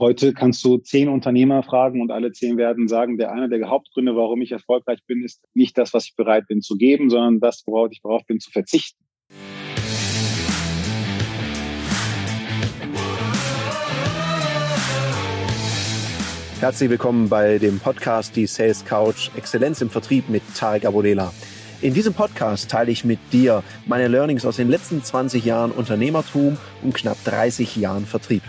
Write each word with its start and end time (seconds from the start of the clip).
Heute 0.00 0.32
kannst 0.32 0.64
du 0.64 0.76
zehn 0.76 1.08
Unternehmer 1.08 1.64
fragen 1.64 2.00
und 2.00 2.12
alle 2.12 2.30
zehn 2.30 2.56
werden 2.56 2.86
sagen, 2.86 3.18
der 3.18 3.32
einer 3.32 3.48
der 3.48 3.68
Hauptgründe, 3.68 4.14
warum 4.14 4.40
ich 4.42 4.52
erfolgreich 4.52 5.00
bin, 5.08 5.24
ist 5.24 5.42
nicht 5.54 5.76
das, 5.76 5.92
was 5.92 6.04
ich 6.04 6.14
bereit 6.14 6.46
bin 6.46 6.62
zu 6.62 6.76
geben, 6.76 7.10
sondern 7.10 7.40
das, 7.40 7.64
worauf 7.66 7.88
ich 7.90 8.00
bereit 8.00 8.24
bin 8.28 8.38
zu 8.38 8.52
verzichten. 8.52 9.02
Herzlich 16.60 16.90
willkommen 16.90 17.28
bei 17.28 17.58
dem 17.58 17.80
Podcast 17.80 18.36
Die 18.36 18.46
Sales 18.46 18.84
Couch 18.84 19.30
Exzellenz 19.36 19.80
im 19.80 19.90
Vertrieb 19.90 20.28
mit 20.28 20.42
Tarek 20.54 20.84
Abodela. 20.84 21.34
In 21.80 21.92
diesem 21.92 22.14
Podcast 22.14 22.70
teile 22.70 22.92
ich 22.92 23.04
mit 23.04 23.18
dir 23.32 23.64
meine 23.86 24.06
Learnings 24.06 24.46
aus 24.46 24.56
den 24.56 24.68
letzten 24.68 25.02
20 25.02 25.44
Jahren 25.44 25.72
Unternehmertum 25.72 26.56
und 26.84 26.94
knapp 26.94 27.16
30 27.24 27.74
Jahren 27.74 28.06
Vertrieb. 28.06 28.42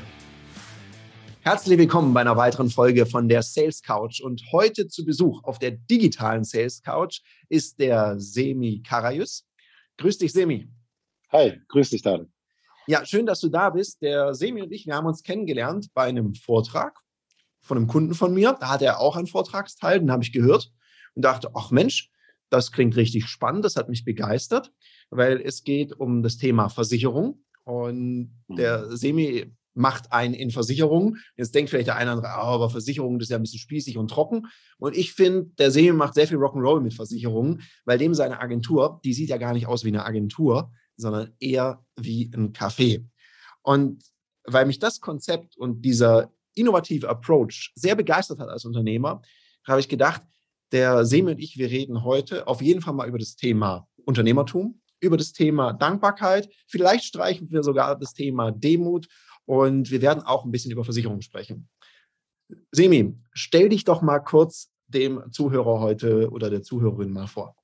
Herzlich 1.49 1.79
willkommen 1.79 2.13
bei 2.13 2.21
einer 2.21 2.37
weiteren 2.37 2.69
Folge 2.69 3.07
von 3.07 3.27
der 3.27 3.41
Sales 3.41 3.81
Couch. 3.81 4.21
Und 4.21 4.43
heute 4.51 4.87
zu 4.87 5.03
Besuch 5.03 5.43
auf 5.43 5.57
der 5.57 5.71
digitalen 5.71 6.43
Sales 6.43 6.83
Couch 6.83 7.21
ist 7.49 7.79
der 7.79 8.19
Semi 8.19 8.83
Karajus. 8.83 9.47
Grüß 9.97 10.19
dich, 10.19 10.31
Semi. 10.31 10.69
Hi, 11.31 11.59
grüß 11.69 11.89
dich, 11.89 12.03
Daniel. 12.03 12.29
Ja, 12.85 13.03
schön, 13.03 13.25
dass 13.25 13.39
du 13.39 13.49
da 13.49 13.71
bist. 13.71 13.99
Der 14.03 14.35
Semi 14.35 14.61
und 14.61 14.71
ich, 14.71 14.85
wir 14.85 14.93
haben 14.93 15.07
uns 15.07 15.23
kennengelernt 15.23 15.87
bei 15.95 16.03
einem 16.03 16.35
Vortrag 16.35 16.99
von 17.61 17.77
einem 17.77 17.87
Kunden 17.87 18.13
von 18.13 18.31
mir. 18.31 18.55
Da 18.59 18.69
hatte 18.69 18.85
er 18.85 18.99
auch 18.99 19.15
einen 19.15 19.25
Vortragsteil, 19.25 20.01
den 20.01 20.11
habe 20.11 20.21
ich 20.21 20.31
gehört 20.31 20.71
und 21.15 21.25
dachte, 21.25 21.49
ach 21.55 21.71
Mensch, 21.71 22.11
das 22.51 22.71
klingt 22.71 22.95
richtig 22.95 23.25
spannend, 23.25 23.65
das 23.65 23.75
hat 23.75 23.89
mich 23.89 24.05
begeistert, 24.05 24.71
weil 25.09 25.41
es 25.41 25.63
geht 25.63 25.93
um 25.93 26.21
das 26.21 26.37
Thema 26.37 26.69
Versicherung. 26.69 27.43
Und 27.63 28.39
der 28.49 28.85
mhm. 28.85 28.95
Semi 28.95 29.51
macht 29.73 30.11
einen 30.11 30.33
in 30.33 30.51
Versicherungen. 30.51 31.17
Jetzt 31.37 31.55
denkt 31.55 31.69
vielleicht 31.69 31.87
der 31.87 31.95
eine 31.95 32.11
oder 32.11 32.29
andere, 32.29 32.33
oh, 32.37 32.53
aber 32.55 32.69
Versicherungen, 32.69 33.19
das 33.19 33.27
ist 33.27 33.31
ja 33.31 33.37
ein 33.37 33.43
bisschen 33.43 33.59
spießig 33.59 33.97
und 33.97 34.09
trocken. 34.09 34.47
Und 34.77 34.95
ich 34.97 35.13
finde, 35.13 35.51
der 35.57 35.71
Semi 35.71 35.91
macht 35.91 36.15
sehr 36.15 36.27
viel 36.27 36.37
Rock'n'Roll 36.37 36.81
mit 36.81 36.93
Versicherungen, 36.93 37.61
weil 37.85 37.97
dem 37.97 38.13
seine 38.13 38.39
Agentur, 38.39 38.99
die 39.03 39.13
sieht 39.13 39.29
ja 39.29 39.37
gar 39.37 39.53
nicht 39.53 39.67
aus 39.67 39.83
wie 39.83 39.89
eine 39.89 40.05
Agentur, 40.05 40.71
sondern 40.97 41.33
eher 41.39 41.83
wie 41.95 42.31
ein 42.33 42.53
Café. 42.53 43.05
Und 43.61 44.03
weil 44.45 44.65
mich 44.65 44.79
das 44.79 44.99
Konzept 44.99 45.57
und 45.57 45.83
dieser 45.83 46.31
innovative 46.55 47.07
Approach 47.07 47.71
sehr 47.75 47.95
begeistert 47.95 48.39
hat 48.39 48.49
als 48.49 48.65
Unternehmer, 48.65 49.21
habe 49.65 49.79
ich 49.79 49.89
gedacht, 49.89 50.23
der 50.71 51.05
Semi 51.05 51.31
und 51.31 51.39
ich, 51.39 51.57
wir 51.57 51.69
reden 51.69 52.03
heute 52.03 52.47
auf 52.47 52.61
jeden 52.61 52.81
Fall 52.81 52.93
mal 52.93 53.07
über 53.07 53.17
das 53.17 53.35
Thema 53.35 53.87
Unternehmertum, 54.05 54.81
über 54.99 55.17
das 55.17 55.31
Thema 55.31 55.73
Dankbarkeit. 55.73 56.49
Vielleicht 56.67 57.05
streichen 57.05 57.49
wir 57.51 57.63
sogar 57.63 57.97
das 57.97 58.13
Thema 58.13 58.51
Demut 58.51 59.07
und 59.49 59.89
wir 59.89 60.03
werden 60.03 60.21
auch 60.21 60.45
ein 60.45 60.51
bisschen 60.51 60.71
über 60.71 60.83
Versicherungen 60.83 61.23
sprechen. 61.23 61.67
Semi, 62.71 63.15
stell 63.33 63.69
dich 63.69 63.83
doch 63.83 64.03
mal 64.03 64.19
kurz 64.19 64.71
dem 64.85 65.23
Zuhörer 65.31 65.79
heute 65.79 66.29
oder 66.29 66.51
der 66.51 66.61
Zuhörerin 66.61 67.09
mal 67.09 67.25
vor. 67.25 67.55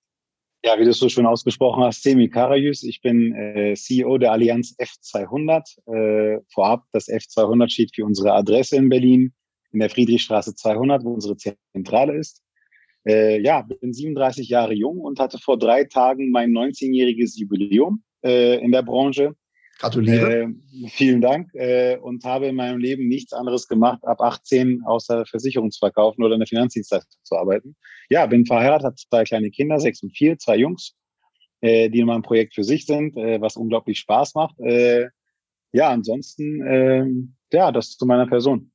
Ja, 0.63 0.79
wie 0.79 0.83
du 0.83 0.89
es 0.89 0.97
so 0.97 1.09
schön 1.09 1.27
ausgesprochen 1.27 1.83
hast, 1.83 2.01
Semi 2.01 2.27
Karajus. 2.27 2.81
Ich 2.81 3.01
bin 3.01 3.35
äh, 3.35 3.75
CEO 3.75 4.17
der 4.17 4.31
Allianz 4.31 4.75
F200. 4.79 5.77
Äh, 5.85 6.41
vorab, 6.51 6.85
das 6.91 7.07
F200 7.07 7.69
steht 7.69 7.93
für 7.93 8.03
unsere 8.03 8.33
Adresse 8.33 8.77
in 8.77 8.89
Berlin, 8.89 9.31
in 9.71 9.77
der 9.77 9.91
Friedrichstraße 9.91 10.55
200, 10.55 11.03
wo 11.03 11.13
unsere 11.13 11.37
Zentrale 11.37 12.17
ist. 12.17 12.41
Äh, 13.07 13.43
ja, 13.43 13.61
bin 13.61 13.93
37 13.93 14.49
Jahre 14.49 14.73
jung 14.73 15.01
und 15.01 15.19
hatte 15.19 15.37
vor 15.37 15.59
drei 15.59 15.83
Tagen 15.83 16.31
mein 16.31 16.49
19-jähriges 16.49 17.37
Jubiläum 17.37 18.01
äh, 18.23 18.59
in 18.59 18.71
der 18.71 18.81
Branche. 18.81 19.35
Gratuliere. 19.79 20.43
Äh, 20.43 20.87
vielen 20.89 21.21
Dank 21.21 21.53
äh, 21.53 21.97
und 21.97 22.23
habe 22.23 22.47
in 22.47 22.55
meinem 22.55 22.79
Leben 22.79 23.07
nichts 23.07 23.33
anderes 23.33 23.67
gemacht, 23.67 23.99
ab 24.05 24.21
18 24.21 24.83
außer 24.85 25.25
Versicherung 25.25 25.69
zu 25.71 25.79
verkaufen 25.79 26.23
oder 26.23 26.35
in 26.35 26.39
der 26.39 26.47
Finanzdienstleistung 26.47 27.19
zu 27.23 27.35
arbeiten. 27.35 27.75
Ja, 28.09 28.25
bin 28.25 28.45
verheiratet, 28.45 28.85
habe 28.85 28.95
zwei 28.95 29.23
kleine 29.23 29.51
Kinder, 29.51 29.79
sechs 29.79 30.01
und 30.01 30.15
vier, 30.15 30.37
zwei 30.37 30.57
Jungs, 30.57 30.95
äh, 31.61 31.89
die 31.89 31.99
in 31.99 32.07
meinem 32.07 32.21
Projekt 32.21 32.55
für 32.55 32.63
sich 32.63 32.85
sind, 32.85 33.17
äh, 33.17 33.41
was 33.41 33.57
unglaublich 33.57 33.99
Spaß 33.99 34.35
macht. 34.35 34.57
Äh, 34.59 35.09
ja, 35.73 35.89
ansonsten, 35.89 36.61
äh, 36.65 37.05
ja, 37.51 37.71
das 37.71 37.97
zu 37.97 38.05
meiner 38.05 38.27
Person. 38.27 38.71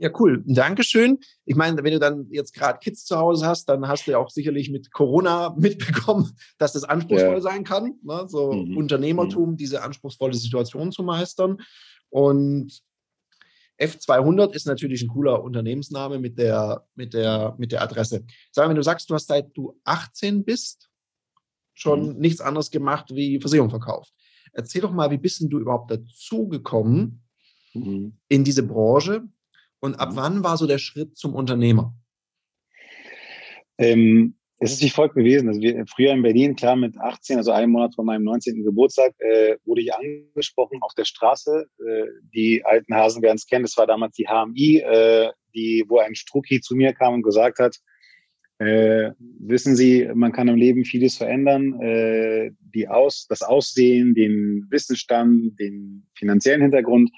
Ja, 0.00 0.10
cool. 0.18 0.42
Dankeschön. 0.46 1.18
Ich 1.44 1.56
meine, 1.56 1.84
wenn 1.84 1.92
du 1.92 1.98
dann 1.98 2.26
jetzt 2.30 2.54
gerade 2.54 2.78
Kids 2.78 3.04
zu 3.04 3.18
Hause 3.18 3.46
hast, 3.46 3.66
dann 3.66 3.86
hast 3.86 4.06
du 4.06 4.12
ja 4.12 4.18
auch 4.18 4.30
sicherlich 4.30 4.70
mit 4.70 4.90
Corona 4.92 5.54
mitbekommen, 5.58 6.32
dass 6.56 6.72
das 6.72 6.84
anspruchsvoll 6.84 7.34
ja. 7.34 7.40
sein 7.42 7.64
kann. 7.64 7.98
Ne? 8.02 8.24
So 8.26 8.52
mhm. 8.54 8.78
Unternehmertum, 8.78 9.50
mhm. 9.50 9.56
diese 9.58 9.82
anspruchsvolle 9.82 10.32
Situation 10.32 10.90
zu 10.90 11.02
meistern. 11.02 11.58
Und 12.08 12.80
F200 13.78 14.54
ist 14.54 14.66
natürlich 14.66 15.02
ein 15.02 15.08
cooler 15.08 15.44
Unternehmensname 15.44 16.18
mit 16.18 16.38
der, 16.38 16.86
mit 16.94 17.12
der, 17.12 17.54
mit 17.58 17.70
der 17.70 17.82
Adresse. 17.82 18.24
Sag 18.52 18.64
mal, 18.64 18.70
wenn 18.70 18.76
du 18.76 18.82
sagst, 18.82 19.10
du 19.10 19.14
hast 19.14 19.28
seit 19.28 19.54
du 19.54 19.78
18 19.84 20.44
bist, 20.44 20.88
schon 21.74 22.14
mhm. 22.14 22.20
nichts 22.20 22.40
anderes 22.40 22.70
gemacht 22.70 23.14
wie 23.14 23.38
Versicherung 23.38 23.68
verkauft. 23.68 24.14
Erzähl 24.54 24.80
doch 24.80 24.92
mal, 24.92 25.10
wie 25.10 25.18
bist 25.18 25.42
denn 25.42 25.50
du 25.50 25.58
überhaupt 25.58 25.90
dazugekommen 25.90 27.22
mhm. 27.74 28.16
in 28.28 28.44
diese 28.44 28.62
Branche? 28.62 29.28
Und 29.80 29.98
ab 29.98 30.12
mhm. 30.12 30.16
wann 30.16 30.44
war 30.44 30.56
so 30.56 30.66
der 30.66 30.78
Schritt 30.78 31.16
zum 31.16 31.34
Unternehmer? 31.34 31.94
Ähm, 33.78 34.36
es 34.58 34.72
ist 34.72 34.82
wie 34.82 34.90
folgt 34.90 35.14
gewesen. 35.14 35.48
Also 35.48 35.60
wir, 35.62 35.84
früher 35.86 36.12
in 36.12 36.22
Berlin, 36.22 36.54
klar 36.54 36.76
mit 36.76 36.98
18, 36.98 37.38
also 37.38 37.50
einen 37.50 37.72
Monat 37.72 37.94
vor 37.94 38.04
meinem 38.04 38.24
19. 38.24 38.62
Geburtstag, 38.62 39.14
äh, 39.18 39.56
wurde 39.64 39.80
ich 39.80 39.94
angesprochen 39.94 40.82
auf 40.82 40.92
der 40.94 41.06
Straße. 41.06 41.66
Äh, 41.78 42.06
die 42.34 42.62
alten 42.64 42.94
Hasen 42.94 43.22
werden 43.22 43.36
es 43.36 43.46
kennen. 43.46 43.64
Das 43.64 43.78
war 43.78 43.86
damals 43.86 44.14
die 44.16 44.26
HMI, 44.26 44.80
äh, 44.80 45.30
die, 45.54 45.84
wo 45.88 45.98
ein 45.98 46.14
Strucki 46.14 46.60
zu 46.60 46.76
mir 46.76 46.92
kam 46.92 47.14
und 47.14 47.22
gesagt 47.22 47.58
hat, 47.58 47.76
äh, 48.58 49.12
wissen 49.38 49.74
Sie, 49.74 50.06
man 50.14 50.32
kann 50.32 50.48
im 50.48 50.56
Leben 50.56 50.84
vieles 50.84 51.16
verändern. 51.16 51.80
Äh, 51.80 52.50
die 52.60 52.86
Aus, 52.86 53.26
das 53.26 53.40
Aussehen, 53.40 54.12
den 54.12 54.66
Wissensstand, 54.68 55.58
den 55.58 56.06
finanziellen 56.14 56.60
Hintergrund. 56.60 57.10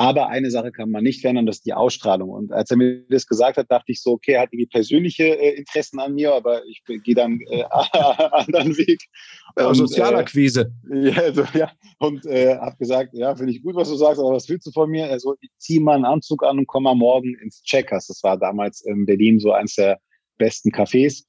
Aber 0.00 0.28
eine 0.28 0.48
Sache 0.52 0.70
kann 0.70 0.92
man 0.92 1.02
nicht 1.02 1.22
verändern, 1.22 1.46
das 1.46 1.56
ist 1.56 1.66
die 1.66 1.74
Ausstrahlung. 1.74 2.30
Und 2.30 2.52
als 2.52 2.70
er 2.70 2.76
mir 2.76 3.02
das 3.10 3.26
gesagt 3.26 3.56
hat, 3.56 3.68
dachte 3.68 3.90
ich 3.90 4.00
so, 4.00 4.12
okay, 4.12 4.34
er 4.34 4.42
hat 4.42 4.52
irgendwie 4.52 4.68
persönliche 4.68 5.24
äh, 5.24 5.56
Interessen 5.56 5.98
an 5.98 6.14
mir, 6.14 6.32
aber 6.32 6.64
ich 6.66 6.84
gehe 7.02 7.16
dann 7.16 7.40
äh, 7.50 7.64
anderen 8.30 8.78
Weg. 8.78 9.02
Ja, 9.58 9.74
Sozialakquise. 9.74 10.72
Äh, 10.88 11.08
ja, 11.10 11.16
also, 11.16 11.42
ja, 11.52 11.72
und 11.98 12.24
äh, 12.26 12.56
habe 12.58 12.76
gesagt, 12.76 13.10
ja, 13.12 13.34
finde 13.34 13.52
ich 13.52 13.60
gut, 13.60 13.74
was 13.74 13.88
du 13.88 13.96
sagst, 13.96 14.20
aber 14.20 14.30
was 14.30 14.48
willst 14.48 14.68
du 14.68 14.70
von 14.70 14.88
mir? 14.88 15.10
Also 15.10 15.34
ich 15.40 15.50
zieh 15.58 15.80
mal 15.80 15.96
einen 15.96 16.04
Anzug 16.04 16.44
an 16.44 16.60
und 16.60 16.68
komm 16.68 16.84
mal 16.84 16.94
morgen 16.94 17.34
ins 17.42 17.60
Checkers. 17.64 18.06
Das 18.06 18.22
war 18.22 18.38
damals 18.38 18.82
in 18.82 19.04
Berlin 19.04 19.40
so 19.40 19.50
eins 19.50 19.74
der 19.74 19.98
besten 20.36 20.70
Cafés. 20.70 21.24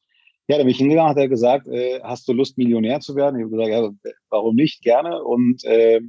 Ja, 0.47 0.57
da 0.57 0.63
bin 0.63 0.72
ich 0.72 0.78
hingegangen, 0.78 1.09
hat 1.09 1.18
er 1.18 1.28
gesagt, 1.28 1.68
äh, 1.68 2.01
hast 2.03 2.28
du 2.28 2.34
Lust, 2.34 2.59
Millionär 2.59 3.00
zu 3.00 3.16
werden? 3.16 3.40
Ich 3.40 3.46
habe 3.46 3.56
gesagt, 3.56 3.72
ja, 4.06 4.12
warum 4.30 4.56
nicht? 4.56 4.84
Gerne. 4.84 5.24
Und 5.24 5.63
äh, 5.63 6.01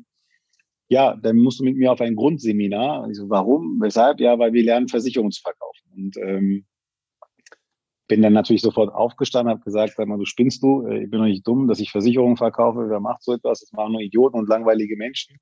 ja, 0.90 1.16
dann 1.16 1.38
musst 1.38 1.60
du 1.60 1.64
mit 1.64 1.76
mir 1.76 1.92
auf 1.92 2.00
ein 2.00 2.16
Grundseminar. 2.16 3.08
Ich 3.08 3.16
so, 3.16 3.30
warum? 3.30 3.78
Weshalb? 3.80 4.18
Ja, 4.18 4.38
weil 4.40 4.52
wir 4.52 4.64
lernen, 4.64 4.88
Versicherungen 4.88 5.30
zu 5.30 5.40
verkaufen. 5.40 5.88
Und 5.94 6.16
ähm, 6.16 6.66
bin 8.08 8.22
dann 8.22 8.32
natürlich 8.32 8.62
sofort 8.62 8.92
aufgestanden, 8.92 9.52
habe 9.52 9.62
gesagt, 9.62 9.94
sag 9.96 10.08
mal, 10.08 10.18
du 10.18 10.24
spinnst 10.24 10.64
du, 10.64 10.84
äh, 10.88 11.04
ich 11.04 11.10
bin 11.10 11.20
doch 11.20 11.26
nicht 11.26 11.46
dumm, 11.46 11.68
dass 11.68 11.78
ich 11.78 11.92
Versicherungen 11.92 12.36
verkaufe, 12.36 12.88
wer 12.88 12.98
macht 12.98 13.22
so 13.22 13.32
etwas? 13.32 13.60
Das 13.60 13.72
machen 13.72 13.92
nur 13.92 14.00
Idioten 14.00 14.36
und 14.36 14.48
langweilige 14.48 14.96
Menschen. 14.96 15.36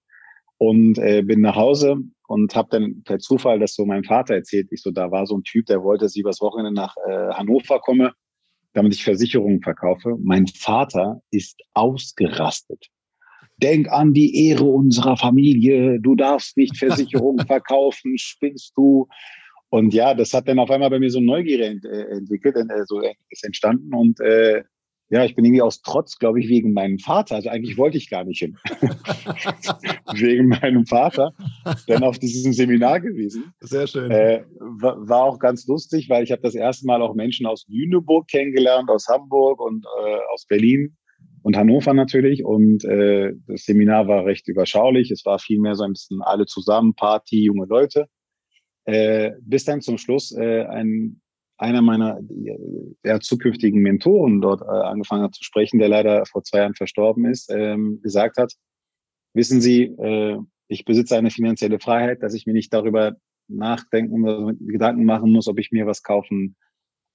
Und 0.58 0.98
äh, 0.98 1.22
bin 1.22 1.40
nach 1.40 1.56
Hause 1.56 1.96
und 2.26 2.54
habe 2.54 2.68
dann 2.70 3.02
per 3.04 3.18
Zufall 3.18 3.58
das 3.58 3.74
so 3.74 3.86
meinem 3.86 4.04
Vater 4.04 4.34
erzählt. 4.34 4.68
Ich 4.70 4.82
so, 4.82 4.90
da 4.90 5.10
war 5.10 5.24
so 5.24 5.38
ein 5.38 5.44
Typ, 5.44 5.64
der 5.64 5.82
wollte, 5.82 6.04
dass 6.04 6.14
ich 6.14 6.20
übers 6.20 6.42
Wochenende 6.42 6.72
nach 6.72 6.94
äh, 7.08 7.30
Hannover 7.32 7.80
komme, 7.80 8.12
damit 8.74 8.92
ich 8.92 9.02
Versicherungen 9.02 9.62
verkaufe. 9.62 10.18
Mein 10.20 10.46
Vater 10.46 11.22
ist 11.30 11.58
ausgerastet 11.72 12.90
denk 13.58 13.90
an 13.90 14.12
die 14.12 14.48
Ehre 14.48 14.64
unserer 14.64 15.16
Familie, 15.16 16.00
du 16.00 16.14
darfst 16.14 16.56
nicht 16.56 16.76
Versicherungen 16.78 17.46
verkaufen, 17.46 18.16
spinnst 18.16 18.72
du. 18.76 19.08
Und 19.70 19.92
ja, 19.92 20.14
das 20.14 20.32
hat 20.32 20.48
dann 20.48 20.58
auf 20.58 20.70
einmal 20.70 20.90
bei 20.90 20.98
mir 20.98 21.10
so 21.10 21.20
Neugier 21.20 21.66
ent 21.66 21.84
äh, 21.84 22.04
entwickelt, 22.16 22.56
äh, 22.56 22.84
so 22.86 23.02
ist 23.28 23.44
entstanden. 23.44 23.92
Und 23.92 24.18
äh, 24.20 24.62
ja, 25.10 25.24
ich 25.24 25.34
bin 25.34 25.44
irgendwie 25.44 25.62
aus 25.62 25.80
Trotz, 25.80 26.18
glaube 26.18 26.40
ich, 26.40 26.48
wegen 26.48 26.72
meinem 26.72 26.98
Vater. 26.98 27.36
Also 27.36 27.48
eigentlich 27.48 27.78
wollte 27.78 27.96
ich 27.96 28.10
gar 28.10 28.24
nicht 28.24 28.40
hin. 28.40 28.58
wegen 30.12 30.48
meinem 30.48 30.86
Vater. 30.86 31.32
Dann 31.86 32.02
auf 32.02 32.18
diesem 32.18 32.52
Seminar 32.52 33.00
gewesen. 33.00 33.52
Sehr 33.60 33.86
schön. 33.86 34.10
Äh, 34.10 34.44
war, 34.58 35.08
war, 35.08 35.24
auch 35.24 35.38
ganz 35.38 35.66
lustig, 35.66 36.10
weil 36.10 36.24
ich 36.24 36.32
habe 36.32 36.42
das 36.42 36.54
erste 36.54 36.86
Mal 36.86 37.00
auch 37.00 37.14
Menschen 37.14 37.46
aus 37.46 37.64
Lüneburg 37.68 38.28
kennengelernt, 38.28 38.90
aus 38.90 39.08
Hamburg 39.08 39.60
und 39.60 39.84
äh, 39.84 40.18
aus 40.32 40.46
Berlin 40.46 40.94
und 41.42 41.56
Hannover 41.56 41.94
natürlich. 41.94 42.44
Und 42.44 42.84
äh, 42.84 43.32
das 43.46 43.64
Seminar 43.64 44.08
war 44.08 44.24
recht 44.24 44.48
überschaulich. 44.48 45.10
Es 45.10 45.24
war 45.24 45.38
vielmehr 45.38 45.74
so 45.74 45.84
ein 45.84 45.92
bisschen 45.92 46.22
alle 46.22 46.46
zusammen, 46.46 46.94
Party, 46.94 47.44
junge 47.44 47.66
Leute. 47.66 48.06
Äh, 48.84 49.32
bis 49.42 49.64
dann 49.64 49.80
zum 49.80 49.98
Schluss 49.98 50.32
äh, 50.32 50.64
ein 50.64 51.20
einer 51.58 51.82
meiner 51.82 52.20
der 53.04 53.20
zukünftigen 53.20 53.80
Mentoren 53.82 54.40
dort 54.40 54.62
äh, 54.62 54.66
angefangen 54.66 55.24
hat 55.24 55.34
zu 55.34 55.42
sprechen, 55.42 55.78
der 55.78 55.88
leider 55.88 56.24
vor 56.24 56.44
zwei 56.44 56.58
Jahren 56.58 56.74
verstorben 56.74 57.26
ist, 57.26 57.50
ähm, 57.50 58.00
gesagt 58.00 58.38
hat, 58.38 58.54
wissen 59.34 59.60
Sie, 59.60 59.82
äh, 59.82 60.38
ich 60.68 60.84
besitze 60.84 61.16
eine 61.16 61.30
finanzielle 61.30 61.80
Freiheit, 61.80 62.22
dass 62.22 62.34
ich 62.34 62.46
mir 62.46 62.52
nicht 62.52 62.72
darüber 62.72 63.16
nachdenken 63.48 64.22
oder 64.22 64.54
Gedanken 64.60 65.04
machen 65.04 65.32
muss, 65.32 65.48
ob 65.48 65.58
ich 65.58 65.72
mir 65.72 65.86
was 65.86 66.02
kaufen 66.02 66.56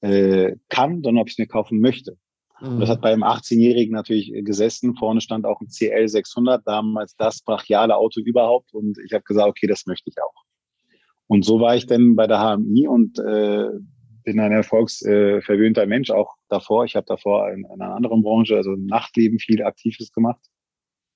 äh, 0.01 0.55
kann, 0.67 1.01
sondern 1.03 1.21
ob 1.21 1.29
ich 1.29 1.35
es 1.35 1.39
mir 1.39 1.47
kaufen 1.47 1.79
möchte. 1.79 2.17
Und 2.63 2.79
das 2.79 2.89
hat 2.89 2.99
mhm. 2.99 3.01
beim 3.01 3.23
18-Jährigen 3.23 3.93
natürlich 3.93 4.31
gesessen. 4.45 4.95
Vorne 4.95 5.19
stand 5.19 5.45
auch 5.45 5.59
ein 5.59 5.67
CL 5.67 6.07
600, 6.07 6.65
damals 6.65 7.15
das 7.17 7.41
brachiale 7.41 7.95
Auto 7.97 8.21
überhaupt. 8.21 8.73
Und 8.73 8.97
ich 9.05 9.11
habe 9.11 9.23
gesagt, 9.23 9.49
okay, 9.49 9.67
das 9.67 9.85
möchte 9.85 10.09
ich 10.09 10.15
auch. 10.21 10.43
Und 11.27 11.43
so 11.43 11.59
war 11.59 11.75
ich 11.75 11.87
dann 11.87 12.15
bei 12.15 12.25
der 12.25 12.39
HMI 12.39 12.87
und 12.87 13.19
äh, 13.19 13.67
bin 14.23 14.39
ein 14.39 14.53
erfolgsverwöhnter 14.53 15.83
äh, 15.83 15.87
Mensch, 15.87 16.09
auch 16.09 16.35
davor. 16.47 16.85
Ich 16.85 16.95
habe 16.95 17.05
davor 17.05 17.51
in, 17.51 17.65
in, 17.65 17.81
einer 17.81 17.95
anderen 17.95 18.21
Branche, 18.21 18.55
also 18.55 18.73
im 18.73 18.85
Nachtleben, 18.85 19.39
viel 19.39 19.61
Aktives 19.63 20.13
gemacht. 20.13 20.41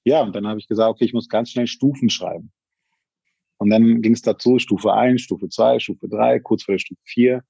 Ja, 0.03 0.23
und 0.23 0.35
dann 0.35 0.47
habe 0.47 0.59
ich 0.59 0.67
gesagt, 0.67 0.89
okay, 0.89 1.05
ich 1.05 1.13
muss 1.13 1.29
ganz 1.29 1.51
schnell 1.51 1.67
Stufen 1.67 2.09
schreiben. 2.09 2.51
Und 3.57 3.69
dann 3.69 4.01
ging 4.01 4.13
es 4.13 4.21
dazu, 4.21 4.59
Stufe 4.59 4.93
1, 4.93 5.21
Stufe 5.21 5.47
2, 5.47 5.79
Stufe 5.79 6.09
3, 6.09 6.39
kurz 6.41 6.63
vor 6.63 6.73
der 6.73 6.79
Stufe 6.79 7.01
4. 7.05 7.43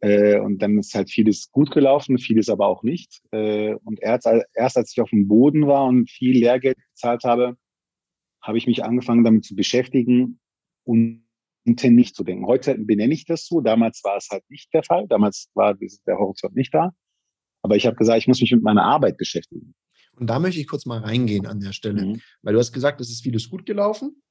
Äh, 0.00 0.38
und 0.38 0.62
dann 0.62 0.78
ist 0.78 0.94
halt 0.94 1.10
vieles 1.10 1.50
gut 1.50 1.70
gelaufen, 1.70 2.18
vieles 2.18 2.48
aber 2.48 2.66
auch 2.66 2.82
nicht. 2.82 3.20
Äh, 3.32 3.74
und 3.84 4.00
erst, 4.00 4.28
erst 4.54 4.76
als 4.76 4.92
ich 4.92 5.00
auf 5.00 5.10
dem 5.10 5.26
Boden 5.26 5.66
war 5.66 5.86
und 5.86 6.08
viel 6.08 6.38
Lehrgeld 6.38 6.78
gezahlt 6.94 7.24
habe, 7.24 7.56
habe 8.40 8.58
ich 8.58 8.66
mich 8.66 8.84
angefangen 8.84 9.24
damit 9.24 9.44
zu 9.44 9.56
beschäftigen 9.56 10.38
und 10.84 11.24
nicht 11.64 12.16
zu 12.16 12.24
denken. 12.24 12.46
Heute 12.46 12.78
benenne 12.78 13.12
ich 13.12 13.26
das 13.26 13.46
so. 13.46 13.60
Damals 13.60 14.02
war 14.04 14.16
es 14.16 14.28
halt 14.30 14.48
nicht 14.48 14.72
der 14.72 14.82
Fall. 14.82 15.06
Damals 15.08 15.50
war 15.54 15.74
der 15.74 16.18
Horizont 16.18 16.56
nicht 16.56 16.72
da. 16.72 16.92
Aber 17.62 17.76
ich 17.76 17.86
habe 17.86 17.96
gesagt, 17.96 18.18
ich 18.18 18.28
muss 18.28 18.40
mich 18.40 18.52
mit 18.52 18.62
meiner 18.62 18.84
Arbeit 18.84 19.18
beschäftigen. 19.18 19.74
Und 20.16 20.28
da 20.28 20.38
möchte 20.38 20.60
ich 20.60 20.66
kurz 20.66 20.86
mal 20.86 21.00
reingehen 21.00 21.46
an 21.46 21.60
der 21.60 21.72
Stelle, 21.72 22.06
mhm. 22.06 22.22
weil 22.42 22.54
du 22.54 22.58
hast 22.58 22.72
gesagt, 22.72 23.00
es 23.00 23.10
ist 23.10 23.22
vieles 23.22 23.50
gut 23.50 23.66
gelaufen. 23.66 24.22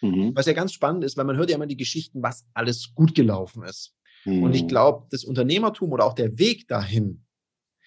Mhm. 0.00 0.32
Was 0.34 0.46
ja 0.46 0.52
ganz 0.52 0.72
spannend 0.72 1.04
ist, 1.04 1.16
weil 1.16 1.24
man 1.24 1.36
hört 1.36 1.50
ja 1.50 1.56
immer 1.56 1.66
die 1.66 1.76
Geschichten, 1.76 2.22
was 2.22 2.46
alles 2.54 2.94
gut 2.94 3.14
gelaufen 3.14 3.62
ist. 3.64 3.97
Mhm. 4.24 4.42
Und 4.42 4.54
ich 4.54 4.64
mhm. 4.64 4.68
glaube, 4.68 5.06
das 5.10 5.24
Unternehmertum 5.24 5.92
oder 5.92 6.04
auch 6.04 6.14
der 6.14 6.38
Weg 6.38 6.68
dahin, 6.68 7.24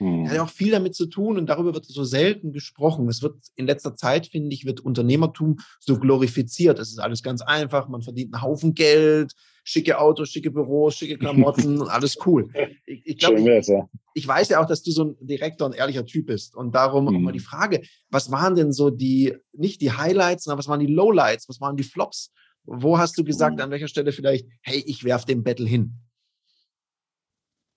Mhm. 0.01 0.27
Hat 0.27 0.35
ja 0.35 0.43
auch 0.43 0.49
viel 0.49 0.71
damit 0.71 0.95
zu 0.95 1.05
tun 1.05 1.37
und 1.37 1.47
darüber 1.47 1.75
wird 1.75 1.85
so 1.85 2.03
selten 2.03 2.51
gesprochen. 2.51 3.07
Es 3.07 3.21
wird 3.21 3.35
in 3.55 3.67
letzter 3.67 3.95
Zeit, 3.95 4.25
finde 4.25 4.51
ich, 4.51 4.65
wird 4.65 4.79
Unternehmertum 4.79 5.59
so 5.79 5.99
glorifiziert. 5.99 6.79
Es 6.79 6.89
ist 6.89 6.99
alles 6.99 7.21
ganz 7.21 7.41
einfach, 7.43 7.87
man 7.87 8.01
verdient 8.01 8.33
einen 8.33 8.41
Haufen 8.41 8.73
Geld, 8.73 9.33
schicke 9.63 9.99
Autos, 9.99 10.29
schicke 10.29 10.49
Büros, 10.49 10.95
schicke 10.95 11.19
Klamotten, 11.19 11.81
alles 11.87 12.17
cool. 12.25 12.49
Ich, 12.87 13.05
ich, 13.05 13.17
glaub, 13.19 13.37
ich, 13.37 13.69
ich, 14.15 14.27
weiß 14.27 14.49
ja 14.49 14.59
auch, 14.59 14.65
dass 14.65 14.81
du 14.81 14.89
so 14.89 15.03
ein 15.03 15.15
direkter 15.21 15.67
und 15.67 15.75
ehrlicher 15.75 16.05
Typ 16.05 16.25
bist. 16.25 16.55
Und 16.55 16.73
darum 16.73 17.05
mhm. 17.05 17.21
mal 17.21 17.31
die 17.31 17.39
Frage, 17.39 17.81
was 18.09 18.31
waren 18.31 18.55
denn 18.55 18.73
so 18.73 18.89
die, 18.89 19.35
nicht 19.53 19.81
die 19.81 19.91
Highlights, 19.91 20.45
sondern 20.45 20.57
was 20.57 20.67
waren 20.67 20.79
die 20.79 20.91
Lowlights, 20.91 21.47
was 21.47 21.61
waren 21.61 21.77
die 21.77 21.83
Flops? 21.83 22.31
Wo 22.63 22.97
hast 22.97 23.19
du 23.19 23.23
gesagt, 23.23 23.57
mhm. 23.57 23.61
an 23.61 23.69
welcher 23.69 23.87
Stelle 23.87 24.11
vielleicht, 24.11 24.47
hey, 24.63 24.83
ich 24.87 25.03
werf 25.03 25.25
den 25.25 25.43
Battle 25.43 25.67
hin? 25.67 25.99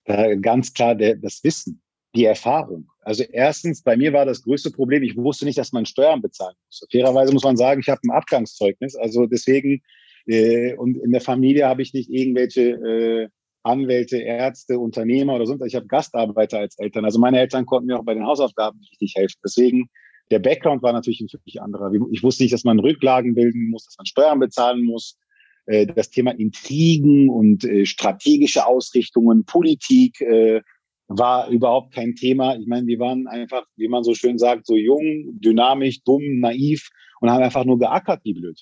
Äh, 0.05 0.37
ganz 0.37 0.73
klar 0.73 0.95
der, 0.95 1.15
das 1.15 1.43
Wissen 1.43 1.81
die 2.15 2.25
Erfahrung. 2.25 2.87
Also 3.01 3.23
erstens, 3.23 3.83
bei 3.83 3.97
mir 3.97 4.13
war 4.13 4.25
das 4.25 4.41
größte 4.41 4.71
Problem, 4.71 5.03
ich 5.03 5.17
wusste 5.17 5.45
nicht, 5.45 5.57
dass 5.57 5.73
man 5.73 5.85
Steuern 5.85 6.21
bezahlen 6.21 6.55
muss. 6.67 6.87
Fairerweise 6.89 7.33
muss 7.33 7.43
man 7.43 7.57
sagen, 7.57 7.81
ich 7.81 7.89
habe 7.89 8.01
ein 8.03 8.11
Abgangszeugnis, 8.11 8.95
also 8.95 9.25
deswegen 9.25 9.81
äh, 10.27 10.73
und 10.75 10.97
in 10.97 11.11
der 11.11 11.21
Familie 11.21 11.67
habe 11.67 11.81
ich 11.81 11.93
nicht 11.93 12.09
irgendwelche 12.09 12.61
äh, 12.61 13.29
Anwälte, 13.63 14.17
Ärzte, 14.17 14.79
Unternehmer 14.79 15.35
oder 15.35 15.45
sonst. 15.45 15.65
Ich 15.65 15.75
habe 15.75 15.87
Gastarbeiter 15.87 16.59
als 16.59 16.77
Eltern. 16.77 17.03
Also 17.03 17.19
meine 17.19 17.39
Eltern 17.39 17.65
konnten 17.65 17.87
mir 17.87 17.99
auch 17.99 18.05
bei 18.05 18.13
den 18.13 18.25
Hausaufgaben 18.25 18.79
richtig 18.79 19.13
helfen. 19.15 19.39
Deswegen 19.43 19.89
der 20.31 20.39
Background 20.39 20.83
war 20.83 20.93
natürlich 20.93 21.21
ein 21.21 21.29
völlig 21.29 21.61
anderer. 21.61 21.91
Ich 22.11 22.23
wusste 22.23 22.43
nicht, 22.43 22.53
dass 22.53 22.63
man 22.63 22.79
Rücklagen 22.79 23.35
bilden 23.35 23.69
muss, 23.69 23.85
dass 23.85 23.97
man 23.97 24.05
Steuern 24.05 24.39
bezahlen 24.39 24.83
muss. 24.83 25.17
Äh, 25.65 25.87
das 25.87 26.09
Thema 26.09 26.31
Intrigen 26.31 27.29
und 27.29 27.63
äh, 27.63 27.85
strategische 27.85 28.65
Ausrichtungen, 28.65 29.45
Politik, 29.45 30.21
äh, 30.21 30.61
war 31.07 31.49
überhaupt 31.49 31.93
kein 31.93 32.15
Thema. 32.15 32.55
Ich 32.55 32.67
meine, 32.67 32.87
wir 32.87 32.99
waren 32.99 33.27
einfach, 33.27 33.65
wie 33.75 33.87
man 33.87 34.03
so 34.03 34.15
schön 34.15 34.37
sagt, 34.37 34.65
so 34.65 34.75
jung, 34.75 35.39
dynamisch, 35.39 36.03
dumm, 36.03 36.39
naiv 36.39 36.89
und 37.21 37.29
haben 37.29 37.43
einfach 37.43 37.65
nur 37.65 37.77
geackert 37.77 38.21
wie 38.23 38.33
blöd. 38.33 38.59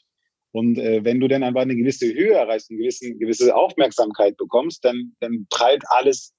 Und 0.52 0.78
äh, 0.78 1.04
wenn 1.04 1.20
du 1.20 1.28
dann 1.28 1.44
einfach 1.44 1.62
eine 1.62 1.76
gewisse 1.76 2.14
Höhe 2.14 2.34
erreichst, 2.34 2.70
eine 2.70 2.80
gewisse, 2.80 3.14
gewisse 3.16 3.56
Aufmerksamkeit 3.56 4.38
bekommst, 4.38 4.86
dann, 4.86 5.14
dann 5.20 5.48
prallt 5.50 5.84
alles 5.88 6.34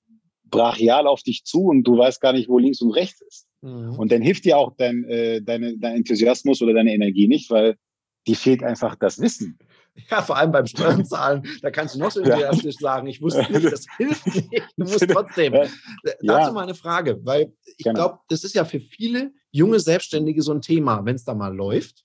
brachial 0.44 1.06
auf 1.06 1.22
dich 1.22 1.42
zu 1.44 1.64
und 1.64 1.82
du 1.82 1.98
weißt 1.98 2.20
gar 2.20 2.32
nicht, 2.32 2.48
wo 2.48 2.58
links 2.58 2.80
und 2.80 2.92
rechts 2.92 3.20
ist. 3.22 3.46
Mhm. 3.62 3.98
Und 3.98 4.12
dann 4.12 4.22
hilft 4.22 4.44
dir 4.44 4.56
auch 4.56 4.76
dein, 4.76 5.04
äh, 5.04 5.42
deine, 5.42 5.76
dein 5.78 5.96
Enthusiasmus 5.96 6.62
oder 6.62 6.74
deine 6.74 6.94
Energie 6.94 7.26
nicht, 7.26 7.50
weil 7.50 7.76
die 8.26 8.36
fehlt 8.36 8.62
einfach 8.62 8.94
das 8.94 9.20
Wissen. 9.20 9.58
Ja, 10.10 10.22
vor 10.22 10.36
allem 10.36 10.52
beim 10.52 10.66
Steuernzahlen, 10.66 11.46
da 11.62 11.70
kannst 11.70 11.94
du 11.94 11.98
noch 12.00 12.10
so 12.10 12.20
enthusiastisch 12.22 12.76
sagen, 12.76 13.06
ich 13.06 13.22
wusste 13.22 13.50
nicht, 13.50 13.72
das 13.72 13.86
hilft 13.96 14.26
nicht, 14.26 14.50
du 14.76 14.84
musst 14.84 15.08
trotzdem. 15.08 15.54
Ja. 15.54 15.66
Dazu 16.22 16.52
mal 16.52 16.64
eine 16.64 16.74
Frage, 16.74 17.20
weil 17.24 17.52
ich 17.76 17.84
genau. 17.84 17.94
glaube, 17.94 18.18
das 18.28 18.44
ist 18.44 18.54
ja 18.54 18.64
für 18.64 18.80
viele 18.80 19.32
junge 19.50 19.80
Selbstständige 19.80 20.42
so 20.42 20.52
ein 20.52 20.62
Thema, 20.62 21.04
wenn 21.04 21.14
es 21.14 21.24
da 21.24 21.34
mal 21.34 21.54
läuft. 21.54 22.04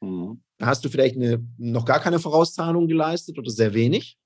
Mhm. 0.00 0.42
Da 0.58 0.66
hast 0.66 0.84
du 0.84 0.88
vielleicht 0.88 1.16
eine, 1.16 1.46
noch 1.56 1.84
gar 1.84 2.00
keine 2.00 2.18
Vorauszahlung 2.18 2.88
geleistet 2.88 3.38
oder 3.38 3.50
sehr 3.50 3.72
wenig. 3.74 4.18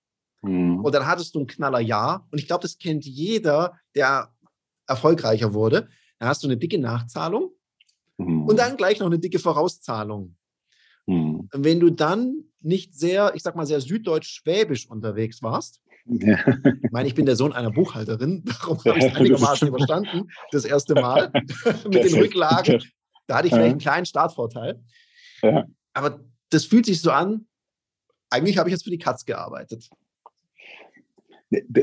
Mhm. 0.42 0.80
Und 0.84 0.94
dann 0.94 1.06
hattest 1.06 1.34
du 1.34 1.40
ein 1.40 1.46
knaller 1.46 1.80
Jahr. 1.80 2.26
Und 2.30 2.38
ich 2.38 2.46
glaube, 2.46 2.62
das 2.62 2.78
kennt 2.78 3.04
jeder, 3.04 3.78
der 3.94 4.34
erfolgreicher 4.86 5.54
wurde. 5.54 5.88
Da 6.18 6.28
hast 6.28 6.42
du 6.42 6.48
eine 6.48 6.56
dicke 6.56 6.78
Nachzahlung 6.78 7.50
mhm. 8.16 8.46
und 8.46 8.58
dann 8.58 8.76
gleich 8.76 9.00
noch 9.00 9.06
eine 9.06 9.18
dicke 9.18 9.38
Vorauszahlung. 9.38 10.36
Mhm. 11.06 11.48
Wenn 11.52 11.80
du 11.80 11.90
dann 11.90 12.51
nicht 12.64 12.94
sehr, 12.94 13.34
ich 13.34 13.42
sag 13.42 13.56
mal, 13.56 13.66
sehr 13.66 13.80
süddeutsch-schwäbisch 13.80 14.88
unterwegs 14.88 15.42
warst, 15.42 15.82
ja. 16.06 16.38
Ich 16.82 16.90
meine, 16.90 17.06
ich 17.06 17.14
bin 17.14 17.26
der 17.26 17.36
Sohn 17.36 17.52
einer 17.52 17.70
Buchhalterin, 17.70 18.44
darum 18.60 18.78
habe 18.84 18.98
ich 18.98 19.04
es 19.04 19.14
einigermaßen 19.14 19.68
überstanden, 19.68 20.28
das 20.50 20.64
erste 20.64 20.94
Mal 20.94 21.30
mit 21.84 22.04
den 22.04 22.14
Rücklagen. 22.14 22.82
Da 23.26 23.36
hatte 23.36 23.46
ich 23.46 23.54
vielleicht 23.54 23.70
einen 23.70 23.78
kleinen 23.78 24.06
Startvorteil. 24.06 24.82
Ja. 25.42 25.64
Aber 25.94 26.20
das 26.50 26.64
fühlt 26.64 26.86
sich 26.86 27.00
so 27.00 27.10
an, 27.10 27.46
eigentlich 28.30 28.58
habe 28.58 28.68
ich 28.68 28.72
jetzt 28.72 28.84
für 28.84 28.90
die 28.90 28.98
Katz 28.98 29.24
gearbeitet 29.24 29.88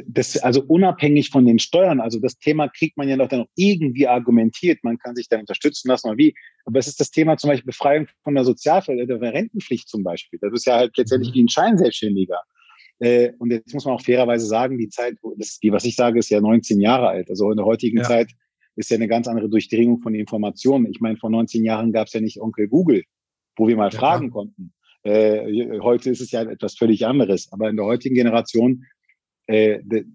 das, 0.07 0.37
also 0.37 0.63
unabhängig 0.63 1.29
von 1.29 1.45
den 1.45 1.59
Steuern, 1.59 1.99
also 1.99 2.19
das 2.19 2.37
Thema 2.37 2.67
kriegt 2.69 2.97
man 2.97 3.07
ja 3.07 3.17
noch 3.17 3.27
dann 3.27 3.45
irgendwie 3.55 4.07
argumentiert, 4.07 4.83
man 4.83 4.97
kann 4.97 5.15
sich 5.15 5.27
dann 5.29 5.41
unterstützen 5.41 5.89
lassen 5.89 6.07
oder 6.07 6.17
wie. 6.17 6.33
Aber 6.65 6.79
es 6.79 6.87
ist 6.87 6.99
das 6.99 7.11
Thema 7.11 7.37
zum 7.37 7.49
Beispiel 7.49 7.67
Befreiung 7.67 8.07
von 8.23 8.35
der 8.35 8.45
Sozialpflicht, 8.45 9.09
der 9.09 9.21
Rentenpflicht 9.21 9.87
zum 9.87 10.03
Beispiel. 10.03 10.39
Das 10.41 10.53
ist 10.53 10.65
ja 10.65 10.75
halt 10.75 10.97
letztendlich 10.97 11.31
mhm. 11.31 11.35
wie 11.35 11.43
ein 11.43 11.49
Scheinselbstständiger. 11.49 12.41
Äh, 12.99 13.31
und 13.39 13.51
jetzt 13.51 13.73
muss 13.73 13.85
man 13.85 13.95
auch 13.95 14.01
fairerweise 14.01 14.45
sagen, 14.45 14.77
die 14.77 14.89
Zeit, 14.89 15.15
das, 15.37 15.59
die, 15.59 15.71
was 15.71 15.85
ich 15.85 15.95
sage, 15.95 16.19
ist 16.19 16.29
ja 16.29 16.41
19 16.41 16.81
Jahre 16.81 17.07
alt. 17.07 17.29
Also 17.29 17.51
in 17.51 17.57
der 17.57 17.65
heutigen 17.65 17.97
ja. 17.97 18.03
Zeit 18.03 18.31
ist 18.75 18.89
ja 18.89 18.95
eine 18.95 19.07
ganz 19.07 19.27
andere 19.27 19.49
Durchdringung 19.49 20.01
von 20.01 20.13
Informationen. 20.15 20.87
Ich 20.91 20.99
meine, 20.99 21.17
vor 21.17 21.29
19 21.29 21.63
Jahren 21.63 21.91
gab 21.91 22.07
es 22.07 22.13
ja 22.13 22.21
nicht 22.21 22.41
Onkel 22.41 22.67
Google, 22.67 23.03
wo 23.55 23.67
wir 23.67 23.77
mal 23.77 23.91
ja, 23.91 23.97
fragen 23.97 24.31
konnten. 24.31 24.73
Äh, 25.03 25.79
heute 25.79 26.09
ist 26.09 26.21
es 26.21 26.31
ja 26.31 26.41
etwas 26.41 26.75
völlig 26.75 27.05
anderes. 27.05 27.51
Aber 27.51 27.69
in 27.69 27.77
der 27.77 27.85
heutigen 27.85 28.15
Generation 28.15 28.85
äh, 29.49 29.79
de, 29.83 30.05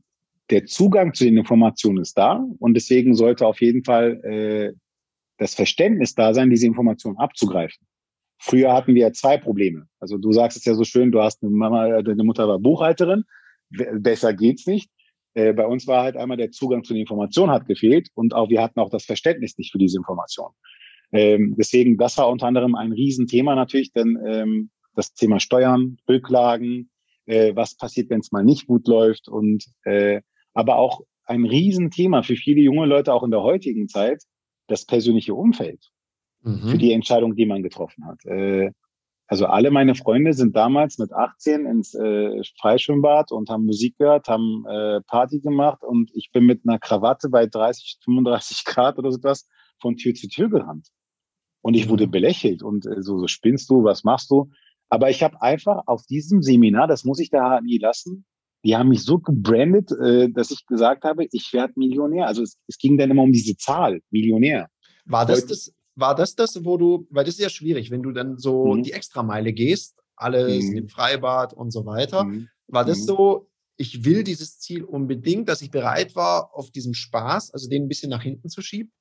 der 0.50 0.64
Zugang 0.66 1.12
zu 1.12 1.24
den 1.24 1.36
Informationen 1.36 1.98
ist 1.98 2.16
da 2.16 2.44
und 2.58 2.74
deswegen 2.74 3.14
sollte 3.14 3.46
auf 3.46 3.60
jeden 3.60 3.82
Fall 3.82 4.20
äh, 4.24 4.72
das 5.38 5.54
Verständnis 5.54 6.14
da 6.14 6.32
sein, 6.32 6.50
diese 6.50 6.66
Informationen 6.66 7.18
abzugreifen. 7.18 7.84
Früher 8.38 8.72
hatten 8.72 8.94
wir 8.94 9.12
zwei 9.12 9.38
Probleme. 9.38 9.88
Also 9.98 10.18
du 10.18 10.32
sagst 10.32 10.56
es 10.56 10.64
ja 10.64 10.74
so 10.74 10.84
schön, 10.84 11.10
du 11.10 11.20
hast 11.20 11.42
eine 11.42 11.50
Mama, 11.50 11.88
äh, 11.88 12.04
deine 12.04 12.22
Mutter 12.22 12.46
war 12.46 12.58
Buchhalterin, 12.58 13.24
besser 13.70 14.34
geht's 14.34 14.66
nicht. 14.66 14.90
Äh, 15.34 15.52
bei 15.52 15.66
uns 15.66 15.86
war 15.88 16.04
halt 16.04 16.16
einmal 16.16 16.36
der 16.36 16.52
Zugang 16.52 16.84
zu 16.84 16.92
den 16.92 17.00
Informationen 17.00 17.50
hat 17.50 17.66
gefehlt 17.66 18.08
und 18.14 18.34
auch 18.34 18.50
wir 18.50 18.62
hatten 18.62 18.78
auch 18.78 18.90
das 18.90 19.04
Verständnis 19.04 19.58
nicht 19.58 19.72
für 19.72 19.78
diese 19.78 19.96
Informationen. 19.96 20.54
Ähm, 21.10 21.54
deswegen, 21.58 21.96
das 21.96 22.18
war 22.18 22.28
unter 22.28 22.46
anderem 22.46 22.76
ein 22.76 22.92
Riesenthema 22.92 23.56
natürlich, 23.56 23.92
denn 23.92 24.16
ähm, 24.24 24.70
das 24.94 25.12
Thema 25.12 25.40
Steuern, 25.40 25.96
Rücklagen, 26.08 26.90
äh, 27.26 27.54
was 27.54 27.76
passiert, 27.76 28.10
wenn 28.10 28.20
es 28.20 28.32
mal 28.32 28.44
nicht 28.44 28.66
gut 28.66 28.86
läuft 28.88 29.28
und 29.28 29.64
äh, 29.84 30.20
aber 30.52 30.76
auch 30.76 31.02
ein 31.24 31.44
Riesenthema 31.44 32.22
für 32.22 32.36
viele 32.36 32.60
junge 32.60 32.86
Leute 32.86 33.12
auch 33.12 33.22
in 33.22 33.30
der 33.30 33.42
heutigen 33.42 33.88
Zeit, 33.88 34.22
das 34.66 34.84
persönliche 34.84 35.34
Umfeld 35.34 35.90
mhm. 36.42 36.68
für 36.68 36.78
die 36.78 36.92
Entscheidung, 36.92 37.34
die 37.34 37.46
man 37.46 37.62
getroffen 37.62 38.06
hat. 38.06 38.24
Äh, 38.24 38.70
also 39.26 39.46
alle 39.46 39.70
meine 39.70 39.94
Freunde 39.94 40.34
sind 40.34 40.54
damals 40.54 40.98
mit 40.98 41.12
18 41.12 41.64
ins 41.64 41.94
äh, 41.94 42.42
Freischwimmbad 42.60 43.32
und 43.32 43.48
haben 43.48 43.64
Musik 43.64 43.96
gehört, 43.96 44.28
haben 44.28 44.64
äh, 44.68 45.00
Party 45.06 45.40
gemacht 45.40 45.82
und 45.82 46.10
ich 46.14 46.30
bin 46.30 46.44
mit 46.44 46.62
einer 46.66 46.78
Krawatte 46.78 47.30
bei 47.30 47.46
30, 47.46 48.00
35 48.04 48.64
Grad 48.64 48.98
oder 48.98 49.10
sowas 49.10 49.48
von 49.80 49.96
Tür 49.96 50.14
zu 50.14 50.28
Tür 50.28 50.50
gerannt. 50.50 50.88
Und 51.62 51.74
ich 51.74 51.88
wurde 51.88 52.06
mhm. 52.06 52.10
belächelt 52.10 52.62
und 52.62 52.84
äh, 52.86 53.00
so, 53.00 53.18
so 53.18 53.26
spinnst 53.26 53.70
du, 53.70 53.82
was 53.82 54.04
machst 54.04 54.30
du? 54.30 54.50
Aber 54.88 55.10
ich 55.10 55.22
habe 55.22 55.40
einfach 55.42 55.82
auf 55.86 56.04
diesem 56.06 56.42
Seminar, 56.42 56.86
das 56.86 57.04
muss 57.04 57.18
ich 57.18 57.30
da 57.30 57.60
nie 57.60 57.78
lassen, 57.78 58.24
die 58.64 58.76
haben 58.76 58.88
mich 58.88 59.04
so 59.04 59.18
gebrandet, 59.18 59.92
äh, 59.92 60.30
dass 60.30 60.50
ich 60.50 60.66
gesagt 60.66 61.04
habe, 61.04 61.26
ich 61.30 61.52
werde 61.52 61.74
Millionär. 61.76 62.26
Also 62.26 62.42
es, 62.42 62.56
es, 62.66 62.78
ging 62.78 62.96
dann 62.96 63.10
immer 63.10 63.22
um 63.22 63.32
diese 63.32 63.56
Zahl, 63.56 64.00
Millionär. 64.10 64.68
War 65.04 65.26
das, 65.26 65.46
das, 65.46 65.74
war 65.96 66.14
das 66.14 66.34
das, 66.34 66.64
wo 66.64 66.78
du, 66.78 67.06
weil 67.10 67.24
das 67.24 67.34
ist 67.34 67.40
ja 67.40 67.50
schwierig, 67.50 67.90
wenn 67.90 68.02
du 68.02 68.10
dann 68.10 68.38
so 68.38 68.74
mhm. 68.74 68.82
die 68.82 68.92
Extrameile 68.92 69.52
gehst, 69.52 69.96
alles 70.16 70.64
mhm. 70.64 70.76
im 70.78 70.88
Freibad 70.88 71.52
und 71.52 71.72
so 71.72 71.84
weiter. 71.84 72.24
Mhm. 72.24 72.48
War 72.66 72.86
das 72.86 73.00
mhm. 73.00 73.04
so, 73.04 73.50
ich 73.76 74.04
will 74.04 74.24
dieses 74.24 74.58
Ziel 74.58 74.82
unbedingt, 74.82 75.48
dass 75.48 75.60
ich 75.60 75.70
bereit 75.70 76.16
war, 76.16 76.54
auf 76.54 76.70
diesen 76.70 76.94
Spaß, 76.94 77.52
also 77.52 77.68
den 77.68 77.84
ein 77.84 77.88
bisschen 77.88 78.10
nach 78.10 78.22
hinten 78.22 78.48
zu 78.48 78.62
schieben? 78.62 78.92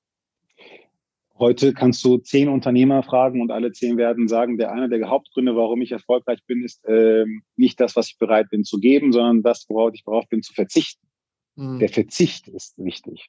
Heute 1.39 1.73
kannst 1.73 2.05
du 2.05 2.17
zehn 2.17 2.47
Unternehmer 2.47 3.01
fragen 3.01 3.41
und 3.41 3.51
alle 3.51 3.71
zehn 3.71 3.97
werden 3.97 4.27
sagen, 4.27 4.57
der 4.57 4.71
eine 4.71 4.87
der 4.87 5.09
Hauptgründe, 5.09 5.55
warum 5.55 5.81
ich 5.81 5.91
erfolgreich 5.91 6.39
bin, 6.45 6.63
ist 6.63 6.85
äh, 6.85 7.25
nicht 7.55 7.79
das, 7.79 7.95
was 7.95 8.09
ich 8.09 8.17
bereit 8.19 8.49
bin 8.49 8.63
zu 8.63 8.79
geben, 8.79 9.11
sondern 9.11 9.41
das, 9.41 9.65
worauf 9.67 9.93
ich 9.93 10.03
bereit 10.03 10.29
bin 10.29 10.43
zu 10.43 10.53
verzichten. 10.53 11.07
Mhm. 11.55 11.79
Der 11.79 11.89
Verzicht 11.89 12.47
ist 12.47 12.77
wichtig. 12.77 13.27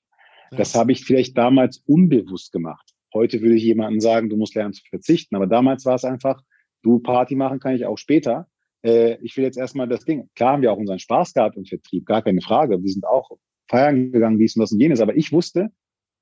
Ja. 0.50 0.58
Das 0.58 0.74
habe 0.74 0.92
ich 0.92 1.04
vielleicht 1.04 1.36
damals 1.38 1.82
unbewusst 1.86 2.52
gemacht. 2.52 2.90
Heute 3.14 3.40
würde 3.40 3.54
ich 3.54 3.62
jemandem 3.62 4.00
sagen, 4.00 4.28
du 4.28 4.36
musst 4.36 4.54
lernen 4.54 4.74
zu 4.74 4.82
verzichten. 4.88 5.34
Aber 5.36 5.46
damals 5.46 5.86
war 5.86 5.94
es 5.94 6.04
einfach, 6.04 6.42
du 6.82 6.98
Party 6.98 7.36
machen 7.36 7.58
kann 7.58 7.74
ich 7.74 7.86
auch 7.86 7.96
später. 7.96 8.48
Äh, 8.82 9.16
ich 9.22 9.36
will 9.36 9.44
jetzt 9.44 9.56
erstmal 9.56 9.88
das 9.88 10.04
Ding. 10.04 10.28
Klar 10.34 10.52
haben 10.52 10.62
wir 10.62 10.72
auch 10.72 10.78
unseren 10.78 10.98
Spaß 10.98 11.32
gehabt 11.32 11.56
im 11.56 11.64
Vertrieb, 11.64 12.04
gar 12.04 12.22
keine 12.22 12.42
Frage. 12.42 12.82
Wir 12.82 12.90
sind 12.90 13.06
auch 13.06 13.30
feiern 13.68 14.12
gegangen, 14.12 14.38
dies 14.38 14.56
und 14.56 14.60
das 14.60 14.72
und 14.72 14.80
jenes. 14.80 15.00
Aber 15.00 15.16
ich 15.16 15.32
wusste, 15.32 15.70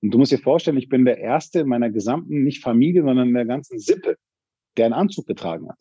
und 0.03 0.11
du 0.11 0.19
musst 0.19 0.33
dir 0.33 0.39
vorstellen, 0.39 0.77
ich 0.77 0.89
bin 0.89 1.05
der 1.05 1.19
Erste 1.19 1.61
in 1.61 1.69
meiner 1.69 1.91
gesamten, 1.91 2.43
nicht 2.43 2.63
Familie, 2.63 3.03
sondern 3.03 3.29
in 3.29 3.35
der 3.35 3.47
ganzen 3.47 3.79
Sippe, 3.79 4.17
der 4.77 4.87
einen 4.87 4.95
Anzug 4.95 5.27
getragen 5.27 5.69
hat. 5.69 5.79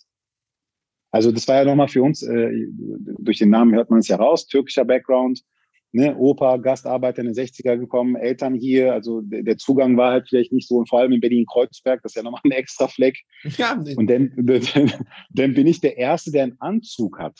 Also 1.11 1.31
das 1.31 1.47
war 1.47 1.55
ja 1.57 1.65
nochmal 1.65 1.89
für 1.89 2.03
uns, 2.03 2.23
äh, 2.23 2.51
durch 3.19 3.39
den 3.39 3.49
Namen 3.49 3.73
hört 3.73 3.89
man 3.89 3.99
es 3.99 4.07
ja 4.07 4.15
raus, 4.15 4.47
türkischer 4.47 4.85
Background, 4.85 5.41
ne, 5.91 6.15
Opa, 6.15 6.57
Gastarbeiter 6.57 7.21
in 7.21 7.33
den 7.33 7.35
60er 7.35 7.77
gekommen, 7.77 8.15
Eltern 8.15 8.53
hier, 8.53 8.93
also 8.93 9.21
der, 9.23 9.57
Zugang 9.57 9.97
war 9.97 10.11
halt 10.11 10.29
vielleicht 10.29 10.53
nicht 10.53 10.67
so 10.67 10.77
und 10.77 10.87
vor 10.87 10.99
allem 10.99 11.11
in 11.11 11.19
Berlin-Kreuzberg, 11.19 12.01
das 12.01 12.11
ist 12.11 12.15
ja 12.15 12.23
nochmal 12.23 12.41
ein 12.45 12.51
extra 12.51 12.87
Fleck. 12.87 13.17
Ja, 13.57 13.73
und 13.97 14.07
dann, 14.09 14.31
dann, 14.37 14.93
dann 15.31 15.53
bin 15.53 15.67
ich 15.67 15.81
der 15.81 15.97
Erste, 15.97 16.31
der 16.31 16.43
einen 16.43 16.61
Anzug 16.61 17.19
hat. 17.19 17.37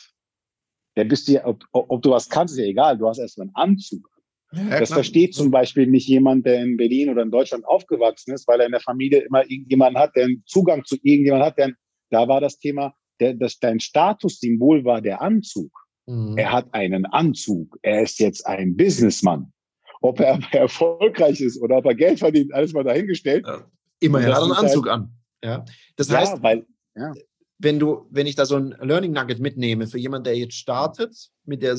Der 0.96 1.04
bist 1.04 1.28
du 1.28 1.32
ja, 1.32 1.46
ob, 1.46 1.64
ob 1.72 2.02
du 2.02 2.10
was 2.10 2.28
kannst, 2.28 2.54
ist 2.54 2.60
ja 2.60 2.66
egal, 2.66 2.98
du 2.98 3.08
hast 3.08 3.18
erstmal 3.18 3.46
einen 3.46 3.54
Anzug. 3.54 4.11
Ja, 4.54 4.80
das 4.80 4.92
versteht 4.92 5.34
zum 5.34 5.50
Beispiel 5.50 5.86
nicht 5.86 6.06
jemand, 6.06 6.44
der 6.44 6.62
in 6.62 6.76
Berlin 6.76 7.08
oder 7.08 7.22
in 7.22 7.30
Deutschland 7.30 7.64
aufgewachsen 7.64 8.34
ist, 8.34 8.46
weil 8.46 8.60
er 8.60 8.66
in 8.66 8.72
der 8.72 8.80
Familie 8.80 9.20
immer 9.20 9.42
irgendjemanden 9.42 10.00
hat, 10.00 10.14
der 10.14 10.24
einen 10.24 10.42
Zugang 10.46 10.84
zu 10.84 10.96
irgendjemandem 11.02 11.46
hat. 11.46 11.58
Der, 11.58 11.72
da 12.10 12.28
war 12.28 12.40
das 12.40 12.58
Thema, 12.58 12.94
der, 13.20 13.34
das, 13.34 13.58
dein 13.58 13.80
Statussymbol 13.80 14.84
war 14.84 15.00
der 15.00 15.22
Anzug. 15.22 15.70
Mhm. 16.06 16.36
Er 16.36 16.52
hat 16.52 16.72
einen 16.74 17.06
Anzug. 17.06 17.78
Er 17.82 18.02
ist 18.02 18.18
jetzt 18.18 18.46
ein 18.46 18.76
Businessman. 18.76 19.52
Ob 20.00 20.20
er 20.20 20.38
erfolgreich 20.52 21.40
ist 21.40 21.60
oder 21.62 21.78
ob 21.78 21.86
er 21.86 21.94
Geld 21.94 22.18
verdient, 22.18 22.52
alles 22.52 22.72
mal 22.72 22.84
dahingestellt. 22.84 23.46
Ja. 23.46 23.64
Immerhin 24.00 24.28
hat 24.28 24.38
er 24.38 24.42
einen 24.42 24.52
Anzug 24.52 24.86
halt, 24.86 24.94
an. 24.94 25.12
Ja. 25.42 25.64
Das 25.96 26.08
ja, 26.08 26.18
heißt, 26.18 26.42
weil, 26.42 26.66
ja. 26.94 27.12
wenn 27.58 27.78
du, 27.78 28.06
wenn 28.10 28.26
ich 28.26 28.34
da 28.34 28.44
so 28.44 28.56
ein 28.56 28.74
Learning 28.80 29.12
Nugget 29.12 29.38
mitnehme 29.38 29.86
für 29.86 29.98
jemanden, 29.98 30.24
der 30.24 30.36
jetzt 30.36 30.54
startet 30.54 31.30
mit 31.44 31.62
der 31.62 31.74
mhm. 31.74 31.78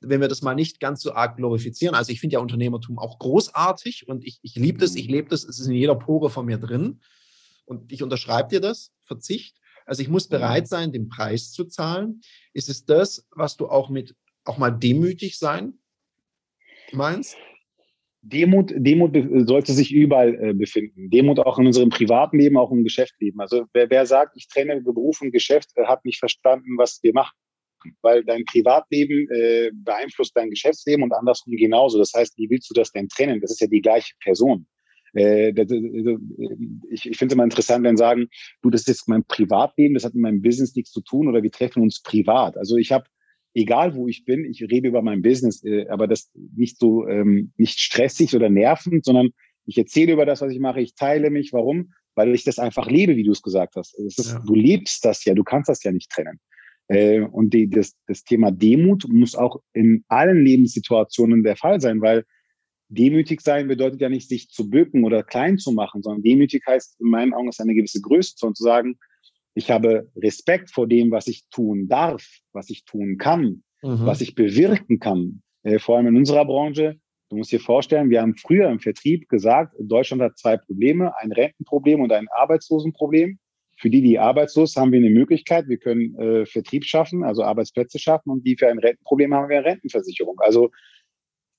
Wenn 0.00 0.20
wir 0.20 0.28
das 0.28 0.42
mal 0.42 0.54
nicht 0.54 0.80
ganz 0.80 1.02
so 1.02 1.12
arg 1.12 1.36
glorifizieren. 1.36 1.94
Also 1.94 2.12
ich 2.12 2.20
finde 2.20 2.34
ja 2.34 2.40
Unternehmertum 2.40 2.98
auch 2.98 3.18
großartig 3.18 4.06
und 4.06 4.24
ich, 4.24 4.38
ich 4.42 4.54
liebe 4.54 4.78
das, 4.78 4.94
ich 4.94 5.08
mhm. 5.08 5.14
lebe 5.14 5.28
das, 5.28 5.44
es 5.44 5.58
ist 5.58 5.66
in 5.66 5.74
jeder 5.74 5.96
Pore 5.96 6.30
von 6.30 6.46
mir 6.46 6.58
drin. 6.58 7.00
Und 7.64 7.92
ich 7.92 8.02
unterschreibe 8.02 8.48
dir 8.48 8.60
das, 8.60 8.92
Verzicht. 9.04 9.56
Also 9.84 10.02
ich 10.02 10.08
muss 10.08 10.28
bereit 10.28 10.64
mhm. 10.64 10.68
sein, 10.68 10.92
den 10.92 11.08
Preis 11.08 11.50
zu 11.50 11.64
zahlen. 11.64 12.20
Ist 12.52 12.68
es 12.68 12.84
das, 12.84 13.26
was 13.30 13.56
du 13.56 13.68
auch 13.68 13.88
mit, 13.88 14.14
auch 14.44 14.58
mal 14.58 14.70
demütig 14.70 15.38
sein 15.38 15.74
meinst? 16.92 17.36
Demut, 18.20 18.72
Demut 18.74 19.16
sollte 19.46 19.72
sich 19.72 19.92
überall 19.92 20.34
äh, 20.34 20.52
befinden. 20.52 21.08
Demut 21.10 21.38
auch 21.38 21.58
in 21.58 21.66
unserem 21.66 21.88
privaten 21.88 22.38
Leben, 22.38 22.56
auch 22.56 22.70
im 22.70 22.84
Geschäftsleben. 22.84 23.40
Also 23.40 23.66
wer, 23.72 23.88
wer 23.90 24.06
sagt, 24.06 24.36
ich 24.36 24.48
trenne 24.48 24.80
Beruf 24.80 25.20
und 25.22 25.32
Geschäft, 25.32 25.70
äh, 25.76 25.86
hat 25.86 26.04
nicht 26.04 26.18
verstanden, 26.18 26.76
was 26.76 27.00
wir 27.02 27.12
machen 27.14 27.36
weil 28.02 28.24
dein 28.24 28.44
Privatleben 28.44 29.28
äh, 29.30 29.70
beeinflusst 29.74 30.36
dein 30.36 30.50
Geschäftsleben 30.50 31.02
und 31.02 31.12
andersrum 31.12 31.54
genauso. 31.56 31.98
Das 31.98 32.12
heißt, 32.14 32.36
wie 32.38 32.50
willst 32.50 32.70
du 32.70 32.74
das 32.74 32.92
denn 32.92 33.08
trennen? 33.08 33.40
Das 33.40 33.50
ist 33.50 33.60
ja 33.60 33.66
die 33.66 33.80
gleiche 33.80 34.14
Person. 34.22 34.66
Äh, 35.14 35.50
ich 36.90 37.06
ich 37.06 37.16
finde 37.16 37.32
es 37.32 37.34
immer 37.34 37.44
interessant, 37.44 37.84
wenn 37.84 37.96
sagen, 37.96 38.28
du, 38.62 38.70
das 38.70 38.82
ist 38.82 38.88
jetzt 38.88 39.08
mein 39.08 39.24
Privatleben, 39.24 39.94
das 39.94 40.04
hat 40.04 40.14
mit 40.14 40.22
meinem 40.22 40.42
Business 40.42 40.74
nichts 40.74 40.90
zu 40.90 41.00
tun 41.00 41.28
oder 41.28 41.42
wir 41.42 41.50
treffen 41.50 41.82
uns 41.82 42.02
privat. 42.02 42.56
Also 42.56 42.76
ich 42.76 42.92
habe, 42.92 43.04
egal 43.54 43.94
wo 43.94 44.08
ich 44.08 44.24
bin, 44.24 44.44
ich 44.44 44.62
rede 44.62 44.88
über 44.88 45.02
mein 45.02 45.22
Business, 45.22 45.64
äh, 45.64 45.86
aber 45.88 46.06
das 46.06 46.30
nicht 46.34 46.78
so, 46.78 47.06
ähm, 47.06 47.52
nicht 47.56 47.80
stressig 47.80 48.34
oder 48.34 48.50
nervend, 48.50 49.04
sondern 49.04 49.30
ich 49.66 49.76
erzähle 49.76 50.12
über 50.12 50.24
das, 50.24 50.40
was 50.40 50.52
ich 50.52 50.60
mache, 50.60 50.80
ich 50.80 50.94
teile 50.94 51.30
mich. 51.30 51.52
Warum? 51.52 51.92
Weil 52.14 52.34
ich 52.34 52.42
das 52.42 52.58
einfach 52.58 52.90
lebe, 52.90 53.16
wie 53.16 53.22
du 53.22 53.32
es 53.32 53.42
gesagt 53.42 53.76
hast. 53.76 53.98
Ist, 53.98 54.18
ja. 54.18 54.42
Du 54.44 54.54
lebst 54.54 55.04
das 55.04 55.24
ja, 55.24 55.34
du 55.34 55.44
kannst 55.44 55.68
das 55.68 55.82
ja 55.84 55.92
nicht 55.92 56.10
trennen. 56.10 56.40
Äh, 56.88 57.20
und 57.20 57.54
die, 57.54 57.68
das, 57.68 57.96
das 58.06 58.24
Thema 58.24 58.50
Demut 58.50 59.04
muss 59.08 59.34
auch 59.34 59.60
in 59.72 60.04
allen 60.08 60.44
Lebenssituationen 60.44 61.42
der 61.42 61.56
Fall 61.56 61.80
sein, 61.80 62.00
weil 62.00 62.24
demütig 62.88 63.42
sein 63.42 63.68
bedeutet 63.68 64.00
ja 64.00 64.08
nicht, 64.08 64.28
sich 64.28 64.48
zu 64.48 64.68
bücken 64.68 65.04
oder 65.04 65.22
klein 65.22 65.58
zu 65.58 65.72
machen, 65.72 66.02
sondern 66.02 66.22
demütig 66.22 66.64
heißt 66.66 67.00
in 67.00 67.10
meinen 67.10 67.34
Augen 67.34 67.48
ist 67.48 67.60
eine 67.60 67.74
gewisse 67.74 68.00
Größe 68.00 68.34
und 68.46 68.56
zu 68.56 68.64
sagen, 68.64 68.98
ich 69.54 69.70
habe 69.70 70.10
Respekt 70.16 70.70
vor 70.70 70.86
dem, 70.86 71.10
was 71.10 71.26
ich 71.26 71.44
tun 71.50 71.88
darf, 71.88 72.24
was 72.52 72.70
ich 72.70 72.84
tun 72.84 73.18
kann, 73.18 73.62
mhm. 73.82 74.06
was 74.06 74.20
ich 74.20 74.34
bewirken 74.34 74.98
kann. 74.98 75.42
Äh, 75.64 75.78
vor 75.78 75.96
allem 75.96 76.06
in 76.06 76.16
unserer 76.16 76.44
Branche. 76.44 76.96
Du 77.30 77.36
musst 77.36 77.52
dir 77.52 77.60
vorstellen, 77.60 78.08
wir 78.08 78.22
haben 78.22 78.36
früher 78.36 78.70
im 78.70 78.80
Vertrieb 78.80 79.28
gesagt, 79.28 79.74
Deutschland 79.78 80.22
hat 80.22 80.38
zwei 80.38 80.56
Probleme, 80.56 81.12
ein 81.18 81.30
Rentenproblem 81.30 82.00
und 82.00 82.10
ein 82.10 82.26
Arbeitslosenproblem. 82.30 83.38
Für 83.78 83.90
die, 83.90 84.02
die 84.02 84.18
arbeitslos 84.18 84.74
haben 84.76 84.92
wir 84.92 84.98
eine 84.98 85.10
Möglichkeit. 85.10 85.68
Wir 85.68 85.78
können 85.78 86.14
äh, 86.18 86.46
Vertrieb 86.46 86.84
schaffen, 86.84 87.22
also 87.22 87.44
Arbeitsplätze 87.44 87.98
schaffen. 87.98 88.30
Und 88.30 88.44
die 88.44 88.56
für 88.56 88.68
ein 88.68 88.78
Rentenproblem 88.78 89.32
haben 89.32 89.48
wir 89.48 89.58
eine 89.58 89.66
Rentenversicherung. 89.66 90.36
Also 90.40 90.70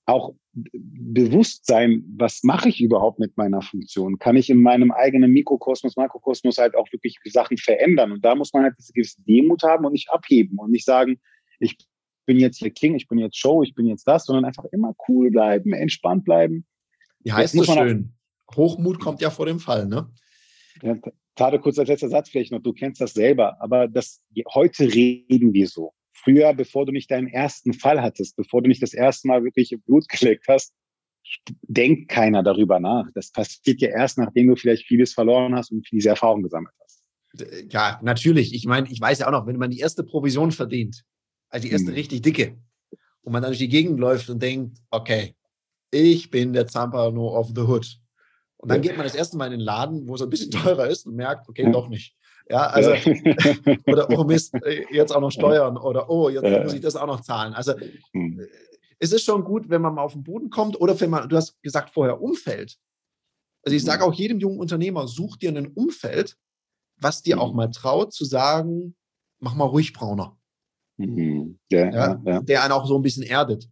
auch 0.04 0.34
bewusst 0.52 1.66
sein, 1.66 2.04
was 2.16 2.42
mache 2.42 2.68
ich 2.68 2.80
überhaupt 2.80 3.20
mit 3.20 3.36
meiner 3.36 3.62
Funktion? 3.62 4.18
Kann 4.18 4.36
ich 4.36 4.50
in 4.50 4.60
meinem 4.60 4.90
eigenen 4.90 5.30
Mikrokosmos, 5.30 5.96
Makrokosmos 5.96 6.58
halt 6.58 6.74
auch 6.74 6.90
wirklich 6.92 7.16
Sachen 7.24 7.56
verändern? 7.56 8.12
Und 8.12 8.24
da 8.24 8.34
muss 8.34 8.52
man 8.52 8.64
halt 8.64 8.74
diese 8.78 8.92
gewisse 8.92 9.22
Demut 9.22 9.62
haben 9.62 9.84
und 9.86 9.92
nicht 9.92 10.10
abheben 10.10 10.58
und 10.58 10.70
nicht 10.70 10.84
sagen, 10.84 11.20
ich 11.58 11.76
bin 12.26 12.38
jetzt 12.38 12.58
hier 12.58 12.70
King, 12.70 12.96
ich 12.96 13.08
bin 13.08 13.18
jetzt 13.18 13.38
Show, 13.38 13.62
ich 13.62 13.74
bin 13.74 13.86
jetzt 13.86 14.06
das, 14.06 14.24
sondern 14.24 14.44
einfach 14.44 14.64
immer 14.72 14.94
cool 15.08 15.30
bleiben, 15.30 15.72
entspannt 15.72 16.24
bleiben. 16.24 16.66
Wie 17.20 17.32
heißt 17.32 17.58
das, 17.58 17.66
das 17.66 17.76
schön? 17.76 18.12
Hochmut 18.54 19.00
kommt 19.00 19.20
ja 19.20 19.30
vor 19.30 19.46
dem 19.46 19.60
Fall, 19.60 19.86
ne? 19.86 20.10
Ja, 20.82 20.96
Gerade 21.40 21.58
kurz 21.58 21.78
als 21.78 21.88
letzter 21.88 22.10
Satz 22.10 22.28
vielleicht 22.28 22.52
noch, 22.52 22.60
du 22.60 22.74
kennst 22.74 23.00
das 23.00 23.14
selber, 23.14 23.56
aber 23.62 23.88
das, 23.88 24.20
heute 24.52 24.84
reden 24.92 25.54
wir 25.54 25.68
so. 25.68 25.94
Früher, 26.12 26.52
bevor 26.52 26.84
du 26.84 26.92
nicht 26.92 27.10
deinen 27.10 27.28
ersten 27.28 27.72
Fall 27.72 28.02
hattest, 28.02 28.36
bevor 28.36 28.60
du 28.60 28.68
nicht 28.68 28.82
das 28.82 28.92
erste 28.92 29.26
Mal 29.26 29.42
wirklich 29.42 29.74
Blut 29.86 30.06
geleckt 30.10 30.44
hast, 30.48 30.74
denkt 31.62 32.10
keiner 32.10 32.42
darüber 32.42 32.78
nach. 32.78 33.06
Das 33.14 33.32
passiert 33.32 33.80
ja 33.80 33.88
erst, 33.88 34.18
nachdem 34.18 34.48
du 34.48 34.56
vielleicht 34.56 34.86
vieles 34.86 35.14
verloren 35.14 35.54
hast 35.54 35.72
und 35.72 35.88
diese 35.90 36.10
Erfahrung 36.10 36.42
gesammelt 36.42 36.74
hast. 36.84 37.02
Ja, 37.70 37.98
natürlich. 38.02 38.52
Ich 38.52 38.66
meine, 38.66 38.90
ich 38.90 39.00
weiß 39.00 39.20
ja 39.20 39.28
auch 39.28 39.32
noch, 39.32 39.46
wenn 39.46 39.56
man 39.56 39.70
die 39.70 39.78
erste 39.78 40.04
Provision 40.04 40.52
verdient, 40.52 41.04
also 41.48 41.66
die 41.66 41.72
erste 41.72 41.88
hm. 41.88 41.94
richtig 41.94 42.20
dicke, 42.20 42.58
und 43.22 43.32
man 43.32 43.40
dann 43.40 43.52
durch 43.52 43.60
die 43.60 43.68
Gegend 43.70 43.98
läuft 43.98 44.28
und 44.28 44.42
denkt, 44.42 44.76
okay, 44.90 45.34
ich 45.90 46.30
bin 46.30 46.52
der 46.52 46.66
Zampano 46.66 47.34
of 47.34 47.52
the 47.54 47.62
Hood. 47.62 47.98
Und 48.60 48.70
dann 48.70 48.82
geht 48.82 48.96
man 48.96 49.04
das 49.04 49.14
erste 49.14 49.38
Mal 49.38 49.46
in 49.46 49.52
den 49.52 49.60
Laden, 49.60 50.06
wo 50.06 50.14
es 50.14 50.22
ein 50.22 50.28
bisschen 50.28 50.50
teurer 50.50 50.86
ist 50.88 51.06
und 51.06 51.14
merkt, 51.14 51.48
okay, 51.48 51.70
doch 51.72 51.88
nicht. 51.88 52.14
Ja, 52.48 52.66
also, 52.66 52.90
oder 53.86 54.10
oh 54.10 54.24
Mist, 54.24 54.54
äh, 54.64 54.84
jetzt 54.90 55.12
auch 55.12 55.20
noch 55.20 55.30
Steuern 55.30 55.76
oder 55.76 56.10
oh, 56.10 56.28
jetzt 56.28 56.64
muss 56.64 56.74
ich 56.74 56.80
das 56.80 56.96
auch 56.96 57.06
noch 57.06 57.20
zahlen. 57.20 57.54
Also, 57.54 57.74
hm. 58.12 58.40
äh, 58.40 58.46
es 58.98 59.12
ist 59.12 59.24
schon 59.24 59.44
gut, 59.44 59.70
wenn 59.70 59.80
man 59.80 59.94
mal 59.94 60.02
auf 60.02 60.12
den 60.12 60.24
Boden 60.24 60.50
kommt 60.50 60.78
oder 60.78 61.00
wenn 61.00 61.10
man, 61.10 61.28
du 61.28 61.36
hast 61.36 61.62
gesagt 61.62 61.90
vorher, 61.90 62.20
Umfeld. 62.20 62.76
Also, 63.62 63.76
ich 63.76 63.84
sage 63.84 64.04
hm. 64.04 64.10
auch 64.10 64.14
jedem 64.14 64.40
jungen 64.40 64.58
Unternehmer, 64.58 65.06
such 65.06 65.36
dir 65.36 65.56
ein 65.56 65.68
Umfeld, 65.68 66.36
was 66.96 67.22
dir 67.22 67.40
auch 67.40 67.50
hm. 67.50 67.56
mal 67.56 67.70
traut, 67.70 68.12
zu 68.12 68.24
sagen, 68.24 68.96
mach 69.38 69.54
mal 69.54 69.64
ruhig 69.64 69.92
brauner. 69.92 70.36
Ja, 70.98 71.90
ja, 71.90 72.20
ja. 72.26 72.40
Der 72.42 72.62
einen 72.62 72.72
auch 72.72 72.86
so 72.86 72.98
ein 72.98 73.02
bisschen 73.02 73.22
erdet. 73.22 73.68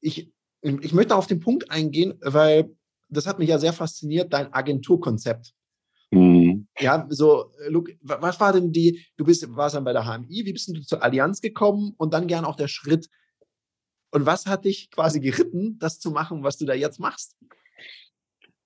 Ich, 0.00 0.32
ich 0.62 0.92
möchte 0.92 1.14
auf 1.14 1.28
den 1.28 1.38
Punkt 1.38 1.70
eingehen, 1.70 2.14
weil 2.20 2.74
das 3.16 3.26
hat 3.26 3.38
mich 3.38 3.48
ja 3.48 3.58
sehr 3.58 3.72
fasziniert, 3.72 4.32
dein 4.32 4.52
Agenturkonzept. 4.52 5.52
Mhm. 6.10 6.68
Ja, 6.78 7.06
so, 7.08 7.50
Luke, 7.68 7.96
was 8.02 8.38
war 8.40 8.52
denn 8.52 8.72
die, 8.72 9.04
du 9.16 9.24
bist, 9.24 9.46
warst 9.56 9.74
dann 9.74 9.84
bei 9.84 9.92
der 9.92 10.04
HMI, 10.04 10.44
wie 10.44 10.52
bist 10.52 10.68
du 10.68 10.80
zur 10.80 11.02
Allianz 11.02 11.40
gekommen 11.40 11.94
und 11.96 12.14
dann 12.14 12.26
gern 12.26 12.44
auch 12.44 12.56
der 12.56 12.68
Schritt. 12.68 13.08
Und 14.10 14.26
was 14.26 14.46
hat 14.46 14.64
dich 14.64 14.90
quasi 14.90 15.20
geritten, 15.20 15.76
das 15.80 15.98
zu 15.98 16.10
machen, 16.10 16.44
was 16.44 16.56
du 16.56 16.66
da 16.66 16.74
jetzt 16.74 17.00
machst? 17.00 17.36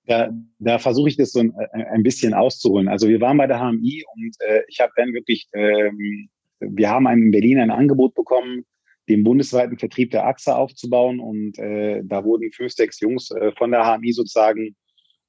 Da, 0.05 0.29
da 0.59 0.79
versuche 0.79 1.09
ich 1.09 1.17
das 1.17 1.31
so 1.31 1.39
ein, 1.39 1.53
ein, 1.71 2.03
bisschen 2.03 2.33
auszuholen. 2.33 2.87
Also 2.87 3.07
wir 3.07 3.21
waren 3.21 3.37
bei 3.37 3.47
der 3.47 3.59
HMI 3.59 4.03
und 4.15 4.35
äh, 4.39 4.61
ich 4.67 4.79
habe 4.79 4.91
dann 4.95 5.13
wirklich, 5.13 5.47
ähm, 5.53 6.29
wir 6.59 6.89
haben 6.89 7.07
in 7.07 7.31
Berlin 7.31 7.59
ein 7.59 7.71
Angebot 7.71 8.15
bekommen, 8.15 8.65
den 9.09 9.23
bundesweiten 9.23 9.77
Vertrieb 9.77 10.11
der 10.11 10.25
AXA 10.25 10.55
aufzubauen. 10.55 11.19
Und 11.19 11.57
äh, 11.57 12.01
da 12.05 12.23
wurden 12.23 12.51
fünf, 12.51 12.71
sechs 12.71 12.99
Jungs 12.99 13.31
äh, 13.31 13.51
von 13.57 13.71
der 13.71 13.83
HMI 13.83 14.13
sozusagen 14.13 14.75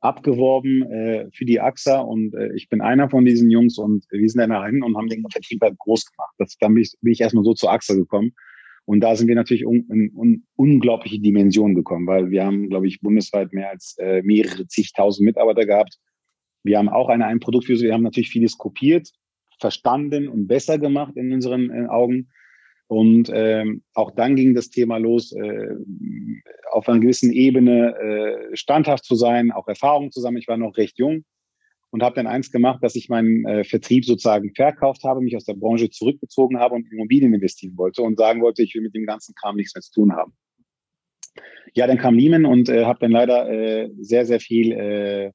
abgeworben 0.00 0.82
äh, 0.90 1.28
für 1.32 1.44
die 1.44 1.60
AXA 1.60 2.00
und 2.00 2.34
äh, 2.34 2.54
ich 2.54 2.68
bin 2.68 2.80
einer 2.80 3.10
von 3.10 3.24
diesen 3.24 3.50
Jungs 3.50 3.76
und 3.76 4.06
wir 4.10 4.28
sind 4.28 4.40
dann 4.40 4.50
dahin 4.50 4.82
und 4.82 4.96
haben 4.96 5.08
den 5.08 5.22
Vertrieb 5.30 5.60
halt 5.60 5.78
groß 5.78 6.06
gemacht. 6.06 6.34
Das, 6.38 6.56
dann 6.58 6.74
bin 6.74 6.82
ich, 6.82 6.94
bin 7.02 7.12
ich 7.12 7.20
erstmal 7.20 7.44
so 7.44 7.52
zur 7.52 7.70
AXA 7.70 7.94
gekommen 7.94 8.32
und 8.86 9.00
da 9.00 9.14
sind 9.14 9.28
wir 9.28 9.34
natürlich 9.34 9.66
un, 9.66 9.86
in 9.90 10.10
un, 10.14 10.46
unglaubliche 10.56 11.20
Dimensionen 11.20 11.74
gekommen, 11.74 12.06
weil 12.06 12.30
wir 12.30 12.44
haben, 12.44 12.68
glaube 12.68 12.88
ich, 12.88 13.00
bundesweit 13.00 13.52
mehr 13.52 13.70
als 13.70 13.96
äh, 13.98 14.22
mehrere 14.22 14.66
zigtausend 14.66 15.26
Mitarbeiter 15.26 15.66
gehabt. 15.66 15.98
Wir 16.62 16.78
haben 16.78 16.88
auch 16.88 17.08
eine, 17.08 17.26
ein 17.26 17.40
Produkt 17.40 17.68
wir 17.68 17.92
haben 17.92 18.02
natürlich 18.02 18.30
vieles 18.30 18.56
kopiert, 18.56 19.10
verstanden 19.58 20.28
und 20.28 20.46
besser 20.46 20.78
gemacht 20.78 21.16
in 21.16 21.32
unseren 21.32 21.70
äh, 21.70 21.86
Augen. 21.86 22.30
Und 22.90 23.30
ähm, 23.32 23.84
auch 23.94 24.10
dann 24.10 24.34
ging 24.34 24.52
das 24.52 24.68
Thema 24.68 24.96
los, 24.96 25.30
äh, 25.30 25.68
auf 26.72 26.88
einer 26.88 26.98
gewissen 26.98 27.32
Ebene 27.32 27.94
äh, 27.94 28.56
standhaft 28.56 29.04
zu 29.04 29.14
sein, 29.14 29.52
auch 29.52 29.68
Erfahrung 29.68 30.10
zu 30.10 30.20
sammeln. 30.20 30.40
Ich 30.40 30.48
war 30.48 30.56
noch 30.56 30.76
recht 30.76 30.98
jung 30.98 31.24
und 31.90 32.02
habe 32.02 32.16
dann 32.16 32.26
eins 32.26 32.50
gemacht, 32.50 32.82
dass 32.82 32.96
ich 32.96 33.08
meinen 33.08 33.46
äh, 33.46 33.62
Vertrieb 33.62 34.04
sozusagen 34.04 34.52
verkauft 34.56 35.04
habe, 35.04 35.20
mich 35.20 35.36
aus 35.36 35.44
der 35.44 35.54
Branche 35.54 35.88
zurückgezogen 35.88 36.58
habe 36.58 36.74
und 36.74 36.86
in 36.86 36.98
Immobilien 36.98 37.32
investieren 37.32 37.76
wollte 37.76 38.02
und 38.02 38.18
sagen 38.18 38.42
wollte, 38.42 38.64
ich 38.64 38.74
will 38.74 38.82
mit 38.82 38.96
dem 38.96 39.06
ganzen 39.06 39.36
Kram 39.36 39.54
nichts 39.54 39.72
mehr 39.72 39.82
zu 39.82 39.92
tun 39.92 40.12
haben. 40.12 40.32
Ja, 41.74 41.86
dann 41.86 41.98
kam 41.98 42.18
Lehman 42.18 42.44
und 42.44 42.68
äh, 42.68 42.86
habe 42.86 42.98
dann 42.98 43.12
leider 43.12 43.48
äh, 43.48 43.88
sehr, 44.00 44.26
sehr 44.26 44.40
viel, 44.40 44.72
äh, 44.72 45.30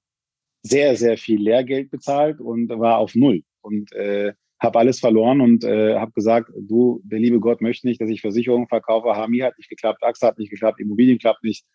sehr, 0.62 0.98
sehr 0.98 1.18
viel 1.18 1.42
Lehrgeld 1.42 1.90
bezahlt 1.90 2.42
und 2.42 2.68
war 2.68 2.98
auf 2.98 3.16
Null. 3.16 3.44
Und 3.62 3.94
äh, 3.94 4.34
habe 4.66 4.80
alles 4.80 5.00
verloren 5.00 5.40
und 5.40 5.64
äh, 5.64 5.96
habe 5.96 6.12
gesagt, 6.12 6.52
du, 6.60 7.02
der 7.06 7.20
liebe 7.20 7.40
Gott 7.40 7.62
möchte 7.62 7.88
nicht, 7.88 8.02
dass 8.02 8.10
ich 8.10 8.22
Versicherungen 8.22 8.68
verkaufe. 8.68 9.16
HMI 9.16 9.40
hat 9.40 9.58
nicht 9.58 9.70
geklappt, 9.70 10.04
AXA 10.04 10.28
hat 10.28 10.40
nicht 10.40 10.50
geklappt, 10.50 10.82
Immobilien 10.82 11.18
klappt 11.18 11.44
nicht. 11.44 11.66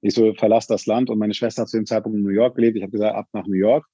Ich 0.00 0.14
so, 0.14 0.32
verlass 0.34 0.66
das 0.66 0.86
Land 0.86 1.10
und 1.10 1.18
meine 1.18 1.34
Schwester 1.34 1.62
hat 1.62 1.68
zu 1.68 1.76
dem 1.76 1.86
Zeitpunkt 1.86 2.16
in 2.16 2.22
New 2.22 2.30
York 2.30 2.54
gelebt. 2.54 2.76
Ich 2.76 2.82
habe 2.82 2.92
gesagt, 2.92 3.14
ab 3.14 3.26
nach 3.32 3.46
New 3.46 3.56
York. 3.56 3.86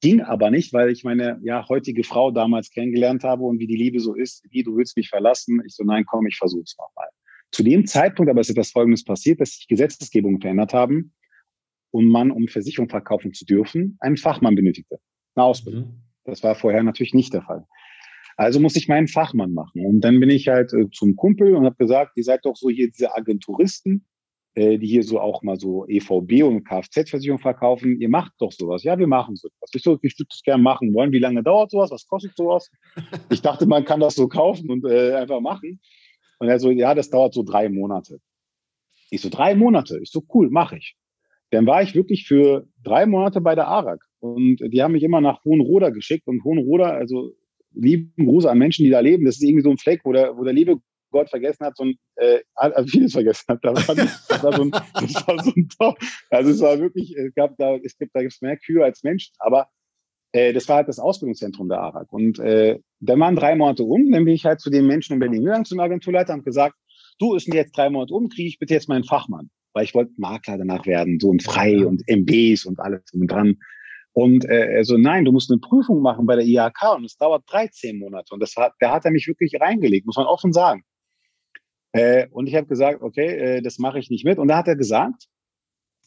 Ging 0.00 0.20
aber 0.20 0.50
nicht, 0.50 0.72
weil 0.72 0.90
ich 0.90 1.04
meine 1.04 1.40
ja 1.42 1.68
heutige 1.68 2.04
Frau 2.04 2.30
damals 2.30 2.70
kennengelernt 2.70 3.22
habe 3.22 3.44
und 3.44 3.58
wie 3.58 3.66
die 3.66 3.76
Liebe 3.76 4.00
so 4.00 4.14
ist, 4.14 4.44
wie 4.50 4.62
du 4.62 4.76
willst 4.76 4.96
mich 4.96 5.08
verlassen. 5.08 5.62
Ich 5.66 5.74
so, 5.74 5.84
nein, 5.84 6.04
komm, 6.06 6.26
ich 6.26 6.36
versuch's 6.36 6.76
nochmal. 6.78 7.08
Zu 7.52 7.62
dem 7.62 7.86
Zeitpunkt 7.86 8.30
aber 8.30 8.40
ist 8.40 8.50
etwas 8.50 8.70
Folgendes 8.70 9.04
passiert, 9.04 9.40
dass 9.40 9.50
sich 9.50 9.68
Gesetzesgebungen 9.68 10.40
verändert 10.40 10.72
haben 10.72 11.12
und 11.90 12.08
man, 12.08 12.30
um 12.30 12.48
Versicherung 12.48 12.88
verkaufen 12.88 13.32
zu 13.32 13.44
dürfen, 13.44 13.96
einen 14.00 14.16
Fachmann 14.16 14.54
benötigte. 14.54 14.98
Eine 15.34 15.44
Ausbildung. 15.44 15.84
Mhm. 15.84 16.11
Das 16.24 16.42
war 16.42 16.54
vorher 16.54 16.82
natürlich 16.82 17.14
nicht 17.14 17.34
der 17.34 17.42
Fall. 17.42 17.66
Also 18.36 18.60
musste 18.60 18.78
ich 18.78 18.88
meinen 18.88 19.08
Fachmann 19.08 19.52
machen. 19.52 19.84
Und 19.84 20.00
dann 20.00 20.18
bin 20.20 20.30
ich 20.30 20.48
halt 20.48 20.72
äh, 20.72 20.88
zum 20.90 21.16
Kumpel 21.16 21.54
und 21.54 21.64
habe 21.64 21.76
gesagt, 21.76 22.16
ihr 22.16 22.24
seid 22.24 22.44
doch 22.44 22.56
so 22.56 22.70
hier 22.70 22.90
diese 22.90 23.14
Agenturisten, 23.14 24.06
äh, 24.54 24.78
die 24.78 24.86
hier 24.86 25.02
so 25.02 25.20
auch 25.20 25.42
mal 25.42 25.58
so 25.58 25.86
EVB 25.86 26.42
und 26.42 26.64
Kfz-Versicherung 26.64 27.38
verkaufen. 27.38 28.00
Ihr 28.00 28.08
macht 28.08 28.32
doch 28.38 28.52
sowas. 28.52 28.84
Ja, 28.84 28.98
wir 28.98 29.06
machen 29.06 29.36
sowas. 29.36 29.70
Ich 29.74 29.82
so, 29.82 29.98
ich 30.02 30.18
würde 30.18 30.28
das 30.28 30.42
gerne 30.42 30.62
machen 30.62 30.94
wollen. 30.94 31.12
Wie 31.12 31.18
lange 31.18 31.42
dauert 31.42 31.70
sowas? 31.70 31.90
Was 31.90 32.06
kostet 32.06 32.36
sowas? 32.36 32.70
Ich 33.30 33.42
dachte, 33.42 33.66
man 33.66 33.84
kann 33.84 34.00
das 34.00 34.14
so 34.14 34.28
kaufen 34.28 34.70
und 34.70 34.84
äh, 34.84 35.14
einfach 35.14 35.40
machen. 35.40 35.80
Und 36.38 36.48
er 36.48 36.58
so, 36.58 36.70
ja, 36.70 36.94
das 36.94 37.10
dauert 37.10 37.34
so 37.34 37.42
drei 37.42 37.68
Monate. 37.68 38.18
Ich 39.10 39.20
so, 39.20 39.28
drei 39.28 39.54
Monate? 39.54 40.00
Ich 40.02 40.10
so, 40.10 40.22
cool, 40.34 40.50
mache 40.50 40.76
ich. 40.78 40.96
Dann 41.50 41.66
war 41.66 41.82
ich 41.82 41.94
wirklich 41.94 42.26
für 42.26 42.66
drei 42.82 43.06
Monate 43.06 43.40
bei 43.40 43.54
der 43.54 43.68
ARAG. 43.68 44.00
Und 44.22 44.58
die 44.60 44.82
haben 44.82 44.92
mich 44.92 45.02
immer 45.02 45.20
nach 45.20 45.44
Hohenroda 45.44 45.90
geschickt. 45.90 46.28
Und 46.28 46.44
Hohenroda, 46.44 46.90
also 46.90 47.32
lieben 47.74 48.12
Gruß 48.16 48.46
an 48.46 48.58
Menschen, 48.58 48.84
die 48.84 48.90
da 48.90 49.00
leben, 49.00 49.24
das 49.24 49.36
ist 49.36 49.42
irgendwie 49.42 49.64
so 49.64 49.70
ein 49.70 49.78
Fleck, 49.78 50.02
wo 50.04 50.12
der, 50.12 50.36
wo 50.36 50.44
der 50.44 50.52
liebe 50.52 50.76
Gott 51.10 51.28
vergessen 51.28 51.66
hat, 51.66 51.76
so 51.76 51.84
ein, 51.84 51.94
äh, 52.16 52.38
also 52.54 52.88
vieles 52.88 53.12
vergessen 53.12 53.44
hat. 53.48 53.58
Das 53.62 53.88
war, 53.88 53.94
das 53.96 54.42
war 54.42 54.52
so 54.52 54.62
ein, 54.62 54.70
das 54.70 55.26
war 55.26 55.42
so 55.42 55.52
ein 55.56 55.68
Top. 55.76 55.98
Also 56.30 56.50
es 56.50 56.60
war 56.60 56.78
wirklich, 56.78 57.16
es 57.16 57.34
gab 57.34 57.56
da, 57.56 57.76
es 57.76 57.98
gibt, 57.98 58.14
da 58.14 58.20
mehr 58.40 58.56
Kühe 58.56 58.84
als 58.84 59.02
Menschen, 59.02 59.34
aber 59.40 59.68
äh, 60.30 60.52
das 60.52 60.68
war 60.68 60.76
halt 60.76 60.88
das 60.88 61.00
Ausbildungszentrum 61.00 61.68
der 61.68 61.80
ARAG. 61.80 62.12
Und 62.12 62.38
äh, 62.38 62.78
dann 63.00 63.18
waren 63.18 63.34
drei 63.34 63.56
Monate 63.56 63.82
um, 63.82 64.08
dann 64.12 64.24
bin 64.24 64.34
ich 64.34 64.44
halt 64.44 64.60
zu 64.60 64.70
den 64.70 64.86
Menschen 64.86 65.14
in 65.14 65.18
Berlin 65.18 65.44
gegangen, 65.44 65.64
zum 65.64 65.80
Agenturleiter 65.80 66.34
und 66.34 66.44
gesagt, 66.44 66.76
du, 67.18 67.34
ist 67.34 67.52
jetzt 67.52 67.76
drei 67.76 67.90
Monate 67.90 68.14
um, 68.14 68.28
kriege 68.28 68.48
ich 68.48 68.58
bitte 68.60 68.74
jetzt 68.74 68.88
meinen 68.88 69.04
Fachmann. 69.04 69.50
Weil 69.74 69.84
ich 69.84 69.94
wollte 69.94 70.12
Makler 70.16 70.58
danach 70.58 70.86
werden, 70.86 71.18
so 71.18 71.30
und 71.30 71.42
frei 71.42 71.86
und 71.86 72.02
MBs 72.06 72.66
und 72.66 72.78
alles 72.78 73.02
und 73.12 73.26
dran. 73.26 73.56
Und 74.14 74.44
äh, 74.44 74.74
er 74.74 74.84
so, 74.84 74.98
nein, 74.98 75.24
du 75.24 75.32
musst 75.32 75.50
eine 75.50 75.60
Prüfung 75.60 76.02
machen 76.02 76.26
bei 76.26 76.36
der 76.36 76.44
IHK 76.44 76.96
und 76.96 77.04
es 77.04 77.16
dauert 77.16 77.44
13 77.50 77.98
Monate. 77.98 78.34
Und 78.34 78.40
das 78.40 78.54
hat, 78.56 78.74
da 78.78 78.92
hat 78.92 79.04
er 79.04 79.10
mich 79.10 79.26
wirklich 79.26 79.58
reingelegt, 79.58 80.06
muss 80.06 80.16
man 80.16 80.26
offen 80.26 80.52
sagen. 80.52 80.84
Äh, 81.92 82.26
und 82.30 82.46
ich 82.46 82.54
habe 82.54 82.66
gesagt, 82.66 83.02
okay, 83.02 83.26
äh, 83.26 83.62
das 83.62 83.78
mache 83.78 83.98
ich 83.98 84.10
nicht 84.10 84.24
mit. 84.24 84.38
Und 84.38 84.48
da 84.48 84.58
hat 84.58 84.68
er 84.68 84.76
gesagt, 84.76 85.28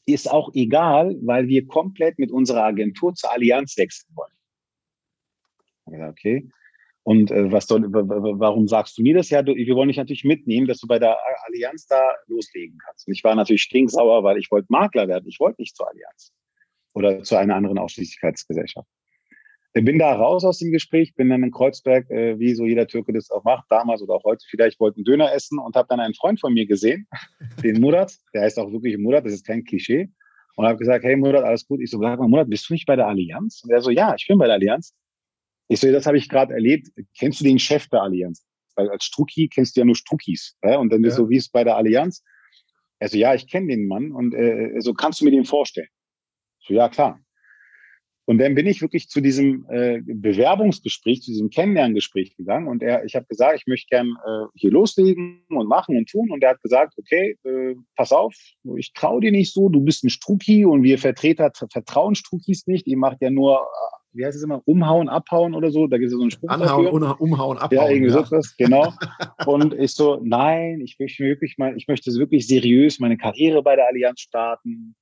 ist 0.06 0.30
auch 0.30 0.52
egal, 0.54 1.16
weil 1.24 1.48
wir 1.48 1.66
komplett 1.66 2.20
mit 2.20 2.32
unserer 2.32 2.64
Agentur 2.64 3.16
zur 3.16 3.32
Allianz 3.32 3.76
wechseln 3.78 4.16
wollen. 4.16 4.34
Gesagt, 5.88 6.12
okay. 6.12 6.50
Und 7.02 7.32
äh, 7.32 7.52
was 7.52 7.66
soll, 7.66 7.82
warum 7.92 8.68
sagst 8.68 8.98
du 8.98 9.04
mir 9.04 9.16
das? 9.16 9.30
Ja, 9.32 9.42
du, 9.42 9.56
wir 9.56 9.76
wollen 9.76 9.90
dich 9.90 9.98
natürlich 9.98 10.24
mitnehmen, 10.24 10.68
dass 10.68 10.80
du 10.80 10.88
bei 10.88 11.00
der 11.00 11.18
Allianz 11.48 11.88
da 11.88 12.02
loslegen 12.28 12.78
kannst. 12.84 13.08
Und 13.08 13.14
ich 13.14 13.24
war 13.24 13.36
natürlich 13.36 13.64
stinksauer, 13.64 14.24
weil 14.24 14.38
ich 14.38 14.50
wollte 14.52 14.68
Makler 14.70 15.08
werden. 15.08 15.28
Ich 15.28 15.40
wollte 15.40 15.62
nicht 15.62 15.76
zur 15.76 15.88
Allianz 15.90 16.34
oder 16.96 17.22
zu 17.22 17.36
einer 17.36 17.56
anderen 17.56 17.78
Ausschließlichkeitsgesellschaft. 17.78 18.88
Ich 19.78 19.84
bin 19.84 20.00
da 20.00 20.14
raus 20.14 20.46
aus 20.46 20.60
dem 20.60 20.72
Gespräch, 20.72 21.14
bin 21.16 21.30
dann 21.30 21.44
in 21.44 21.52
Kreuzberg, 21.52 22.10
äh, 22.10 22.40
wie 22.40 22.56
so 22.56 22.66
jeder 22.66 22.88
Türke 22.88 23.12
das 23.12 23.30
auch 23.30 23.44
macht, 23.44 23.66
damals 23.70 24.02
oder 24.02 24.14
auch 24.16 24.24
heute 24.24 24.44
vielleicht, 24.50 24.80
wollte 24.80 24.98
einen 24.98 25.04
Döner 25.04 25.34
essen 25.34 25.60
und 25.60 25.76
habe 25.76 25.88
dann 25.90 26.00
einen 26.00 26.14
Freund 26.14 26.40
von 26.40 26.54
mir 26.54 26.66
gesehen, 26.66 27.08
den 27.64 27.82
Murat, 27.82 28.14
der 28.34 28.44
heißt 28.44 28.58
auch 28.58 28.72
wirklich 28.72 28.98
Murat, 28.98 29.26
das 29.26 29.34
ist 29.34 29.46
kein 29.46 29.66
Klischee, 29.66 30.10
und 30.56 30.66
habe 30.66 30.78
gesagt, 30.78 31.04
hey 31.04 31.18
Murat, 31.18 31.44
alles 31.44 31.68
gut. 31.68 31.82
Ich 31.82 31.92
so, 31.92 32.00
sag 32.00 32.18
mal, 32.18 32.30
Murat, 32.30 32.50
bist 32.50 32.70
du 32.70 32.74
nicht 32.74 32.86
bei 32.86 32.96
der 32.96 33.08
Allianz? 33.08 33.62
Und 33.64 33.72
er 33.72 33.82
so, 33.82 33.90
ja, 33.90 34.16
ich 34.16 34.26
bin 34.28 34.38
bei 34.38 34.46
der 34.46 34.56
Allianz. 34.56 34.94
Ich 35.68 35.82
so, 35.82 35.92
das 35.92 36.06
habe 36.06 36.18
ich 36.18 36.30
gerade 36.30 36.54
erlebt. 36.54 36.88
Kennst 37.18 37.42
du 37.42 37.44
den 37.44 37.60
Chef 37.60 37.88
der 37.90 38.04
Allianz? 38.04 38.46
Weil 38.76 38.90
als 38.90 39.04
Strucki 39.04 39.50
kennst 39.50 39.76
du 39.76 39.82
ja 39.82 39.86
nur 39.86 39.96
Struckis. 39.96 40.56
Ja? 40.64 40.78
Und 40.78 40.94
dann 40.94 41.02
ja. 41.02 41.10
ist 41.10 41.16
so, 41.16 41.30
wie 41.30 41.36
es 41.36 41.50
bei 41.50 41.66
der 41.66 41.76
Allianz. 41.76 42.24
Er 43.00 43.10
so, 43.10 43.18
ja, 43.18 43.34
ich 43.34 43.50
kenne 43.50 43.68
den 43.68 43.88
Mann 43.88 44.14
und 44.14 44.34
äh, 44.34 44.80
so 44.80 44.94
kannst 44.94 45.20
du 45.20 45.26
mir 45.26 45.32
den 45.32 45.44
vorstellen. 45.44 45.90
So, 46.68 46.74
ja, 46.74 46.90
klar. 46.90 47.20
Und 48.28 48.40
dann 48.40 48.56
bin 48.56 48.66
ich 48.66 48.82
wirklich 48.82 49.08
zu 49.08 49.22
diesem 49.22 49.68
äh, 49.70 50.02
Bewerbungsgespräch, 50.04 51.22
zu 51.22 51.32
diesem 51.32 51.52
Kennenlerngespräch 51.52 52.36
gegangen 52.36 52.68
und 52.68 52.82
er, 52.82 53.06
ich 53.06 53.16
habe 53.16 53.28
gesagt, 53.28 53.60
ich 53.60 53.68
möchte 53.68 53.88
gern 53.90 54.08
äh, 54.26 54.46
hier 54.56 54.72
loslegen 54.72 55.46
und 55.50 55.68
machen 55.68 55.96
und 55.96 56.10
tun. 56.10 56.32
Und 56.32 56.44
er 56.44 56.52
hat 56.52 56.62
gesagt, 56.64 56.96
okay, 56.98 57.38
äh, 57.44 57.76
pass 57.96 58.12
auf, 58.12 58.34
ich 58.78 58.94
traue 58.94 59.22
dir 59.22 59.32
nicht 59.32 59.54
so, 59.54 59.70
du 59.70 59.80
bist 59.82 60.04
ein 60.04 60.10
Struki 60.10 60.66
und 60.66 60.82
wir 60.82 60.98
Vertreter 60.98 61.52
vertrauen 61.72 62.16
Strukis 62.16 62.66
nicht. 62.66 62.88
Ihr 62.88 62.98
macht 62.98 63.22
ja 63.22 63.30
nur, 63.30 63.58
äh, 63.58 64.18
wie 64.18 64.26
heißt 64.26 64.38
es 64.38 64.44
immer, 64.44 64.64
umhauen, 64.66 65.08
abhauen 65.08 65.54
oder 65.54 65.70
so. 65.70 65.86
Da 65.86 66.00
gibt 66.00 66.08
es 66.08 66.14
ja 66.14 66.18
so 66.18 66.24
einen 66.24 66.32
Spruch. 66.32 66.50
Anhauen, 66.50 66.86
dafür. 67.00 67.22
umhauen, 67.22 67.60
abhauen. 67.60 67.78
Ja, 67.78 67.90
irgendwie 67.90 68.12
ja. 68.12 68.24
so 68.24 68.32
was, 68.36 68.58
genau. 68.58 68.92
und 69.46 69.76
ich 69.76 69.94
so, 69.94 70.20
nein, 70.24 70.82
ich 70.82 70.98
möchte 70.98 71.24
wirklich 71.24 71.60
mal, 71.60 71.78
ich 71.78 71.88
möchte 71.88 72.12
wirklich 72.16 72.48
seriös 72.48 73.00
meine 73.00 73.18
Karriere 73.18 73.62
bei 73.62 73.76
der 73.76 73.88
Allianz 73.88 74.22
starten 74.22 74.96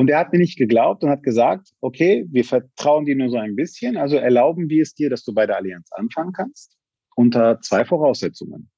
und 0.00 0.08
er 0.08 0.18
hat 0.18 0.32
mir 0.32 0.38
nicht 0.38 0.56
geglaubt 0.56 1.04
und 1.04 1.10
hat 1.10 1.22
gesagt, 1.22 1.74
okay, 1.82 2.26
wir 2.30 2.42
vertrauen 2.42 3.04
dir 3.04 3.14
nur 3.14 3.28
so 3.28 3.36
ein 3.36 3.54
bisschen, 3.54 3.98
also 3.98 4.16
erlauben 4.16 4.70
wir 4.70 4.80
es 4.80 4.94
dir, 4.94 5.10
dass 5.10 5.24
du 5.24 5.34
bei 5.34 5.46
der 5.46 5.58
Allianz 5.58 5.92
anfangen 5.92 6.32
kannst, 6.32 6.78
unter 7.16 7.60
zwei 7.60 7.84
Voraussetzungen. 7.84 8.70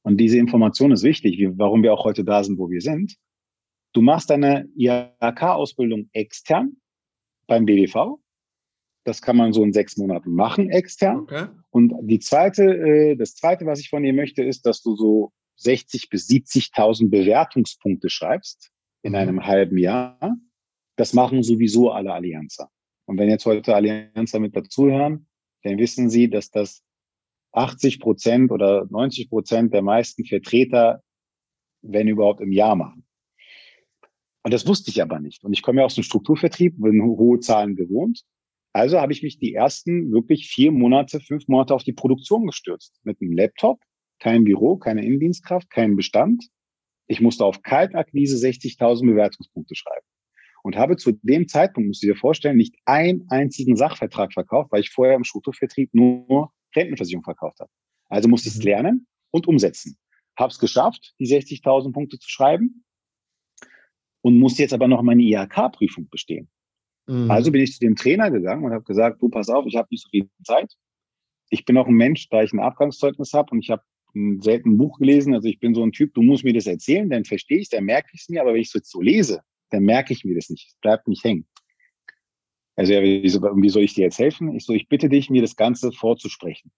Und 0.00 0.16
diese 0.16 0.38
Information 0.38 0.92
ist 0.92 1.02
wichtig, 1.02 1.46
warum 1.58 1.82
wir 1.82 1.92
auch 1.92 2.06
heute 2.06 2.24
da 2.24 2.42
sind, 2.42 2.58
wo 2.58 2.70
wir 2.70 2.80
sind. 2.80 3.16
Du 3.92 4.00
machst 4.00 4.30
deine 4.30 4.66
IHK-Ausbildung 4.76 6.08
extern 6.14 6.78
beim 7.46 7.66
BWV. 7.66 8.16
Das 9.04 9.20
kann 9.20 9.36
man 9.36 9.52
so 9.52 9.62
in 9.62 9.74
sechs 9.74 9.98
Monaten 9.98 10.32
machen, 10.32 10.70
extern. 10.70 11.18
Okay. 11.18 11.48
Und 11.68 11.92
die 12.00 12.18
zweite, 12.18 12.62
äh, 12.64 13.14
das 13.14 13.34
zweite, 13.34 13.66
was 13.66 13.78
ich 13.78 13.90
von 13.90 14.02
dir 14.02 14.14
möchte, 14.14 14.42
ist, 14.42 14.64
dass 14.64 14.80
du 14.80 14.96
so 14.96 15.32
60 15.56 16.08
bis 16.08 16.30
70.000 16.30 17.10
Bewertungspunkte 17.10 18.08
schreibst 18.08 18.72
in 19.02 19.14
einem 19.14 19.44
halben 19.46 19.78
Jahr. 19.78 20.36
Das 20.96 21.12
machen 21.12 21.42
sowieso 21.42 21.90
alle 21.90 22.12
Allianzer. 22.12 22.70
Und 23.06 23.18
wenn 23.18 23.28
jetzt 23.28 23.46
heute 23.46 23.74
Allianzer 23.74 24.38
mit 24.38 24.56
dazuhören, 24.56 25.26
dann 25.62 25.78
wissen 25.78 26.08
Sie, 26.08 26.28
dass 26.28 26.50
das 26.50 26.82
80 27.52 28.00
Prozent 28.00 28.50
oder 28.50 28.86
90 28.90 29.28
Prozent 29.28 29.74
der 29.74 29.82
meisten 29.82 30.24
Vertreter, 30.24 31.02
wenn 31.82 32.08
überhaupt, 32.08 32.40
im 32.40 32.52
Jahr 32.52 32.76
machen. 32.76 33.04
Und 34.44 34.52
das 34.52 34.66
wusste 34.66 34.90
ich 34.90 35.02
aber 35.02 35.20
nicht. 35.20 35.44
Und 35.44 35.52
ich 35.52 35.62
komme 35.62 35.80
ja 35.80 35.84
aus 35.84 35.94
dem 35.94 36.04
Strukturvertrieb, 36.04 36.80
bin 36.80 37.02
hohe 37.02 37.40
Zahlen 37.40 37.76
gewohnt. 37.76 38.22
Also 38.72 39.00
habe 39.00 39.12
ich 39.12 39.22
mich 39.22 39.38
die 39.38 39.54
ersten 39.54 40.10
wirklich 40.12 40.48
vier 40.48 40.72
Monate, 40.72 41.20
fünf 41.20 41.46
Monate 41.46 41.74
auf 41.74 41.84
die 41.84 41.92
Produktion 41.92 42.46
gestürzt. 42.46 42.98
Mit 43.04 43.20
einem 43.20 43.32
Laptop, 43.32 43.80
kein 44.18 44.44
Büro, 44.44 44.76
keine 44.76 45.04
Innendienstkraft, 45.04 45.70
kein 45.70 45.94
Bestand, 45.94 46.48
ich 47.06 47.20
musste 47.20 47.44
auf 47.44 47.62
Kaltakquise 47.62 48.36
60.000 48.36 49.06
Bewertungspunkte 49.06 49.74
schreiben 49.74 50.06
und 50.62 50.76
habe 50.76 50.96
zu 50.96 51.12
dem 51.22 51.48
Zeitpunkt, 51.48 51.88
musst 51.88 52.02
du 52.02 52.06
dir 52.06 52.16
vorstellen, 52.16 52.56
nicht 52.56 52.76
einen 52.84 53.26
einzigen 53.28 53.76
Sachvertrag 53.76 54.32
verkauft, 54.32 54.70
weil 54.72 54.80
ich 54.80 54.90
vorher 54.90 55.16
im 55.16 55.24
Strukturvertrieb 55.24 55.92
nur 55.92 56.52
Rentenversicherung 56.74 57.24
verkauft 57.24 57.60
habe. 57.60 57.70
Also 58.08 58.28
musste 58.28 58.48
ich 58.48 58.54
es 58.54 58.60
mhm. 58.60 58.66
lernen 58.66 59.06
und 59.30 59.46
umsetzen. 59.46 59.98
Habe 60.38 60.50
es 60.50 60.58
geschafft, 60.58 61.14
die 61.18 61.26
60.000 61.26 61.92
Punkte 61.92 62.18
zu 62.18 62.30
schreiben. 62.30 62.84
und 64.24 64.38
muss 64.38 64.56
jetzt 64.58 64.72
aber 64.72 64.86
noch 64.86 65.02
meine 65.02 65.22
IHK-Prüfung 65.22 66.08
bestehen. 66.08 66.48
Mhm. 67.08 67.28
Also 67.28 67.50
bin 67.50 67.60
ich 67.60 67.72
zu 67.72 67.80
dem 67.80 67.96
Trainer 67.96 68.30
gegangen 68.30 68.64
und 68.64 68.72
habe 68.72 68.84
gesagt, 68.84 69.20
du 69.20 69.28
pass 69.28 69.48
auf, 69.48 69.66
ich 69.66 69.76
habe 69.76 69.88
nicht 69.90 70.04
so 70.04 70.08
viel 70.10 70.30
Zeit. 70.44 70.72
Ich 71.50 71.64
bin 71.64 71.76
auch 71.76 71.88
ein 71.88 71.94
Mensch, 71.94 72.28
da 72.28 72.42
ich 72.42 72.52
ein 72.52 72.60
Abgangszeugnis 72.60 73.32
habe 73.32 73.50
und 73.50 73.58
ich 73.58 73.70
habe 73.70 73.82
ein 74.14 74.40
selten 74.40 74.76
Buch 74.76 74.98
gelesen. 74.98 75.34
Also 75.34 75.48
ich 75.48 75.60
bin 75.60 75.74
so 75.74 75.82
ein 75.82 75.92
Typ, 75.92 76.14
du 76.14 76.22
musst 76.22 76.44
mir 76.44 76.52
das 76.52 76.66
erzählen, 76.66 77.08
dann 77.08 77.24
verstehe 77.24 77.58
ich 77.58 77.68
dann 77.68 77.84
merke 77.84 78.10
ich 78.12 78.22
es 78.22 78.28
mir. 78.28 78.40
Aber 78.40 78.54
wenn 78.54 78.60
ich 78.60 78.68
es 78.68 78.74
jetzt 78.74 78.90
so 78.90 79.00
lese, 79.00 79.42
dann 79.70 79.84
merke 79.84 80.12
ich 80.12 80.24
mir 80.24 80.34
das 80.34 80.50
nicht. 80.50 80.68
Es 80.68 80.74
bleibt 80.80 81.08
nicht 81.08 81.24
hängen. 81.24 81.46
Also 82.76 82.94
ja, 82.94 83.02
wie 83.02 83.68
soll 83.68 83.82
ich 83.82 83.94
dir 83.94 84.04
jetzt 84.04 84.18
helfen? 84.18 84.54
Ich 84.54 84.64
so, 84.64 84.72
ich 84.72 84.88
bitte 84.88 85.08
dich, 85.08 85.28
mir 85.28 85.42
das 85.42 85.56
Ganze 85.56 85.92
vorzusprechen, 85.92 86.72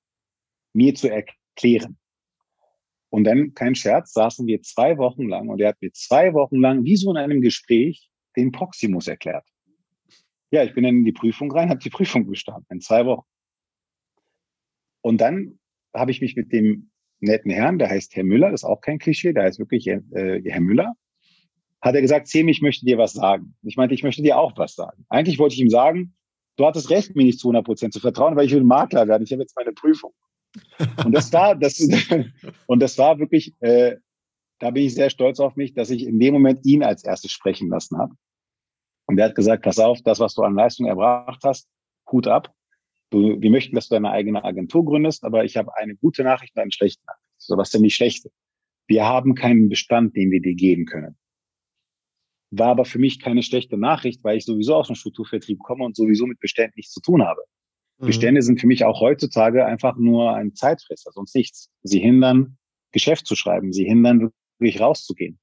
mir 0.73 0.95
zu 0.95 1.09
erklären. 1.09 1.99
Und 3.11 3.25
dann, 3.25 3.55
kein 3.55 3.77
Scherz, 3.77 4.13
saßen 4.13 4.45
wir 4.49 4.61
zwei 4.63 4.99
Wochen 4.99 5.29
lang 5.29 5.49
und 5.49 5.61
er 5.61 5.69
hat 5.69 5.81
mir 5.81 5.93
zwei 5.93 6.35
Wochen 6.35 6.57
lang, 6.57 6.85
wie 6.85 6.97
so 6.97 7.13
in 7.13 7.17
einem 7.17 7.41
Gespräch, 7.41 8.11
den 8.37 8.51
Proximus 8.51 9.07
erklärt. 9.07 9.47
Ja, 10.51 10.65
ich 10.65 10.75
bin 10.75 10.83
dann 10.83 10.97
in 10.97 11.05
die 11.05 11.13
Prüfung 11.13 11.53
rein, 11.53 11.71
habe 11.71 11.79
die 11.79 11.91
Prüfung 11.91 12.27
bestanden 12.27 12.67
in 12.71 12.81
zwei 12.81 13.07
Wochen. 13.07 13.27
Und 15.01 15.21
dann 15.21 15.61
habe 15.95 16.11
ich 16.11 16.21
mich 16.21 16.35
mit 16.35 16.53
dem 16.53 16.91
netten 17.25 17.51
Herrn, 17.51 17.79
der 17.79 17.91
heißt 17.91 18.15
Herr 18.17 18.25
Müller, 18.25 18.51
das 18.51 18.63
ist 18.63 18.69
auch 18.69 18.81
kein 18.81 18.99
Klischee, 18.99 19.33
der 19.33 19.45
heißt 19.45 19.59
wirklich 19.59 19.87
äh, 19.87 20.01
Herr 20.45 20.61
Müller, 20.61 20.95
hat 21.81 21.95
er 21.95 22.01
gesagt, 22.01 22.29
Sem, 22.29 22.49
ich 22.49 22.63
möchte 22.63 22.87
dir 22.87 22.99
was 22.99 23.13
sagen. 23.13 23.55
Ich 23.63 23.77
meinte, 23.77 23.95
ich 23.95 24.03
möchte 24.03 24.23
dir 24.23 24.39
auch 24.39 24.57
was 24.57 24.75
sagen. 24.75 25.05
Eigentlich 25.09 25.39
wollte 25.39 25.55
ich 25.55 25.61
ihm 25.61 25.71
sagen, 25.71 26.15
du 26.57 26.67
hattest 26.67 26.91
recht, 26.91 27.15
mir 27.15 27.25
nicht 27.25 27.39
zu 27.39 27.49
100 27.49 27.65
Prozent 27.65 27.93
zu 27.93 28.01
vertrauen, 28.01 28.37
weil 28.37 28.47
ich 28.47 28.53
will 28.53 28.65
Makler 28.65 29.07
werden. 29.07 29.25
Ich 29.25 29.33
habe 29.33 29.43
jetzt 29.43 29.57
meine 29.57 29.73
Prüfung. 29.73 30.13
Und 31.05 31.13
das 31.13 31.33
war, 31.33 31.55
das, 31.57 31.79
und 32.67 32.81
das 32.81 32.97
war 32.97 33.19
wirklich, 33.19 33.53
äh, 33.61 33.97
da 34.61 34.71
bin 34.71 34.85
ich 34.85 34.95
sehr 34.95 35.11
stolz 35.11 35.41
auf 35.41 35.57
mich, 35.57 35.75
dass 35.75 35.91
ich 35.91 36.07
in 36.07 36.19
dem 36.19 36.35
Moment 36.35 36.65
ihn 36.65 36.83
als 36.83 37.05
erstes 37.05 37.33
sprechen 37.33 37.69
lassen 37.69 37.99
habe. 37.99 38.15
Und 39.07 39.19
er 39.19 39.27
hat 39.27 39.35
gesagt, 39.35 39.65
pass 39.65 39.79
auf, 39.79 40.01
das, 40.03 40.21
was 40.21 40.35
du 40.35 40.43
an 40.43 40.55
Leistung 40.55 40.87
erbracht 40.87 41.43
hast, 41.45 41.69
Hut 42.11 42.27
ab. 42.27 42.55
Du, 43.15 43.41
wir 43.41 43.51
möchten, 43.51 43.77
dass 43.77 43.89
du 43.89 43.95
deine 43.95 44.11
eigene 44.11 44.43
Agentur 44.43 44.85
gründest, 44.85 45.23
aber 45.23 45.45
ich 45.45 45.57
habe 45.57 45.77
eine 45.77 45.95
gute 45.95 46.25
Nachricht 46.25 46.57
und 46.57 46.63
eine 46.63 46.73
schlechte 46.73 47.07
Nachricht. 47.07 47.25
So, 47.39 47.57
was 47.57 47.71
denn 47.71 47.85
die 47.85 47.91
schlechte? 47.91 48.31
Wir 48.89 49.05
haben 49.05 49.37
keinen 49.37 49.69
Bestand, 49.69 50.17
den 50.17 50.33
wir 50.33 50.41
dir 50.41 50.57
geben 50.57 50.85
können. 50.85 51.17
War 52.51 52.71
aber 52.71 52.85
für 52.85 52.99
mich 52.99 53.21
keine 53.21 53.45
schlechte 53.45 53.79
Nachricht, 53.79 54.25
weil 54.25 54.39
ich 54.39 54.45
sowieso 54.45 54.75
aus 54.75 54.89
dem 54.89 54.97
Strukturvertrieb 54.97 55.61
komme 55.61 55.85
und 55.85 55.95
sowieso 55.95 56.27
mit 56.27 56.41
Beständen 56.41 56.75
nichts 56.75 56.93
zu 56.93 57.01
tun 57.01 57.23
habe. 57.23 57.41
Mhm. 57.99 58.07
Bestände 58.07 58.43
sind 58.43 58.61
für 58.61 58.67
mich 58.67 58.85
auch 58.85 59.01
heutzutage 59.01 59.65
einfach 59.65 59.97
nur 59.97 60.35
ein 60.35 60.53
Zeitfresser, 60.57 61.13
sonst 61.13 61.37
nichts. 61.37 61.71
Sie 61.85 62.01
hindern, 62.01 62.59
Geschäft 62.91 63.29
zu 63.29 63.37
schreiben. 63.37 63.73
Sie 63.73 63.85
hindern, 63.85 64.31
wirklich 64.59 64.81
rauszugehen. 64.81 65.39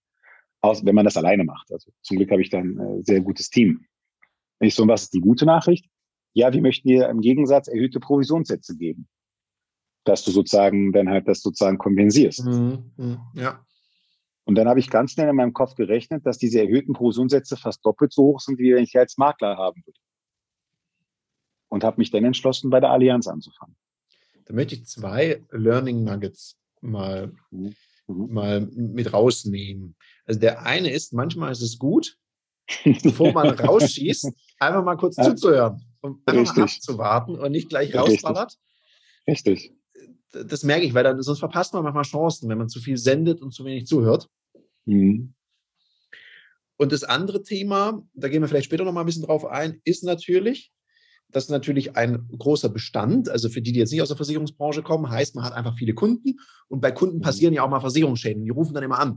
Aus, 0.59 0.85
wenn 0.85 0.95
man 0.95 1.05
das 1.05 1.15
alleine 1.15 1.45
macht. 1.45 1.71
Also 1.71 1.89
zum 2.01 2.17
Glück 2.17 2.31
habe 2.31 2.41
ich 2.41 2.49
dann 2.49 2.77
ein 2.77 2.99
äh, 2.99 3.03
sehr 3.03 3.21
gutes 3.21 3.49
Team. 3.49 3.85
Ich 4.59 4.75
so, 4.75 4.85
was 4.89 5.03
ist 5.03 5.13
die 5.13 5.21
gute 5.21 5.45
Nachricht? 5.45 5.85
Ja, 6.33 6.53
wir 6.53 6.61
möchten 6.61 6.87
dir 6.87 7.09
im 7.09 7.21
Gegensatz 7.21 7.67
erhöhte 7.67 7.99
Provisionssätze 7.99 8.77
geben. 8.77 9.07
Dass 10.03 10.23
du 10.23 10.31
sozusagen 10.31 10.91
dann 10.91 11.09
halt 11.09 11.27
das 11.27 11.41
sozusagen 11.41 11.77
kompensierst. 11.77 12.45
Mhm, 12.45 12.91
mhm 12.97 13.19
ja. 13.35 13.65
Und 14.45 14.55
dann 14.55 14.67
habe 14.67 14.79
ich 14.79 14.89
ganz 14.89 15.11
schnell 15.11 15.29
in 15.29 15.35
meinem 15.35 15.53
Kopf 15.53 15.75
gerechnet, 15.75 16.25
dass 16.25 16.37
diese 16.37 16.59
erhöhten 16.59 16.93
Provisionssätze 16.93 17.57
fast 17.57 17.85
doppelt 17.85 18.11
so 18.11 18.23
hoch 18.23 18.39
sind, 18.39 18.57
wie 18.57 18.73
wenn 18.73 18.83
ich 18.83 18.97
als 18.97 19.17
Makler 19.17 19.57
haben 19.57 19.81
würde 19.85 19.99
und 21.69 21.83
habe 21.83 21.97
mich 21.97 22.11
dann 22.11 22.25
entschlossen, 22.25 22.69
bei 22.69 22.79
der 22.79 22.91
Allianz 22.91 23.27
anzufangen. 23.27 23.75
Da 24.45 24.53
möchte 24.53 24.75
ich 24.75 24.85
zwei 24.85 25.45
Learning 25.51 26.03
Nuggets 26.03 26.57
mal, 26.81 27.33
mhm. 27.51 27.75
mal 28.07 28.61
mit 28.61 29.13
rausnehmen. 29.13 29.95
Also 30.25 30.39
der 30.39 30.63
eine 30.65 30.91
ist, 30.91 31.13
manchmal 31.13 31.51
ist 31.51 31.61
es 31.61 31.77
gut, 31.77 32.17
bevor 33.03 33.31
man 33.31 33.49
rausschießt, 33.49 34.31
einfach 34.59 34.83
mal 34.83 34.97
kurz 34.97 35.17
ja. 35.17 35.23
zuzuhören 35.23 35.81
und 36.01 36.27
einfach 36.27 36.55
mal 36.55 36.63
abzuwarten 36.63 37.35
und 37.35 37.51
nicht 37.51 37.69
gleich 37.69 37.95
rausballert. 37.95 38.57
Richtig. 39.27 39.73
Das 40.31 40.63
merke 40.63 40.85
ich, 40.85 40.93
weil 40.93 41.03
dann 41.03 41.21
sonst 41.21 41.39
verpasst 41.39 41.73
man 41.73 41.83
manchmal 41.83 42.03
Chancen, 42.03 42.49
wenn 42.49 42.57
man 42.57 42.69
zu 42.69 42.79
viel 42.79 42.97
sendet 42.97 43.41
und 43.41 43.53
zu 43.53 43.65
wenig 43.65 43.85
zuhört. 43.85 44.29
Mhm. 44.85 45.33
Und 46.77 46.91
das 46.91 47.03
andere 47.03 47.43
Thema, 47.43 48.01
da 48.13 48.27
gehen 48.27 48.41
wir 48.41 48.47
vielleicht 48.47 48.65
später 48.65 48.83
noch 48.83 48.93
mal 48.93 49.01
ein 49.01 49.05
bisschen 49.05 49.23
drauf 49.23 49.45
ein, 49.45 49.79
ist 49.83 50.03
natürlich, 50.03 50.71
das 51.29 51.43
ist 51.43 51.49
natürlich 51.51 51.95
ein 51.95 52.27
großer 52.37 52.69
Bestand. 52.69 53.29
Also 53.29 53.49
für 53.49 53.61
die, 53.61 53.71
die 53.71 53.79
jetzt 53.79 53.91
nicht 53.91 54.01
aus 54.01 54.07
der 54.07 54.17
Versicherungsbranche 54.17 54.81
kommen, 54.81 55.09
heißt, 55.09 55.35
man 55.35 55.43
hat 55.43 55.53
einfach 55.53 55.75
viele 55.75 55.93
Kunden 55.93 56.39
und 56.69 56.81
bei 56.81 56.91
Kunden 56.91 57.17
mhm. 57.17 57.21
passieren 57.21 57.53
ja 57.53 57.63
auch 57.63 57.69
mal 57.69 57.81
Versicherungsschäden. 57.81 58.43
Die 58.43 58.49
rufen 58.49 58.73
dann 58.73 58.83
immer 58.83 58.99
an. 58.99 59.11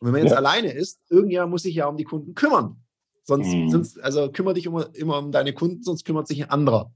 Und 0.00 0.06
wenn 0.06 0.12
man 0.12 0.22
jetzt 0.22 0.32
ja. 0.32 0.38
alleine 0.38 0.72
ist, 0.72 1.00
irgendjemand 1.08 1.50
muss 1.50 1.62
sich 1.62 1.74
ja 1.74 1.86
um 1.86 1.96
die 1.96 2.04
Kunden 2.04 2.34
kümmern. 2.34 2.82
Sonst, 3.28 3.48
mhm. 3.48 3.68
sonst 3.68 4.00
also 4.00 4.32
kümmere 4.32 4.54
dich 4.54 4.64
immer, 4.64 4.88
immer 4.94 5.18
um 5.18 5.30
deine 5.30 5.52
Kunden, 5.52 5.82
sonst 5.82 6.04
kümmert 6.04 6.26
sich 6.26 6.42
ein 6.42 6.48
anderer. 6.48 6.90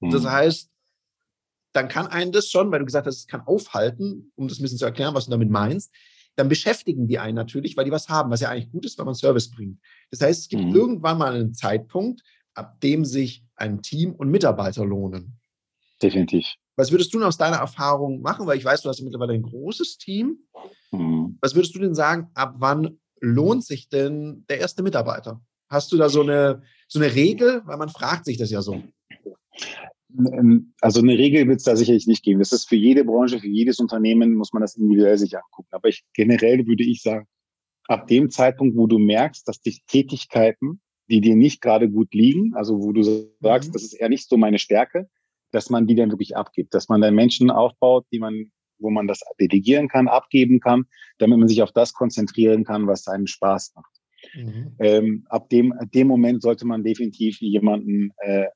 Mhm. 0.00 0.10
Das 0.10 0.24
heißt, 0.24 0.70
dann 1.74 1.88
kann 1.88 2.06
einen 2.06 2.32
das 2.32 2.48
schon, 2.48 2.72
weil 2.72 2.78
du 2.78 2.86
gesagt 2.86 3.06
hast, 3.06 3.18
es 3.18 3.26
kann 3.26 3.42
aufhalten, 3.42 4.32
um 4.34 4.48
das 4.48 4.58
ein 4.58 4.62
bisschen 4.62 4.78
zu 4.78 4.86
erklären, 4.86 5.14
was 5.14 5.26
du 5.26 5.30
damit 5.30 5.50
meinst, 5.50 5.92
dann 6.36 6.48
beschäftigen 6.48 7.06
die 7.06 7.18
einen 7.18 7.34
natürlich, 7.34 7.76
weil 7.76 7.84
die 7.84 7.90
was 7.90 8.08
haben, 8.08 8.30
was 8.30 8.40
ja 8.40 8.48
eigentlich 8.48 8.72
gut 8.72 8.86
ist, 8.86 8.98
wenn 8.98 9.04
man 9.04 9.14
Service 9.14 9.50
bringt. 9.50 9.78
Das 10.10 10.22
heißt, 10.22 10.40
es 10.40 10.48
gibt 10.48 10.64
mhm. 10.64 10.74
irgendwann 10.74 11.18
mal 11.18 11.34
einen 11.34 11.52
Zeitpunkt, 11.52 12.22
ab 12.54 12.80
dem 12.80 13.04
sich 13.04 13.44
ein 13.54 13.82
Team 13.82 14.14
und 14.14 14.30
Mitarbeiter 14.30 14.86
lohnen. 14.86 15.38
Definitiv. 16.02 16.46
Was 16.76 16.92
würdest 16.92 17.12
du 17.12 17.22
aus 17.22 17.36
deiner 17.36 17.58
Erfahrung 17.58 18.22
machen? 18.22 18.46
Weil 18.46 18.56
ich 18.56 18.64
weiß, 18.64 18.80
du 18.80 18.88
hast 18.88 19.02
mittlerweile 19.02 19.34
ein 19.34 19.42
großes 19.42 19.98
Team. 19.98 20.38
Mhm. 20.92 21.36
Was 21.42 21.54
würdest 21.54 21.74
du 21.74 21.78
denn 21.78 21.94
sagen, 21.94 22.30
ab 22.32 22.54
wann 22.56 22.98
lohnt 23.22 23.64
sich 23.64 23.88
denn 23.88 24.44
der 24.48 24.58
erste 24.58 24.82
Mitarbeiter? 24.82 25.40
Hast 25.68 25.92
du 25.92 25.96
da 25.96 26.10
so 26.10 26.20
eine, 26.20 26.62
so 26.88 26.98
eine 26.98 27.14
Regel? 27.14 27.62
Weil 27.64 27.78
man 27.78 27.88
fragt 27.88 28.26
sich 28.26 28.36
das 28.36 28.50
ja 28.50 28.60
so. 28.60 28.82
Also 30.82 31.00
eine 31.00 31.16
Regel 31.16 31.48
wird 31.48 31.58
es 31.58 31.64
da 31.64 31.74
sicherlich 31.74 32.06
nicht 32.06 32.22
geben. 32.22 32.40
Das 32.40 32.52
ist 32.52 32.68
für 32.68 32.76
jede 32.76 33.04
Branche, 33.04 33.38
für 33.38 33.48
jedes 33.48 33.78
Unternehmen 33.78 34.34
muss 34.34 34.52
man 34.52 34.60
das 34.60 34.76
individuell 34.76 35.16
sich 35.16 35.34
angucken. 35.36 35.70
Aber 35.70 35.88
ich, 35.88 36.04
generell 36.12 36.66
würde 36.66 36.84
ich 36.84 37.00
sagen, 37.00 37.26
ab 37.88 38.06
dem 38.08 38.28
Zeitpunkt, 38.28 38.76
wo 38.76 38.86
du 38.86 38.98
merkst, 38.98 39.48
dass 39.48 39.62
dich 39.62 39.84
Tätigkeiten 39.86 40.82
die 41.12 41.20
dir 41.20 41.36
nicht 41.36 41.60
gerade 41.60 41.90
gut 41.90 42.14
liegen, 42.14 42.54
also 42.54 42.80
wo 42.80 42.92
du 42.92 43.02
sagst, 43.02 43.68
mhm. 43.68 43.72
das 43.72 43.82
ist 43.82 43.92
eher 43.92 44.08
nicht 44.08 44.28
so 44.28 44.36
meine 44.36 44.58
Stärke, 44.58 45.08
dass 45.50 45.68
man 45.68 45.86
die 45.86 45.94
dann 45.94 46.10
wirklich 46.10 46.36
abgibt, 46.36 46.72
dass 46.74 46.88
man 46.88 47.00
dann 47.02 47.14
Menschen 47.14 47.50
aufbaut, 47.50 48.06
die 48.12 48.18
man, 48.18 48.50
wo 48.82 48.90
man 48.90 49.06
das 49.06 49.20
delegieren 49.40 49.88
kann, 49.88 50.08
abgeben 50.08 50.60
kann, 50.60 50.84
damit 51.18 51.38
man 51.38 51.48
sich 51.48 51.62
auf 51.62 51.72
das 51.72 51.92
konzentrieren 51.92 52.64
kann, 52.64 52.86
was 52.86 53.06
einen 53.08 53.26
Spaß 53.26 53.72
macht. 53.76 53.92
Mhm. 54.34 54.76
Ähm, 54.78 55.26
ab 55.28 55.48
dem, 55.48 55.72
ab 55.72 55.90
dem 55.92 56.08
Moment 56.08 56.42
sollte 56.42 56.66
man 56.66 56.84
definitiv 56.84 57.40
jemanden 57.40 58.10
äh, 58.18 58.46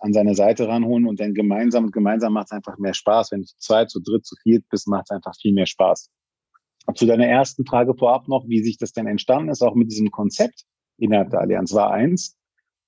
an 0.00 0.12
seine 0.12 0.34
Seite 0.34 0.66
ranholen 0.66 1.06
und 1.06 1.20
dann 1.20 1.34
gemeinsam 1.34 1.84
und 1.84 1.92
gemeinsam 1.92 2.32
macht 2.32 2.46
es 2.46 2.52
einfach 2.52 2.78
mehr 2.78 2.94
Spaß. 2.94 3.32
Wenn 3.32 3.40
du 3.40 3.46
zu 3.46 3.56
zweit, 3.58 3.90
zu 3.90 4.00
dritt, 4.00 4.24
zu 4.24 4.34
viert 4.42 4.64
bist, 4.70 4.88
macht 4.88 5.06
es 5.08 5.10
einfach 5.10 5.34
viel 5.40 5.52
mehr 5.52 5.66
Spaß. 5.66 6.10
Zu 6.94 7.06
deiner 7.06 7.26
ersten 7.26 7.66
Frage 7.66 7.94
vorab 7.94 8.26
noch, 8.26 8.48
wie 8.48 8.62
sich 8.62 8.78
das 8.78 8.92
denn 8.92 9.06
entstanden 9.06 9.50
ist, 9.50 9.62
auch 9.62 9.74
mit 9.74 9.90
diesem 9.90 10.10
Konzept 10.10 10.64
innerhalb 10.96 11.30
der 11.30 11.40
Allianz 11.40 11.72
war 11.74 11.90
eins. 11.92 12.36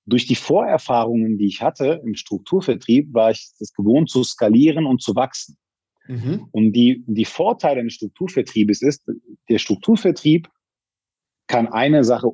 Durch 0.05 0.25
die 0.25 0.35
Vorerfahrungen, 0.35 1.37
die 1.37 1.47
ich 1.47 1.61
hatte 1.61 2.01
im 2.03 2.15
Strukturvertrieb, 2.15 3.13
war 3.13 3.31
ich 3.31 3.51
es 3.59 3.73
gewohnt 3.73 4.09
zu 4.09 4.23
skalieren 4.23 4.85
und 4.85 5.01
zu 5.01 5.15
wachsen. 5.15 5.55
Mhm. 6.07 6.47
Und 6.51 6.73
die, 6.73 7.03
die 7.07 7.25
Vorteile 7.25 7.79
eines 7.79 7.93
Strukturvertriebes 7.93 8.81
ist, 8.81 9.09
der 9.49 9.57
Strukturvertrieb 9.57 10.49
kann 11.47 11.67
eine 11.67 12.03
Sache 12.03 12.29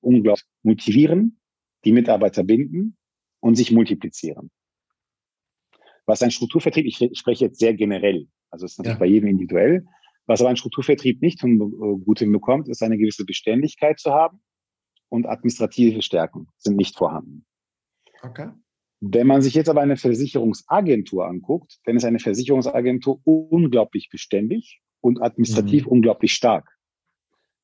unglaublich 0.00 0.44
motivieren, 0.62 1.40
die 1.84 1.92
Mitarbeiter 1.92 2.44
binden 2.44 2.96
und 3.40 3.56
sich 3.56 3.72
multiplizieren. 3.72 4.50
Was 6.06 6.22
ein 6.22 6.30
Strukturvertrieb, 6.30 6.86
ich 6.86 7.18
spreche 7.18 7.46
jetzt 7.46 7.58
sehr 7.58 7.74
generell, 7.74 8.26
also 8.50 8.66
es 8.66 8.72
ist 8.72 8.78
natürlich 8.78 8.96
ja. 8.96 9.00
bei 9.00 9.06
jedem 9.06 9.28
individuell, 9.28 9.86
was 10.26 10.40
aber 10.40 10.50
ein 10.50 10.56
Strukturvertrieb 10.56 11.20
nicht 11.22 11.40
gut 11.40 12.18
hinbekommt, 12.18 12.68
ist 12.68 12.82
eine 12.82 12.98
gewisse 12.98 13.24
Beständigkeit 13.24 13.98
zu 13.98 14.12
haben 14.12 14.42
und 15.08 15.26
administrative 15.26 16.02
Stärken 16.02 16.48
sind 16.58 16.76
nicht 16.76 16.96
vorhanden. 16.96 17.44
Okay. 18.22 18.50
Wenn 19.04 19.26
man 19.26 19.42
sich 19.42 19.54
jetzt 19.54 19.68
aber 19.68 19.80
eine 19.80 19.96
Versicherungsagentur 19.96 21.26
anguckt, 21.26 21.80
dann 21.86 21.96
ist 21.96 22.04
eine 22.04 22.20
Versicherungsagentur 22.20 23.20
unglaublich 23.24 24.08
beständig 24.10 24.80
und 25.00 25.20
administrativ 25.20 25.86
mhm. 25.86 25.92
unglaublich 25.92 26.32
stark. 26.32 26.70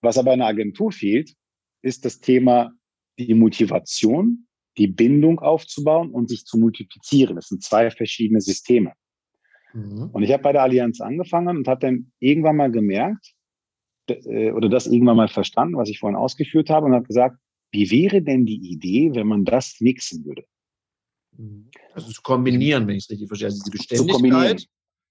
Was 0.01 0.18
aber 0.18 0.33
einer 0.33 0.46
Agentur 0.46 0.90
fehlt, 0.90 1.35
ist 1.81 2.05
das 2.05 2.18
Thema 2.18 2.72
die 3.20 3.35
Motivation, 3.35 4.48
die 4.79 4.88
Bindung 4.88 5.38
aufzubauen 5.38 6.11
und 6.11 6.29
sich 6.29 6.44
zu 6.44 6.59
multiplizieren. 6.59 7.37
Das 7.37 7.46
sind 7.46 7.62
zwei 7.62 7.92
verschiedene 7.92 8.40
Systeme. 8.40 8.94
Mhm. 9.74 10.11
Und 10.12 10.24
ich 10.24 10.33
habe 10.33 10.42
bei 10.42 10.53
der 10.53 10.64
Allianz 10.64 11.01
angefangen 11.01 11.59
und 11.59 11.68
habe 11.68 11.87
dann 11.87 12.11
irgendwann 12.18 12.57
mal 12.57 12.72
gemerkt, 12.72 13.33
äh, 14.09 14.51
oder 14.51 14.68
das 14.68 14.88
irgendwann 14.88 15.16
mal 15.16 15.29
verstanden, 15.29 15.77
was 15.77 15.88
ich 15.88 16.01
vorhin 16.01 16.16
ausgeführt 16.16 16.68
habe 16.68 16.87
und 16.87 16.94
habe 16.94 17.07
gesagt, 17.07 17.37
wie 17.70 17.92
wäre 17.92 18.22
denn 18.22 18.44
die 18.44 18.72
Idee, 18.72 19.14
wenn 19.14 19.29
man 19.29 19.44
das 19.44 19.77
mixen 19.79 20.24
würde? 20.24 20.42
Also 21.94 22.11
zu 22.11 22.22
kombinieren, 22.22 22.87
wenn 22.87 22.96
ich 22.96 23.05
es 23.05 23.11
richtig 23.11 23.29
verstehe. 23.29 23.48
Also 23.48 23.62
diese 23.64 23.70
Beständigkeit 23.70 24.66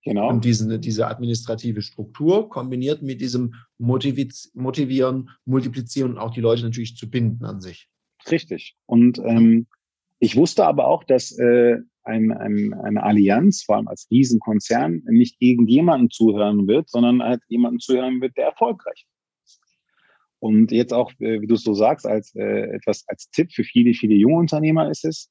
Genau. 0.08 0.30
Und 0.30 0.46
diese, 0.46 0.80
diese 0.80 1.06
administrative 1.08 1.82
Struktur 1.82 2.48
kombiniert 2.48 3.02
mit 3.02 3.20
diesem 3.20 3.56
Motivieren, 3.78 5.30
Multiplizieren 5.44 6.12
und 6.12 6.18
auch 6.18 6.32
die 6.32 6.40
Leute 6.40 6.64
natürlich 6.64 6.96
zu 6.96 7.10
binden 7.10 7.44
an 7.44 7.60
sich. 7.60 7.90
Richtig. 8.32 8.78
Und 8.86 9.20
ähm, 9.20 9.68
ich 10.20 10.38
wusste 10.38 10.66
aber 10.66 10.88
auch, 10.88 11.04
dass 11.04 11.38
äh, 11.38 11.80
ein, 12.04 12.32
ein, 12.32 12.74
eine 12.74 13.04
Allianz, 13.04 13.64
vor 13.64 13.76
allem 13.76 13.90
als 13.90 14.08
Riesenkonzern, 14.10 15.04
nicht 15.10 15.40
gegen 15.40 15.68
jemanden 15.68 16.10
zuhören 16.10 16.68
wird, 16.68 16.90
sondern 16.90 17.22
halt 17.22 17.42
jemanden 17.50 17.80
zuhören 17.80 18.22
wird, 18.22 18.38
der 18.38 18.46
erfolgreich 18.46 19.06
ist. 19.44 19.60
Und 20.40 20.72
jetzt 20.72 20.94
auch, 20.94 21.12
äh, 21.20 21.42
wie 21.42 21.48
du 21.48 21.56
es 21.56 21.64
so 21.64 21.74
sagst, 21.74 22.06
als 22.06 22.34
äh, 22.34 22.70
etwas 22.74 23.04
als 23.08 23.30
Tipp 23.32 23.52
für 23.52 23.66
viele, 23.66 23.94
viele 23.94 24.16
junge 24.16 24.38
Unternehmer 24.38 24.90
ist 24.90 25.04
es, 25.04 25.30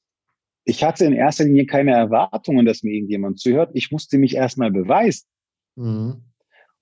ich 0.67 0.83
hatte 0.83 1.05
in 1.05 1.13
erster 1.13 1.45
Linie 1.45 1.65
keine 1.65 1.91
Erwartungen, 1.91 2.65
dass 2.65 2.83
mir 2.83 2.93
irgendjemand 2.93 3.39
zuhört. 3.39 3.71
Ich 3.73 3.89
musste 3.89 4.17
mich 4.17 4.35
erstmal 4.35 4.69
beweisen. 4.69 5.25
Mhm. 5.75 6.25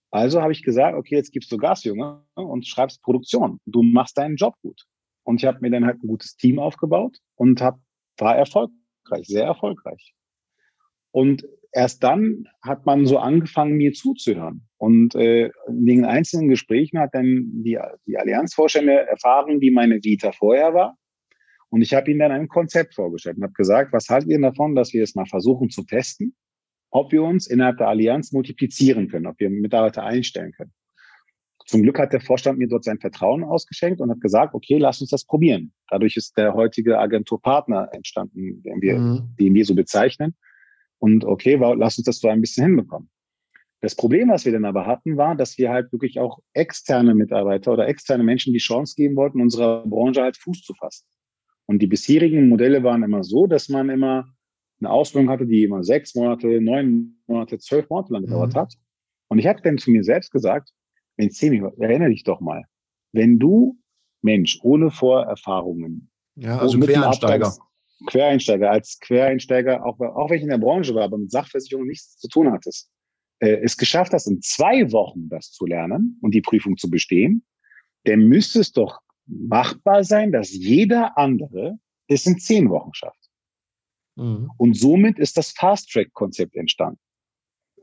Also 0.09 0.41
habe 0.41 0.53
ich 0.53 0.63
gesagt, 0.63 0.97
okay, 0.97 1.15
jetzt 1.15 1.31
gibst 1.31 1.51
du 1.51 1.57
Gas, 1.57 1.83
Junge, 1.83 2.23
und 2.33 2.65
schreibst 2.65 3.03
Produktion. 3.03 3.59
Du 3.65 3.83
machst 3.83 4.17
deinen 4.17 4.37
Job 4.37 4.55
gut. 4.63 4.85
Und 5.23 5.41
ich 5.41 5.45
habe 5.45 5.59
mir 5.61 5.69
dann 5.69 5.85
halt 5.85 6.01
ein 6.03 6.07
gutes 6.07 6.35
Team 6.35 6.57
aufgebaut 6.57 7.17
und 7.35 7.61
hab, 7.61 7.79
war 8.17 8.35
erfolgreich, 8.35 9.27
sehr 9.27 9.45
erfolgreich. 9.45 10.15
Und 11.11 11.47
erst 11.71 12.03
dann 12.03 12.47
hat 12.63 12.87
man 12.87 13.05
so 13.05 13.19
angefangen, 13.19 13.77
mir 13.77 13.93
zuzuhören. 13.93 14.67
Und 14.77 15.13
äh, 15.13 15.51
in 15.67 15.85
den 15.85 16.05
einzelnen 16.05 16.47
Gesprächen 16.47 16.99
hat 16.99 17.13
dann 17.13 17.51
die, 17.63 17.77
die 18.07 18.17
Allianzvorstände 18.17 19.07
erfahren, 19.07 19.61
wie 19.61 19.71
meine 19.71 20.03
Vita 20.03 20.31
vorher 20.31 20.73
war 20.73 20.97
und 21.75 21.81
ich 21.81 21.93
habe 21.93 22.09
ihnen 22.09 22.21
dann 22.21 22.31
ein 22.31 22.47
Konzept 22.47 22.95
vorgestellt 22.95 23.35
und 23.35 23.43
habe 23.43 23.51
gesagt, 23.51 23.91
was 23.91 24.07
haltet 24.07 24.29
ihr 24.29 24.39
davon, 24.39 24.75
dass 24.75 24.93
wir 24.93 25.03
es 25.03 25.13
mal 25.13 25.25
versuchen 25.25 25.69
zu 25.69 25.83
testen, 25.83 26.33
ob 26.89 27.11
wir 27.11 27.21
uns 27.21 27.47
innerhalb 27.47 27.79
der 27.79 27.89
Allianz 27.89 28.31
multiplizieren 28.31 29.09
können, 29.09 29.27
ob 29.27 29.37
wir 29.41 29.49
Mitarbeiter 29.49 30.05
einstellen 30.05 30.53
können. 30.53 30.71
Zum 31.65 31.83
Glück 31.83 31.99
hat 31.99 32.13
der 32.13 32.21
Vorstand 32.21 32.59
mir 32.59 32.69
dort 32.69 32.85
sein 32.85 32.97
Vertrauen 32.97 33.43
ausgeschenkt 33.43 33.99
und 33.99 34.09
hat 34.09 34.21
gesagt, 34.21 34.53
okay, 34.53 34.77
lass 34.77 35.01
uns 35.01 35.09
das 35.09 35.25
probieren. 35.25 35.73
Dadurch 35.89 36.15
ist 36.15 36.37
der 36.37 36.53
heutige 36.53 36.97
Agenturpartner 36.97 37.89
entstanden, 37.91 38.63
den 38.63 38.81
wir, 38.81 38.97
mhm. 38.97 39.35
den 39.37 39.53
wir 39.53 39.65
so 39.65 39.75
bezeichnen. 39.75 40.33
Und 40.99 41.25
okay, 41.25 41.55
lass 41.55 41.97
uns 41.97 42.05
das 42.05 42.19
so 42.19 42.29
ein 42.29 42.39
bisschen 42.39 42.67
hinbekommen. 42.67 43.09
Das 43.81 43.95
Problem, 43.95 44.29
was 44.29 44.45
wir 44.45 44.53
dann 44.53 44.63
aber 44.63 44.85
hatten, 44.85 45.17
war, 45.17 45.35
dass 45.35 45.57
wir 45.57 45.71
halt 45.71 45.91
wirklich 45.91 46.21
auch 46.21 46.39
externe 46.53 47.13
Mitarbeiter 47.13 47.73
oder 47.73 47.89
externe 47.89 48.23
Menschen 48.23 48.53
die 48.53 48.59
Chance 48.59 48.95
geben 48.95 49.17
wollten, 49.17 49.41
unserer 49.41 49.85
Branche 49.85 50.21
halt 50.21 50.37
Fuß 50.37 50.61
zu 50.61 50.73
fassen. 50.73 51.05
Und 51.67 51.81
die 51.81 51.87
bisherigen 51.87 52.49
Modelle 52.49 52.83
waren 52.83 53.03
immer 53.03 53.23
so, 53.23 53.47
dass 53.47 53.69
man 53.69 53.89
immer 53.89 54.27
eine 54.79 54.89
Ausbildung 54.89 55.29
hatte, 55.29 55.45
die 55.45 55.63
immer 55.63 55.83
sechs 55.83 56.15
Monate, 56.15 56.61
neun 56.61 57.17
Monate, 57.27 57.57
zwölf 57.59 57.89
Monate 57.89 58.13
lang 58.13 58.23
gedauert 58.23 58.53
mhm. 58.53 58.59
hat. 58.59 58.73
Und 59.29 59.39
ich 59.39 59.47
habe 59.47 59.61
dann 59.61 59.77
zu 59.77 59.91
mir 59.91 60.03
selbst 60.03 60.31
gesagt, 60.31 60.69
wenn 61.17 61.29
Semi, 61.29 61.61
erinnere 61.79 62.09
dich 62.09 62.23
doch 62.23 62.41
mal, 62.41 62.63
wenn 63.13 63.39
du 63.39 63.77
Mensch 64.21 64.59
ohne 64.63 64.91
Vorerfahrungen, 64.91 66.09
ja, 66.35 66.57
also 66.57 66.77
Quereinsteiger, 66.79 67.53
Quereinsteiger, 68.07 68.69
als 68.69 68.99
Quereinsteiger, 68.99 69.85
auch, 69.85 69.99
auch 69.99 70.29
wenn 70.29 70.37
ich 70.37 70.43
in 70.43 70.49
der 70.49 70.57
Branche 70.57 70.93
war, 70.93 71.03
aber 71.03 71.17
mit 71.17 71.31
Sachversicherung 71.31 71.85
nichts 71.85 72.17
zu 72.17 72.27
tun 72.27 72.51
hattest, 72.51 72.91
äh, 73.39 73.61
es 73.63 73.77
geschafft 73.77 74.11
hast, 74.13 74.27
in 74.27 74.41
zwei 74.41 74.91
Wochen 74.91 75.29
das 75.29 75.51
zu 75.51 75.65
lernen 75.65 76.19
und 76.21 76.33
die 76.33 76.41
Prüfung 76.41 76.75
zu 76.77 76.89
bestehen, 76.89 77.45
dann 78.03 78.27
müsste 78.27 78.59
es 78.59 78.71
doch 78.71 78.99
machbar 79.27 80.03
sein, 80.03 80.31
dass 80.31 80.51
jeder 80.51 81.17
andere 81.17 81.79
es 82.07 82.25
in 82.25 82.37
zehn 82.39 82.69
Wochen 82.69 82.93
schafft. 82.93 83.29
Mhm. 84.15 84.51
Und 84.57 84.77
somit 84.77 85.19
ist 85.19 85.37
das 85.37 85.51
Fast-Track-Konzept 85.51 86.55
entstanden. 86.55 86.99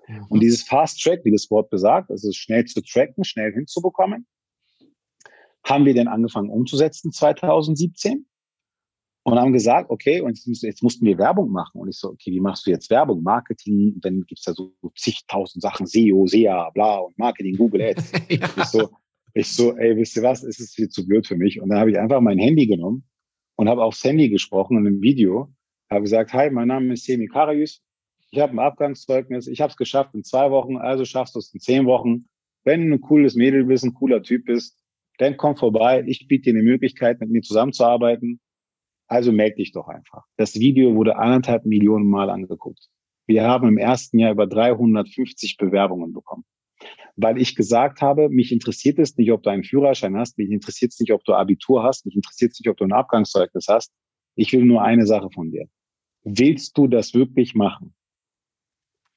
Mhm. 0.09 0.27
Und 0.29 0.41
dieses 0.41 0.63
Fast-Track, 0.63 1.25
wie 1.25 1.33
das 1.33 1.51
Wort 1.51 1.71
besagt, 1.71 2.11
also 2.11 2.31
schnell 2.33 2.65
zu 2.65 2.83
tracken, 2.83 3.25
schnell 3.25 3.53
hinzubekommen, 3.53 4.27
haben 5.65 5.85
wir 5.85 5.95
dann 5.95 6.09
angefangen 6.09 6.51
umzusetzen 6.51 7.13
2017 7.13 8.27
und 9.25 9.39
haben 9.39 9.53
gesagt, 9.53 9.91
okay, 9.91 10.21
und 10.21 10.37
jetzt, 10.45 10.63
jetzt, 10.63 10.83
mussten 10.83 11.07
wir 11.07 11.17
Werbung 11.19 11.51
machen. 11.51 11.81
Und 11.81 11.89
ich 11.89 11.97
so, 11.97 12.09
okay, 12.11 12.33
wie 12.33 12.41
machst 12.41 12.67
du 12.67 12.71
jetzt 12.71 12.91
Werbung? 12.91 13.23
Marketing, 13.23 14.01
dann 14.01 14.25
gibt's 14.27 14.45
da 14.45 14.53
so 14.53 14.75
zigtausend 14.97 15.63
Sachen, 15.63 15.87
SEO, 15.87 16.27
SEA, 16.27 16.71
bla 16.71 16.99
und 16.99 17.17
Marketing, 17.19 17.57
Google 17.57 17.83
Ads. 17.83 18.13
ja. 18.29 18.51
Ich 18.57 18.65
so, 18.65 18.91
ich 19.35 19.49
so, 19.49 19.77
ey, 19.77 19.97
wisst 19.97 20.17
ihr 20.17 20.23
was, 20.23 20.43
es 20.43 20.61
ist 20.61 20.75
viel 20.75 20.89
zu 20.89 21.07
blöd 21.07 21.27
für 21.27 21.37
mich. 21.37 21.61
Und 21.61 21.71
dann 21.71 21.79
habe 21.79 21.91
ich 21.91 21.99
einfach 21.99 22.21
mein 22.21 22.39
Handy 22.39 22.67
genommen 22.67 23.05
und 23.57 23.69
habe 23.69 23.83
aufs 23.83 24.05
Handy 24.05 24.29
gesprochen 24.29 24.79
in 24.79 24.87
einem 24.87 25.03
Video, 25.03 25.53
habe 25.91 26.03
gesagt, 26.03 26.33
hi, 26.33 26.51
mein 26.51 26.69
Name 26.69 26.93
ist 26.95 27.05
Semi 27.05 27.27
Karius, 27.27 27.83
ich 28.31 28.41
habe 28.41 28.53
ein 28.53 28.59
Abgangszeugnis, 28.59 29.47
ich 29.47 29.61
habe 29.61 29.71
es 29.71 29.77
geschafft 29.77 30.15
in 30.15 30.25
zwei 30.25 30.51
Wochen, 30.51 30.77
also 30.77 31.05
schaffst 31.05 31.35
du 31.35 31.39
es 31.39 31.53
in 31.53 31.61
zehn 31.61 31.87
Wochen. 31.87 32.29
Wenn 32.65 32.89
du 32.89 32.97
ein 32.97 33.01
cooles 33.01 33.35
Mädel 33.35 33.65
bist, 33.65 33.85
ein 33.85 33.95
cooler 33.95 34.23
Typ 34.23 34.47
bist, 34.47 34.79
dann 35.19 35.37
komm 35.37 35.57
vorbei, 35.57 36.03
ich 36.07 36.27
biete 36.29 36.51
dir 36.51 36.59
eine 36.59 36.63
Möglichkeit, 36.63 37.21
mit 37.21 37.31
mir 37.31 37.43
zusammenzuarbeiten. 37.43 38.41
Also 39.09 39.33
melde 39.33 39.57
dich 39.57 39.73
doch 39.73 39.89
einfach. 39.89 40.25
Das 40.37 40.55
Video 40.55 40.95
wurde 40.95 41.17
anderthalb 41.17 41.67
Millionen 41.67 42.07
Mal 42.07 42.31
angeguckt. 42.31 42.89
Wir 43.27 43.45
haben 43.45 43.69
im 43.69 43.77
ersten 43.77 44.19
Jahr 44.19 44.33
über 44.33 44.47
350 44.47 45.59
Bewerbungen 45.59 46.13
bekommen 46.13 46.45
weil 47.17 47.41
ich 47.41 47.55
gesagt 47.55 48.01
habe, 48.01 48.29
mich 48.29 48.53
interessiert 48.53 48.99
es 48.99 49.17
nicht, 49.17 49.33
ob 49.33 49.43
du 49.43 49.51
einen 49.51 49.65
Führerschein 49.65 50.17
hast, 50.17 50.39
mich 50.39 50.51
interessiert 50.51 50.93
es 50.93 51.01
nicht, 51.01 51.13
ob 51.13 51.25
du 51.25 51.35
Abitur 51.35 51.83
hast, 51.83 52.07
mich 52.07 52.17
interessiert 52.17 52.53
es 52.53 52.61
nicht, 52.61 52.69
ob 52.69 52.77
du 52.77 52.85
ein 52.85 52.93
Abgangszeugnis 52.93 53.67
hast. 53.69 53.93
Ich 54.35 54.53
will 54.53 54.65
nur 54.65 54.83
eine 54.83 55.07
Sache 55.07 55.29
von 55.31 55.51
dir. 55.51 55.67
Willst 56.25 56.77
du 56.79 56.87
das 56.87 57.15
wirklich 57.15 57.55
machen? 57.55 57.95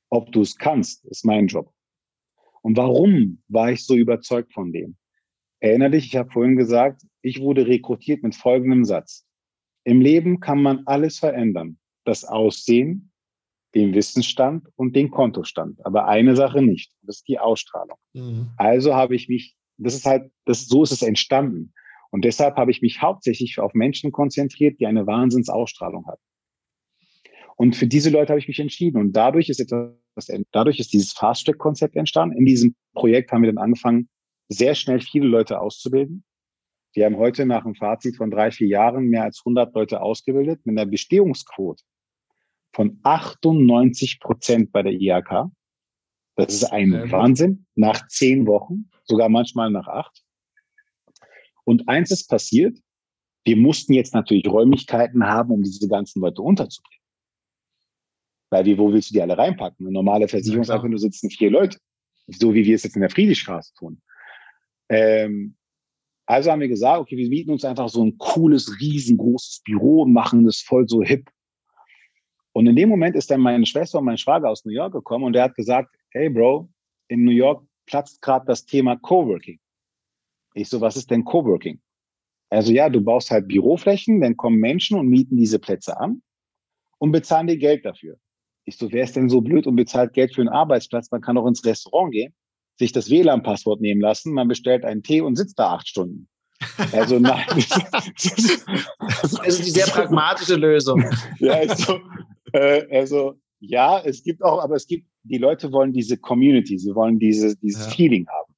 Ob 0.09 0.31
du 0.31 0.41
es 0.41 0.57
kannst, 0.57 1.05
ist 1.05 1.25
mein 1.25 1.47
Job. 1.47 1.71
Und 2.61 2.77
warum 2.77 3.43
war 3.47 3.71
ich 3.71 3.85
so 3.85 3.95
überzeugt 3.95 4.53
von 4.53 4.71
dem? 4.71 4.97
Erinner 5.59 5.89
dich, 5.89 6.05
ich 6.05 6.15
habe 6.15 6.31
vorhin 6.31 6.57
gesagt, 6.57 7.03
ich 7.21 7.41
wurde 7.41 7.67
rekrutiert 7.67 8.23
mit 8.23 8.35
folgendem 8.35 8.85
Satz. 8.85 9.25
Im 9.83 10.01
Leben 10.01 10.39
kann 10.39 10.61
man 10.61 10.81
alles 10.85 11.19
verändern. 11.19 11.77
Das 12.03 12.23
Aussehen, 12.23 13.11
den 13.75 13.93
Wissensstand 13.93 14.67
und 14.75 14.95
den 14.95 15.11
Kontostand. 15.11 15.85
Aber 15.85 16.07
eine 16.07 16.35
Sache 16.35 16.61
nicht. 16.61 16.93
Das 17.03 17.17
ist 17.17 17.27
die 17.27 17.39
Ausstrahlung. 17.39 17.97
Mhm. 18.13 18.51
Also 18.57 18.95
habe 18.95 19.15
ich 19.15 19.27
mich, 19.27 19.55
das 19.77 19.95
ist 19.95 20.05
halt, 20.05 20.31
das, 20.45 20.67
so 20.67 20.83
ist 20.83 20.91
es 20.91 21.01
entstanden. 21.01 21.73
Und 22.09 22.23
deshalb 22.23 22.55
habe 22.55 22.71
ich 22.71 22.81
mich 22.81 23.01
hauptsächlich 23.01 23.59
auf 23.59 23.73
Menschen 23.73 24.13
konzentriert, 24.13 24.79
die 24.79 24.87
eine 24.87 25.05
Wahnsinnsausstrahlung 25.05 26.07
hatten. 26.07 26.21
Und 27.57 27.75
für 27.75 27.87
diese 27.87 28.09
Leute 28.09 28.29
habe 28.29 28.39
ich 28.39 28.47
mich 28.47 28.59
entschieden. 28.59 28.97
Und 28.97 29.13
dadurch 29.13 29.49
ist 29.49 29.59
etwas, 29.59 30.31
dadurch 30.51 30.79
ist 30.79 30.93
dieses 30.93 31.11
Fast-Track-Konzept 31.11 31.97
entstanden. 31.97 32.37
In 32.37 32.45
diesem 32.45 32.75
Projekt 32.93 33.31
haben 33.31 33.43
wir 33.43 33.51
dann 33.51 33.63
angefangen, 33.63 34.07
sehr 34.47 34.75
schnell 34.75 35.01
viele 35.01 35.27
Leute 35.27 35.59
auszubilden. 35.59 36.23
Wir 36.93 37.05
haben 37.05 37.17
heute 37.17 37.45
nach 37.45 37.65
einem 37.65 37.75
Fazit 37.75 38.15
von 38.15 38.31
drei, 38.31 38.51
vier 38.51 38.67
Jahren 38.67 39.07
mehr 39.07 39.23
als 39.23 39.41
100 39.43 39.73
Leute 39.75 40.01
ausgebildet 40.01 40.61
mit 40.65 40.77
einer 40.77 40.89
Bestehungsquote 40.89 41.83
von 42.75 42.99
98 43.03 44.19
Prozent 44.19 44.73
bei 44.73 44.83
der 44.83 44.91
IHK. 44.91 45.49
Das 46.35 46.53
ist 46.53 46.65
ein 46.65 46.91
ja, 46.91 47.09
Wahnsinn. 47.09 47.65
Nach 47.75 48.05
zehn 48.09 48.45
Wochen, 48.45 48.89
sogar 49.05 49.29
manchmal 49.29 49.71
nach 49.71 49.87
acht. 49.87 50.21
Und 51.63 51.87
eins 51.87 52.11
ist 52.11 52.27
passiert. 52.27 52.77
Wir 53.45 53.55
mussten 53.55 53.93
jetzt 53.93 54.13
natürlich 54.13 54.45
Räumlichkeiten 54.45 55.23
haben, 55.23 55.51
um 55.51 55.63
diese 55.63 55.87
ganzen 55.87 56.19
Leute 56.19 56.41
unterzubringen. 56.41 57.01
Weil 58.49 58.65
wie, 58.65 58.77
wo 58.77 58.91
willst 58.91 59.09
du 59.09 59.13
die 59.13 59.21
alle 59.21 59.37
reinpacken? 59.37 59.85
Eine 59.85 59.93
normale 59.93 60.27
Versicherungsagentur 60.27 60.99
sitzen 60.99 61.29
vier 61.29 61.51
Leute. 61.51 61.77
So 62.27 62.53
wie 62.53 62.65
wir 62.65 62.75
es 62.75 62.83
jetzt 62.83 62.95
in 62.95 63.01
der 63.01 63.09
Friedrichstraße 63.09 63.73
tun. 63.75 64.01
Ähm, 64.89 65.55
also 66.25 66.51
haben 66.51 66.59
wir 66.59 66.67
gesagt, 66.67 66.99
okay, 66.99 67.15
wir 67.15 67.29
mieten 67.29 67.51
uns 67.51 67.63
einfach 67.63 67.87
so 67.87 68.03
ein 68.03 68.17
cooles, 68.17 68.79
riesengroßes 68.81 69.61
Büro 69.63 70.01
und 70.01 70.11
machen 70.11 70.43
das 70.43 70.59
voll 70.59 70.89
so 70.89 71.01
hip 71.01 71.29
und 72.55 72.67
in 72.67 72.75
dem 72.77 72.87
Moment 72.87 73.17
ist 73.17 73.29
dann 73.29 73.41
meine 73.41 73.65
Schwester 73.65 73.99
und 73.99 74.05
mein 74.05 74.17
Schwager 74.17 74.49
aus 74.49 74.63
New 74.63 74.71
York 74.71 74.93
gekommen 74.93 75.25
und 75.25 75.33
der 75.33 75.43
hat 75.43 75.55
gesagt, 75.55 75.93
hey 76.11 76.29
Bro, 76.29 76.69
in 77.09 77.25
New 77.25 77.31
York 77.31 77.65
platzt 77.85 78.21
gerade 78.21 78.45
das 78.45 78.65
Thema 78.65 78.95
Coworking. 78.95 79.59
Ich 80.53 80.69
so, 80.69 80.79
was 80.79 80.95
ist 80.95 81.11
denn 81.11 81.25
Coworking? 81.25 81.81
Also 82.49 82.71
ja, 82.71 82.87
du 82.87 83.01
baust 83.01 83.29
halt 83.29 83.49
Büroflächen, 83.49 84.21
dann 84.21 84.37
kommen 84.37 84.57
Menschen 84.57 84.97
und 84.97 85.09
mieten 85.09 85.35
diese 85.35 85.59
Plätze 85.59 85.99
an 85.99 86.21
und 86.97 87.11
bezahlen 87.11 87.47
dir 87.47 87.57
Geld 87.57 87.83
dafür. 87.83 88.15
Ich 88.63 88.77
so, 88.77 88.89
wer 88.89 89.03
ist 89.03 89.17
denn 89.17 89.27
so 89.27 89.41
blöd 89.41 89.67
und 89.67 89.75
bezahlt 89.75 90.13
Geld 90.13 90.33
für 90.33 90.39
einen 90.39 90.47
Arbeitsplatz? 90.47 91.11
Man 91.11 91.19
kann 91.19 91.37
auch 91.37 91.47
ins 91.47 91.65
Restaurant 91.65 92.13
gehen, 92.13 92.33
sich 92.79 92.93
das 92.93 93.09
WLAN-Passwort 93.09 93.81
nehmen 93.81 93.99
lassen, 93.99 94.31
man 94.31 94.47
bestellt 94.47 94.85
einen 94.85 95.03
Tee 95.03 95.19
und 95.19 95.35
sitzt 95.35 95.59
da 95.59 95.73
acht 95.73 95.89
Stunden. 95.89 96.29
Also 96.93 97.19
nein. 97.19 97.45
das 99.21 99.33
ist 99.45 99.65
die 99.65 99.71
sehr 99.71 99.87
pragmatische 99.87 100.55
Lösung. 100.55 101.03
ja, 101.39 101.61
ich 101.61 101.73
so, 101.73 101.99
äh, 102.55 102.87
also 102.97 103.35
ja, 103.59 104.01
es 104.03 104.23
gibt 104.23 104.43
auch, 104.43 104.61
aber 104.61 104.75
es 104.75 104.87
gibt, 104.87 105.07
die 105.23 105.37
Leute 105.37 105.71
wollen 105.71 105.93
diese 105.93 106.17
Community, 106.17 106.77
sie 106.77 106.93
wollen 106.93 107.19
diese, 107.19 107.55
dieses 107.57 107.85
ja. 107.85 107.91
Feeling 107.91 108.27
haben. 108.27 108.55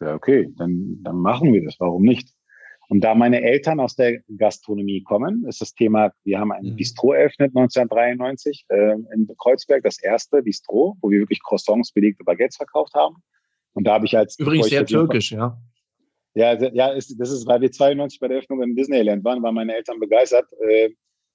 Ja, 0.00 0.14
okay, 0.14 0.52
dann, 0.56 0.98
dann 1.02 1.16
machen 1.16 1.52
wir 1.52 1.64
das, 1.64 1.76
warum 1.78 2.02
nicht? 2.02 2.28
Und 2.88 3.00
da 3.00 3.14
meine 3.14 3.40
Eltern 3.42 3.80
aus 3.80 3.96
der 3.96 4.20
Gastronomie 4.36 5.02
kommen, 5.02 5.46
ist 5.48 5.60
das 5.60 5.72
Thema, 5.74 6.12
wir 6.24 6.38
haben 6.38 6.52
ein 6.52 6.64
mhm. 6.64 6.76
Bistro 6.76 7.12
eröffnet 7.12 7.56
1993 7.56 8.66
äh, 8.68 8.92
in 9.14 9.26
Kreuzberg, 9.38 9.82
das 9.82 10.02
erste 10.02 10.42
Bistro, 10.42 10.96
wo 11.00 11.10
wir 11.10 11.20
wirklich 11.20 11.42
Croissants, 11.42 11.92
belegte 11.92 12.24
Baguettes 12.24 12.56
verkauft 12.56 12.92
haben. 12.94 13.16
Und 13.72 13.86
da 13.86 13.94
habe 13.94 14.04
ich 14.04 14.16
als... 14.16 14.38
Übrigens 14.38 14.68
sehr 14.68 14.84
türkisch, 14.84 15.32
ja. 15.32 15.58
Ja, 16.34 16.52
ja, 16.72 16.88
ist, 16.88 17.14
das 17.18 17.30
ist, 17.30 17.46
weil 17.46 17.60
wir 17.60 17.70
92 17.70 18.20
bei 18.20 18.28
der 18.28 18.38
Öffnung 18.38 18.60
in 18.62 18.74
Disneyland 18.74 19.24
waren, 19.24 19.42
waren 19.42 19.54
meine 19.54 19.74
Eltern 19.74 20.00
begeistert. 20.00 20.46
Äh, 20.68 20.90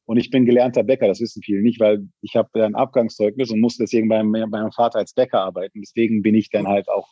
und 0.10 0.17
ich 0.17 0.32
bin 0.32 0.48
gelernter 0.48 0.82
Bäcker, 0.82 1.08
das 1.08 1.19
wissen 1.19 1.43
viele 1.43 1.62
nicht, 1.62 1.80
weil 1.80 2.10
ich 2.22 2.36
habe 2.36 2.65
ein 2.65 2.74
Abgangszeugnis 2.74 3.52
und 3.52 3.60
musste 3.60 3.84
deswegen 3.84 4.10
bei, 4.10 4.17
bei 4.24 4.48
meinem 4.48 4.72
Vater 4.72 4.98
als 4.98 5.13
Bäcker 5.13 5.39
arbeiten. 5.41 5.82
Deswegen 5.82 6.24
bin 6.24 6.34
ich 6.34 6.50
dann 6.50 6.67
halt 6.67 6.89
auch 6.89 7.08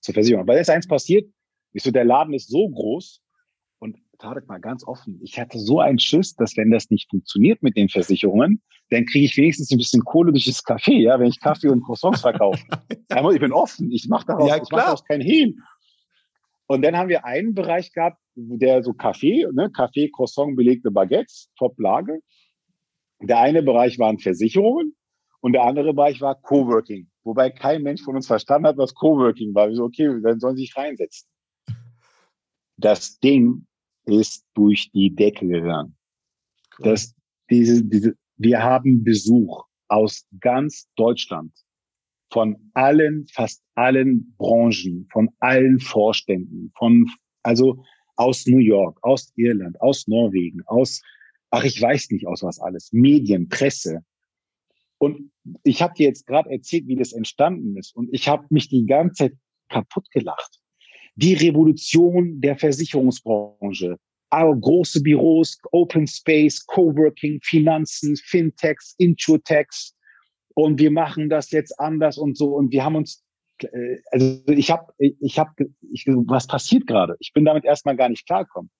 zur 0.00 0.12
Versicherung. 0.12 0.46
Weil 0.46 0.58
jetzt 0.58 0.68
eins 0.68 0.86
passiert, 0.86 1.26
ist 1.72 1.84
so, 1.84 1.90
der 1.90 2.04
Laden 2.04 2.34
ist 2.34 2.50
so 2.50 2.68
groß 2.68 3.22
und 3.78 3.96
Tarek 4.18 4.46
mal 4.46 4.60
ganz 4.60 4.86
offen, 4.86 5.18
ich 5.24 5.40
hatte 5.40 5.58
so 5.58 5.80
einen 5.80 5.98
Schiss, 5.98 6.34
dass 6.34 6.54
wenn 6.58 6.70
das 6.70 6.90
nicht 6.90 7.08
funktioniert 7.08 7.62
mit 7.62 7.78
den 7.78 7.88
Versicherungen, 7.88 8.60
dann 8.90 9.06
kriege 9.06 9.24
ich 9.24 9.34
wenigstens 9.38 9.70
ein 9.70 9.78
bisschen 9.78 10.04
Kohle 10.04 10.30
durch 10.30 10.44
das 10.44 10.62
Kaffee, 10.62 11.00
ja, 11.00 11.18
wenn 11.18 11.28
ich 11.28 11.40
Kaffee 11.40 11.68
und 11.68 11.82
Croissants 11.82 12.20
verkaufe. 12.20 12.62
ich 13.32 13.40
bin 13.40 13.52
offen, 13.52 13.90
ich 13.90 14.06
mache 14.10 14.26
daraus, 14.26 14.50
ja, 14.50 14.56
ich 14.56 14.68
mach 14.70 14.84
daraus 14.84 15.02
kein 15.06 15.22
Hehl. 15.22 15.54
Und 16.66 16.82
dann 16.82 16.94
haben 16.94 17.08
wir 17.08 17.24
einen 17.24 17.54
Bereich 17.54 17.90
gehabt, 17.94 18.18
der 18.36 18.82
so 18.82 18.92
Kaffee, 18.92 19.46
ne, 19.52 19.70
Kaffee, 19.70 20.10
Croissant, 20.10 20.56
belegte 20.56 20.90
Baguettes, 20.90 21.50
Top-Lage. 21.56 22.20
Der 23.22 23.40
eine 23.40 23.62
Bereich 23.62 23.98
waren 23.98 24.18
Versicherungen 24.18 24.94
und 25.40 25.52
der 25.52 25.64
andere 25.64 25.94
Bereich 25.94 26.20
war 26.20 26.40
Coworking. 26.40 27.08
Wobei 27.22 27.50
kein 27.50 27.82
Mensch 27.82 28.02
von 28.02 28.16
uns 28.16 28.26
verstanden 28.26 28.66
hat, 28.66 28.76
was 28.76 28.94
Coworking 28.94 29.54
war. 29.54 29.68
Wir 29.68 29.76
so, 29.76 29.84
okay, 29.84 30.20
dann 30.22 30.40
sollen 30.40 30.56
sie 30.56 30.62
sich 30.62 30.76
reinsetzen. 30.76 31.28
Das 32.76 33.18
Ding 33.18 33.66
ist 34.04 34.44
durch 34.54 34.90
die 34.92 35.14
Decke 35.14 35.46
gegangen. 35.46 35.96
Cool. 36.78 36.84
Das, 36.84 37.14
diese, 37.50 37.84
diese, 37.84 38.14
wir 38.36 38.62
haben 38.62 39.04
Besuch 39.04 39.64
aus 39.88 40.26
ganz 40.40 40.88
Deutschland 40.96 41.52
von 42.30 42.70
allen, 42.74 43.26
fast 43.32 43.62
allen 43.74 44.34
Branchen, 44.38 45.06
von 45.12 45.30
allen 45.38 45.78
Vorständen, 45.78 46.72
von, 46.76 47.06
also 47.42 47.84
aus 48.16 48.46
New 48.46 48.58
York, 48.58 48.98
aus 49.02 49.32
Irland, 49.36 49.80
aus 49.80 50.06
Norwegen, 50.06 50.62
aus, 50.66 51.02
ach, 51.50 51.64
ich 51.64 51.80
weiß 51.80 52.10
nicht 52.10 52.26
aus 52.26 52.42
was 52.42 52.60
alles, 52.60 52.90
Medien, 52.92 53.48
Presse. 53.48 54.00
Und 54.98 55.30
ich 55.62 55.82
habe 55.82 55.94
dir 55.94 56.06
jetzt 56.06 56.26
gerade 56.26 56.50
erzählt, 56.50 56.86
wie 56.86 56.96
das 56.96 57.12
entstanden 57.12 57.76
ist. 57.76 57.94
Und 57.94 58.08
ich 58.12 58.28
habe 58.28 58.46
mich 58.50 58.68
die 58.68 58.86
ganze 58.86 59.24
Zeit 59.24 59.34
kaputt 59.68 60.10
gelacht. 60.10 60.60
Die 61.16 61.34
Revolution 61.34 62.40
der 62.40 62.56
Versicherungsbranche, 62.56 63.96
große 64.30 65.00
Büros, 65.02 65.58
Open 65.72 66.06
Space, 66.06 66.64
Coworking, 66.66 67.38
Finanzen, 67.42 68.16
Fintechs, 68.16 68.94
Introtechs, 68.98 69.94
und 70.54 70.78
wir 70.78 70.90
machen 70.90 71.28
das 71.28 71.50
jetzt 71.50 71.78
anders 71.78 72.16
und 72.16 72.38
so 72.38 72.54
und 72.54 72.72
wir 72.72 72.84
haben 72.84 72.96
uns 72.96 73.22
also 74.10 74.42
ich 74.48 74.70
habe 74.70 74.92
ich 74.98 75.38
habe 75.38 75.52
ich, 75.92 76.06
was 76.06 76.46
passiert 76.46 76.86
gerade? 76.86 77.16
Ich 77.20 77.32
bin 77.32 77.44
damit 77.44 77.64
erstmal 77.64 77.96
gar 77.96 78.08
nicht 78.08 78.26
klargekommen. 78.26 78.70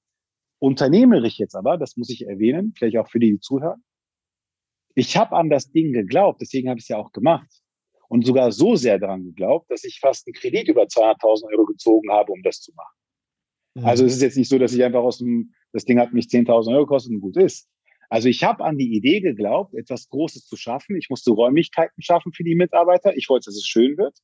Unternehmerisch 0.59 1.39
jetzt 1.39 1.55
aber, 1.55 1.77
das 1.77 1.97
muss 1.97 2.11
ich 2.11 2.27
erwähnen, 2.27 2.73
vielleicht 2.77 2.97
auch 2.97 3.09
für 3.09 3.19
die, 3.19 3.33
die 3.33 3.41
zuhören. 3.41 3.85
Ich 4.95 5.17
habe 5.17 5.37
an 5.37 5.51
das 5.51 5.71
Ding 5.71 5.93
geglaubt, 5.93 6.41
deswegen 6.41 6.69
habe 6.69 6.79
ich 6.79 6.85
es 6.85 6.89
ja 6.89 6.99
auch 6.99 7.13
gemacht. 7.13 7.51
Und 8.09 8.25
sogar 8.25 8.53
so 8.53 8.77
sehr 8.77 8.99
daran 8.99 9.25
geglaubt, 9.25 9.71
dass 9.71 9.83
ich 9.83 9.99
fast 9.99 10.27
einen 10.27 10.35
Kredit 10.35 10.69
über 10.69 10.83
200.000 10.83 11.53
Euro 11.53 11.65
gezogen 11.65 12.11
habe, 12.11 12.33
um 12.33 12.43
das 12.43 12.61
zu 12.61 12.73
machen. 12.75 12.95
Mhm. 13.75 13.85
Also 13.85 14.05
es 14.05 14.15
ist 14.15 14.23
jetzt 14.23 14.37
nicht 14.37 14.49
so, 14.49 14.59
dass 14.59 14.73
ich 14.73 14.85
einfach 14.85 15.03
aus 15.03 15.19
dem, 15.19 15.53
das 15.73 15.85
Ding 15.85 15.99
hat 15.99 16.13
mich 16.13 16.27
10.000 16.27 16.73
Euro 16.73 16.87
gekostet 16.87 17.13
und 17.13 17.21
gut 17.21 17.37
ist. 17.37 17.69
Also 18.09 18.29
ich 18.29 18.45
habe 18.45 18.65
an 18.65 18.79
die 18.79 18.95
Idee 18.95 19.21
geglaubt, 19.21 19.75
etwas 19.75 20.09
Großes 20.09 20.47
zu 20.47 20.57
schaffen. 20.57 20.97
Ich 20.97 21.11
musste 21.11 21.33
Räumlichkeiten 21.33 22.01
schaffen 22.03 22.33
für 22.33 22.45
die 22.45 22.55
Mitarbeiter. 22.55 23.17
Ich 23.17 23.29
wollte, 23.29 23.47
dass 23.47 23.57
es 23.57 23.67
schön 23.67 23.97
wird. 23.97 24.17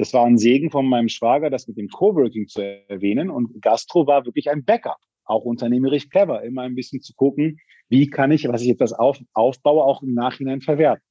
Das 0.00 0.14
war 0.14 0.24
ein 0.24 0.38
Segen 0.38 0.70
von 0.70 0.88
meinem 0.88 1.10
Schwager, 1.10 1.50
das 1.50 1.68
mit 1.68 1.76
dem 1.76 1.88
Coworking 1.88 2.48
zu 2.48 2.62
erwähnen. 2.88 3.28
Und 3.28 3.60
Gastro 3.60 4.06
war 4.06 4.24
wirklich 4.24 4.48
ein 4.48 4.64
Backup, 4.64 4.96
auch 5.24 5.44
unternehmerisch 5.44 6.08
clever, 6.08 6.42
immer 6.42 6.62
ein 6.62 6.74
bisschen 6.74 7.02
zu 7.02 7.12
gucken, 7.12 7.58
wie 7.90 8.08
kann 8.08 8.30
ich, 8.30 8.48
was 8.48 8.62
ich 8.62 8.70
etwas 8.70 8.94
auf, 8.94 9.20
aufbaue, 9.34 9.84
auch 9.84 10.02
im 10.02 10.14
Nachhinein 10.14 10.62
verwerten. 10.62 11.04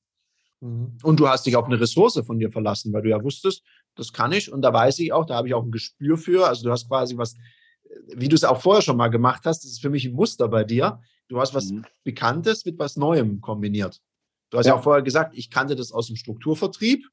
Mhm. 0.61 0.97
Und 1.03 1.19
du 1.19 1.27
hast 1.27 1.45
dich 1.45 1.55
auf 1.55 1.65
eine 1.65 1.79
Ressource 1.79 2.19
von 2.25 2.39
dir 2.39 2.51
verlassen, 2.51 2.91
weil 2.91 3.03
du 3.03 3.09
ja 3.09 3.23
wusstest, 3.23 3.63
das 3.93 4.11
kann 4.11 4.31
ich 4.31 4.51
und 4.51 4.63
da 4.63 4.73
weiß 4.73 4.97
ich 4.97 5.13
auch, 5.13 5.27
da 5.27 5.35
habe 5.35 5.47
ich 5.47 5.53
auch 5.53 5.63
ein 5.63 5.69
Gespür 5.69 6.17
für. 6.17 6.47
Also 6.47 6.63
du 6.63 6.71
hast 6.71 6.87
quasi 6.87 7.15
was, 7.15 7.35
wie 8.15 8.27
du 8.27 8.33
es 8.33 8.43
auch 8.43 8.59
vorher 8.59 8.81
schon 8.81 8.97
mal 8.97 9.09
gemacht 9.09 9.43
hast, 9.45 9.65
das 9.65 9.71
ist 9.71 9.81
für 9.81 9.91
mich 9.91 10.05
ein 10.05 10.13
Muster 10.13 10.47
bei 10.47 10.63
dir. 10.63 10.99
Du 11.27 11.39
hast 11.39 11.53
was 11.53 11.71
mhm. 11.71 11.85
Bekanntes 12.03 12.65
mit 12.65 12.79
was 12.79 12.97
Neuem 12.97 13.39
kombiniert. 13.39 14.01
Du 14.49 14.57
hast 14.57 14.65
ja. 14.65 14.73
ja. 14.73 14.79
auch 14.79 14.83
vorher 14.83 15.03
gesagt, 15.03 15.37
ich 15.37 15.51
kannte 15.51 15.75
das 15.75 15.91
aus 15.91 16.07
dem 16.07 16.15
Strukturvertrieb, 16.15 17.05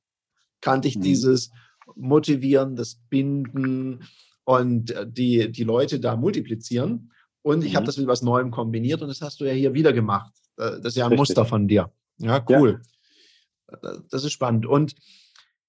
kannte 0.63 0.89
ich 0.89 0.97
mhm. 0.97 1.03
dieses 1.03 1.51
Motivieren, 1.95 2.77
das 2.77 2.97
Binden 3.09 4.05
und 4.45 4.91
äh, 4.91 5.07
die, 5.09 5.51
die 5.51 5.65
Leute 5.65 6.01
da 6.01 6.17
multiplizieren. 6.17 7.13
Und 7.43 7.65
ich 7.65 7.73
mhm. 7.73 7.77
habe 7.77 7.87
das 7.87 7.97
mit 7.97 8.07
was 8.07 8.23
Neuem 8.23 8.51
kombiniert 8.51 9.03
und 9.03 9.09
das 9.09 9.21
hast 9.21 9.41
du 9.41 9.45
ja 9.45 9.53
hier 9.53 9.73
wieder 9.75 9.93
gemacht. 9.93 10.33
Das 10.57 10.79
ist 10.79 10.97
ja 10.97 11.05
ein 11.05 11.13
Richtig. 11.13 11.19
Muster 11.19 11.45
von 11.45 11.69
dir. 11.69 11.93
Ja, 12.19 12.45
cool. 12.49 12.81
Ja. 13.83 14.01
Das 14.11 14.25
ist 14.25 14.33
spannend. 14.33 14.65
Und 14.65 14.95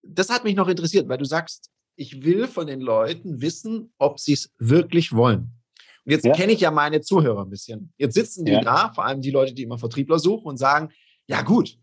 das 0.01 0.29
hat 0.29 0.43
mich 0.43 0.55
noch 0.55 0.67
interessiert, 0.69 1.09
weil 1.09 1.17
du 1.17 1.25
sagst, 1.25 1.71
ich 1.95 2.23
will 2.23 2.47
von 2.47 2.67
den 2.67 2.79
Leuten 2.79 3.41
wissen, 3.41 3.93
ob 3.97 4.19
sie 4.19 4.33
es 4.33 4.53
wirklich 4.57 5.13
wollen. 5.13 5.51
Und 6.05 6.11
jetzt 6.11 6.25
ja. 6.25 6.33
kenne 6.33 6.53
ich 6.53 6.61
ja 6.61 6.71
meine 6.71 7.01
Zuhörer 7.01 7.41
ein 7.41 7.49
bisschen. 7.49 7.91
Jetzt 7.97 8.13
sitzen 8.13 8.45
die 8.45 8.53
ja. 8.53 8.61
da, 8.61 8.93
vor 8.93 9.05
allem 9.05 9.21
die 9.21 9.31
Leute, 9.31 9.53
die 9.53 9.63
immer 9.63 9.77
Vertriebler 9.77 10.19
suchen 10.19 10.47
und 10.47 10.57
sagen, 10.57 10.89
ja 11.27 11.41
gut, 11.41 11.77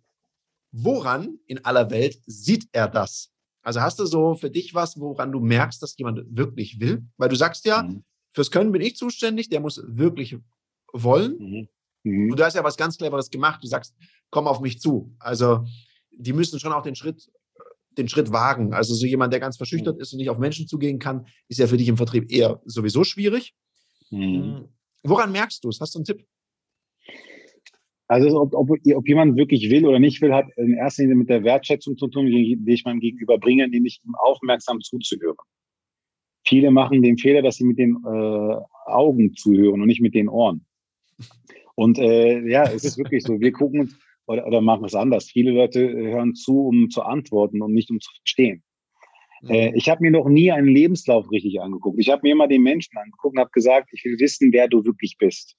woran 0.73 1.39
in 1.47 1.65
aller 1.65 1.91
Welt 1.91 2.19
sieht 2.27 2.69
er 2.73 2.89
das? 2.89 3.34
Also 3.65 3.81
hast 3.81 3.99
du 3.99 4.05
so 4.05 4.35
für 4.35 4.51
dich 4.51 4.75
was, 4.75 5.01
woran 5.01 5.33
du 5.33 5.41
merkst, 5.41 5.83
dass 5.83 5.97
jemand 5.97 6.21
wirklich 6.31 6.79
will? 6.81 7.03
Weil 7.17 7.31
du 7.31 7.37
sagst 7.37 7.65
ja, 7.65 7.83
mhm. 7.83 8.05
fürs 8.33 8.51
Können 8.51 8.73
bin 8.73 8.83
ich 8.83 8.97
zuständig, 8.97 9.49
der 9.49 9.61
muss 9.61 9.83
wirklich 9.87 10.37
wollen. 10.93 11.39
Mhm. 11.39 11.69
Mhm. 12.05 12.31
Und 12.31 12.39
du 12.39 12.45
hast 12.45 12.55
ja 12.55 12.63
was 12.63 12.77
ganz 12.77 12.99
Cleveres 12.99 13.31
gemacht. 13.31 13.63
Du 13.63 13.67
sagst, 13.67 13.95
komm 14.31 14.47
auf 14.47 14.61
mich 14.61 14.81
zu. 14.81 15.15
Also 15.19 15.65
die 16.13 16.35
müssen 16.35 16.61
schon 16.61 16.73
auch 16.73 16.83
den 16.83 16.95
Schritt, 16.95 17.31
den 17.93 18.09
Schritt 18.09 18.33
wagen. 18.33 18.75
Also 18.75 18.95
so 18.95 19.07
jemand, 19.07 19.33
der 19.33 19.41
ganz 19.41 19.57
verschüchtert 19.57 19.97
mhm. 19.97 20.03
ist 20.03 20.13
und 20.13 20.19
nicht 20.19 20.31
auf 20.31 20.39
Menschen 20.39 20.69
zugehen 20.69 20.99
kann, 20.99 21.27
ist 21.49 21.59
ja 21.59 21.67
für 21.67 21.79
dich 21.79 21.89
im 21.89 21.97
Vertrieb 21.97 22.31
eher 22.31 22.61
sowieso 22.67 23.03
schwierig. 23.03 23.55
Mhm. 24.11 24.21
Hm. 24.21 24.69
Woran 25.03 25.33
merkst 25.33 25.65
du 25.65 25.71
es? 25.71 25.81
Hast 25.81 25.95
du 25.95 25.99
einen 25.99 26.05
Tipp? 26.05 26.27
Also 28.07 28.41
ob, 28.41 28.55
ob, 28.55 28.71
ob 28.71 29.09
jemand 29.09 29.37
wirklich 29.37 29.71
will 29.71 29.87
oder 29.87 29.99
nicht 29.99 30.21
will, 30.21 30.35
hat 30.35 30.47
in 30.57 30.75
erster 30.75 31.03
Linie 31.03 31.17
mit 31.17 31.31
der 31.31 31.43
Wertschätzung 31.43 31.97
zu 31.97 32.09
tun, 32.09 32.27
die, 32.27 32.59
ich 32.67 32.85
meinem 32.85 33.01
Gegenüber 33.01 33.39
bringe, 33.39 33.67
nämlich 33.67 34.01
ihm 34.05 34.15
aufmerksam 34.15 34.81
zuzuhören. 34.81 35.37
Viele 36.47 36.71
machen 36.71 37.01
den 37.01 37.17
Fehler, 37.17 37.41
dass 37.41 37.57
sie 37.57 37.65
mit 37.65 37.79
den 37.79 37.97
äh, 38.05 38.57
Augen 38.87 39.35
zuhören 39.35 39.81
und 39.81 39.87
nicht 39.87 40.03
mit 40.03 40.15
den 40.15 40.29
Ohren. 40.29 40.67
Und 41.75 41.99
äh, 41.99 42.47
ja, 42.47 42.65
es 42.65 42.85
ist 42.85 42.99
wirklich 42.99 43.25
so. 43.25 43.41
Wir 43.41 43.53
gucken 43.53 43.81
uns 43.81 43.99
oder, 44.27 44.47
oder 44.47 44.61
machen 44.61 44.85
es 44.85 44.95
anders. 44.95 45.31
Viele 45.31 45.53
Leute 45.53 45.81
hören 45.81 46.35
zu, 46.35 46.67
um 46.67 46.91
zu 46.91 47.03
antworten 47.03 47.63
und 47.63 47.73
nicht 47.73 47.91
um 47.91 48.01
zu 48.01 48.11
verstehen. 48.23 48.63
Äh, 49.49 49.73
ich 49.75 49.89
habe 49.89 50.03
mir 50.03 50.11
noch 50.11 50.29
nie 50.29 50.53
einen 50.53 50.69
Lebenslauf 50.69 51.31
richtig 51.31 51.61
angeguckt. 51.61 51.99
Ich 51.99 52.11
habe 52.11 52.21
mir 52.23 52.33
immer 52.33 52.49
den 52.49 52.63
Menschen 52.63 52.97
angeguckt 52.97 53.37
und 53.37 53.41
habe 53.41 53.51
gesagt, 53.51 53.91
ich 53.93 54.05
will 54.05 54.19
wissen, 54.19 54.53
wer 54.53 54.69
du 54.69 54.85
wirklich 54.85 55.17
bist. 55.19 55.57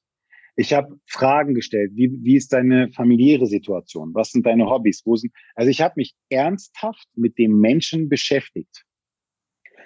Ich 0.56 0.74
habe 0.74 1.00
Fragen 1.06 1.54
gestellt. 1.54 1.92
Wie, 1.96 2.12
wie 2.24 2.36
ist 2.36 2.54
deine 2.54 2.92
familiäre 2.94 3.46
Situation? 3.46 4.14
Was 4.14 4.32
sind 4.32 4.46
deine 4.46 4.70
Hobbys? 4.70 5.02
Wo 5.06 5.16
sind, 5.16 5.34
also 5.56 5.70
ich 5.70 5.82
habe 5.82 5.96
mich 5.98 6.16
ernsthaft 6.30 7.08
mit 7.16 7.38
dem 7.38 7.60
Menschen 7.60 8.08
beschäftigt. 8.08 8.86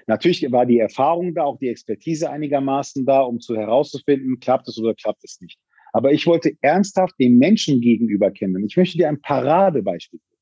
Natürlich 0.05 0.51
war 0.51 0.65
die 0.65 0.79
Erfahrung 0.79 1.34
da, 1.34 1.43
auch 1.43 1.58
die 1.58 1.69
Expertise 1.69 2.29
einigermaßen 2.29 3.05
da, 3.05 3.21
um 3.21 3.39
zu 3.39 3.55
herauszufinden, 3.55 4.39
klappt 4.39 4.67
es 4.67 4.77
oder 4.79 4.93
klappt 4.93 5.23
es 5.23 5.39
nicht. 5.41 5.60
Aber 5.91 6.12
ich 6.12 6.27
wollte 6.27 6.53
ernsthaft 6.62 7.15
dem 7.19 7.38
Menschen 7.38 7.82
gegenüber 7.82 8.32
kennen. 8.32 8.63
Ich 8.65 8.77
möchte 8.77 8.97
dir 8.97 9.08
ein 9.08 9.21
Paradebeispiel 9.21 10.19
geben. 10.19 10.41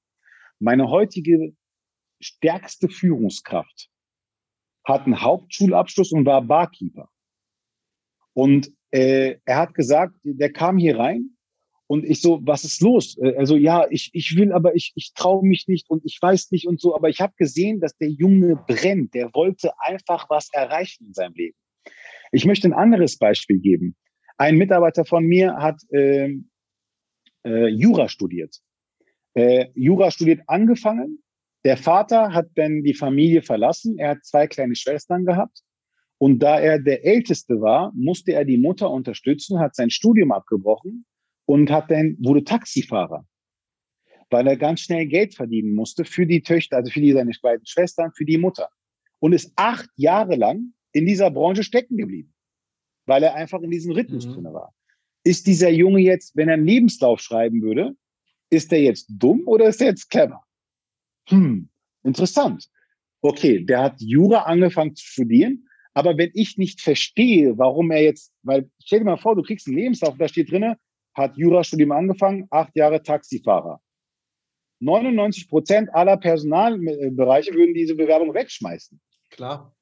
Meine 0.59 0.89
heutige 0.89 1.53
stärkste 2.19 2.89
Führungskraft, 2.89 3.89
hat 4.87 5.05
einen 5.05 5.21
Hauptschulabschluss 5.21 6.13
und 6.13 6.25
war 6.25 6.41
Barkeeper. 6.41 7.09
Und 8.33 8.71
äh, 8.91 9.35
er 9.45 9.57
hat 9.57 9.73
gesagt, 9.73 10.15
der 10.23 10.51
kam 10.51 10.77
hier 10.77 10.97
rein 10.97 11.37
und 11.87 12.03
ich 12.03 12.21
so, 12.21 12.39
was 12.43 12.63
ist 12.63 12.81
los? 12.81 13.17
Also 13.37 13.55
ja, 13.55 13.87
ich, 13.89 14.09
ich 14.13 14.35
will, 14.35 14.51
aber 14.51 14.75
ich, 14.75 14.91
ich 14.95 15.13
traue 15.13 15.45
mich 15.45 15.67
nicht 15.67 15.89
und 15.89 16.03
ich 16.05 16.17
weiß 16.21 16.51
nicht 16.51 16.67
und 16.67 16.81
so. 16.81 16.95
Aber 16.95 17.09
ich 17.09 17.21
habe 17.21 17.33
gesehen, 17.37 17.79
dass 17.79 17.95
der 17.97 18.09
Junge 18.09 18.57
brennt. 18.67 19.13
Der 19.13 19.33
wollte 19.33 19.71
einfach 19.79 20.29
was 20.29 20.49
erreichen 20.51 21.07
in 21.07 21.13
seinem 21.13 21.33
Leben. 21.33 21.57
Ich 22.33 22.45
möchte 22.45 22.67
ein 22.67 22.73
anderes 22.73 23.17
Beispiel 23.17 23.59
geben. 23.59 23.95
Ein 24.37 24.57
Mitarbeiter 24.57 25.05
von 25.05 25.23
mir 25.25 25.55
hat 25.55 25.81
äh, 25.91 26.35
äh, 27.45 27.67
Jura 27.67 28.09
studiert. 28.09 28.57
Äh, 29.33 29.67
Jura 29.73 30.11
studiert 30.11 30.41
angefangen, 30.47 31.23
der 31.63 31.77
Vater 31.77 32.33
hat 32.33 32.47
dann 32.55 32.83
die 32.83 32.93
Familie 32.93 33.41
verlassen. 33.41 33.97
Er 33.97 34.11
hat 34.11 34.25
zwei 34.25 34.47
kleine 34.47 34.75
Schwestern 34.75 35.25
gehabt. 35.25 35.63
Und 36.19 36.39
da 36.39 36.59
er 36.59 36.79
der 36.79 37.05
Älteste 37.05 37.61
war, 37.61 37.91
musste 37.95 38.33
er 38.33 38.43
die 38.43 38.57
Mutter 38.57 38.89
unterstützen, 38.89 39.59
hat 39.59 39.75
sein 39.75 39.89
Studium 39.89 40.31
abgebrochen 40.31 41.05
und 41.45 41.69
hat 41.69 41.91
dann, 41.91 42.17
wurde 42.19 42.43
Taxifahrer. 42.43 43.25
Weil 44.29 44.47
er 44.47 44.57
ganz 44.57 44.81
schnell 44.81 45.05
Geld 45.05 45.35
verdienen 45.35 45.73
musste 45.73 46.03
für 46.03 46.25
die 46.25 46.41
Töchter, 46.41 46.77
also 46.77 46.91
für 46.91 47.01
die, 47.01 47.13
seine 47.13 47.31
beiden 47.41 47.65
Schwestern, 47.65 48.11
für 48.13 48.25
die 48.25 48.37
Mutter. 48.37 48.69
Und 49.19 49.33
ist 49.33 49.53
acht 49.55 49.89
Jahre 49.95 50.35
lang 50.35 50.73
in 50.91 51.05
dieser 51.05 51.31
Branche 51.31 51.63
stecken 51.63 51.97
geblieben. 51.97 52.33
Weil 53.05 53.23
er 53.23 53.35
einfach 53.35 53.61
in 53.61 53.71
diesem 53.71 53.93
Rhythmus 53.93 54.27
mhm. 54.27 54.33
drin 54.33 54.53
war. 54.53 54.73
Ist 55.23 55.47
dieser 55.47 55.69
Junge 55.69 55.99
jetzt, 55.99 56.35
wenn 56.35 56.49
er 56.49 56.55
einen 56.55 56.65
Lebenslauf 56.65 57.19
schreiben 57.19 57.61
würde, 57.61 57.95
ist 58.49 58.71
er 58.73 58.81
jetzt 58.81 59.07
dumm 59.09 59.43
oder 59.45 59.67
ist 59.67 59.81
er 59.81 59.87
jetzt 59.87 60.09
clever? 60.09 60.41
Hm, 61.29 61.69
interessant. 62.03 62.69
Okay, 63.21 63.63
der 63.63 63.83
hat 63.83 63.95
Jura 63.99 64.43
angefangen 64.43 64.95
zu 64.95 65.05
studieren, 65.05 65.66
aber 65.97 66.15
wenn 66.15 66.29
ich 66.35 66.59
nicht 66.59 66.79
verstehe, 66.79 67.57
warum 67.57 67.89
er 67.89 68.03
jetzt, 68.03 68.31
weil 68.43 68.69
stell 68.85 68.99
dir 68.99 69.05
mal 69.05 69.17
vor, 69.17 69.35
du 69.35 69.41
kriegst 69.41 69.65
einen 69.65 69.77
Lebenslauf, 69.77 70.15
da 70.15 70.27
steht 70.27 70.51
drinne, 70.51 70.77
hat 71.15 71.35
Jurastudium 71.37 71.91
angefangen, 71.91 72.45
acht 72.51 72.75
Jahre 72.75 73.01
Taxifahrer. 73.01 73.81
99 74.79 75.49
Prozent 75.49 75.89
aller 75.95 76.17
Personalbereiche 76.17 77.51
würden 77.51 77.73
diese 77.73 77.95
Bewerbung 77.95 78.31
wegschmeißen. 78.35 79.01
Klar. 79.31 79.75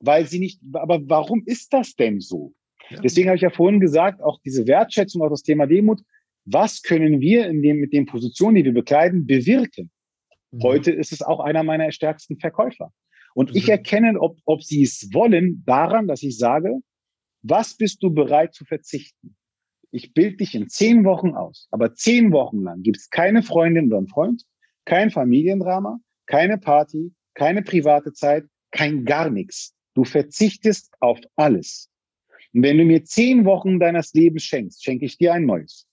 Weil 0.00 0.26
sie 0.26 0.38
nicht, 0.38 0.60
aber 0.74 1.00
warum 1.08 1.42
ist 1.46 1.72
das 1.72 1.94
denn 1.94 2.20
so? 2.20 2.52
Ja. 2.90 3.00
Deswegen 3.00 3.28
habe 3.30 3.36
ich 3.36 3.42
ja 3.42 3.48
vorhin 3.48 3.80
gesagt, 3.80 4.20
auch 4.22 4.38
diese 4.44 4.66
Wertschätzung, 4.66 5.22
auch 5.22 5.30
das 5.30 5.44
Thema 5.44 5.66
Demut, 5.66 6.02
was 6.44 6.82
können 6.82 7.22
wir 7.22 7.46
in 7.46 7.62
dem, 7.62 7.78
mit 7.78 7.94
den 7.94 8.04
Positionen, 8.04 8.56
die 8.56 8.64
wir 8.66 8.74
bekleiden, 8.74 9.26
bewirken? 9.26 9.90
Mhm. 10.50 10.62
Heute 10.62 10.90
ist 10.90 11.12
es 11.12 11.22
auch 11.22 11.40
einer 11.40 11.62
meiner 11.62 11.90
stärksten 11.90 12.38
Verkäufer. 12.38 12.92
Und 13.34 13.50
mhm. 13.50 13.56
ich 13.56 13.68
erkenne, 13.68 14.18
ob, 14.20 14.38
ob 14.44 14.62
sie 14.62 14.82
es 14.82 15.10
wollen, 15.12 15.62
daran, 15.66 16.06
dass 16.06 16.22
ich 16.22 16.38
sage, 16.38 16.80
was 17.42 17.76
bist 17.76 18.02
du 18.02 18.10
bereit 18.10 18.54
zu 18.54 18.64
verzichten? 18.64 19.36
Ich 19.90 20.14
bilde 20.14 20.38
dich 20.38 20.54
in 20.54 20.68
zehn 20.68 21.04
Wochen 21.04 21.34
aus, 21.34 21.68
aber 21.70 21.94
zehn 21.94 22.32
Wochen 22.32 22.62
lang 22.62 22.82
gibt 22.82 22.96
es 22.96 23.10
keine 23.10 23.42
Freundin 23.42 23.86
oder 23.86 23.98
einen 23.98 24.08
Freund, 24.08 24.44
kein 24.86 25.10
Familiendrama, 25.10 26.00
keine 26.26 26.58
Party, 26.58 27.12
keine 27.34 27.62
private 27.62 28.12
Zeit, 28.12 28.46
kein 28.70 29.04
gar 29.04 29.30
nichts. 29.30 29.74
Du 29.94 30.04
verzichtest 30.04 30.92
auf 31.00 31.20
alles. 31.36 31.90
Und 32.52 32.62
wenn 32.62 32.78
du 32.78 32.84
mir 32.84 33.04
zehn 33.04 33.44
Wochen 33.44 33.78
deines 33.78 34.12
Lebens 34.14 34.44
schenkst, 34.44 34.82
schenke 34.82 35.04
ich 35.04 35.18
dir 35.18 35.32
ein 35.32 35.44
neues. 35.44 35.86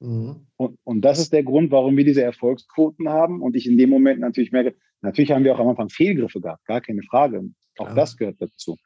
Mhm. 0.00 0.46
Und, 0.56 0.78
und 0.84 1.00
das 1.02 1.18
ist 1.18 1.32
der 1.32 1.44
Grund, 1.44 1.70
warum 1.70 1.96
wir 1.96 2.04
diese 2.04 2.22
Erfolgsquoten 2.22 3.08
haben. 3.08 3.40
Und 3.40 3.56
ich 3.56 3.66
in 3.66 3.78
dem 3.78 3.90
Moment 3.90 4.20
natürlich 4.20 4.52
merke, 4.52 4.76
natürlich 5.02 5.30
haben 5.30 5.44
wir 5.44 5.54
auch 5.54 5.60
am 5.60 5.68
Anfang 5.68 5.88
Fehlgriffe 5.88 6.40
gehabt, 6.40 6.64
gar 6.66 6.80
keine 6.80 7.02
Frage. 7.02 7.42
Auch 7.78 7.88
ja. 7.88 7.94
das 7.94 8.16
gehört 8.16 8.40
dazu. 8.40 8.76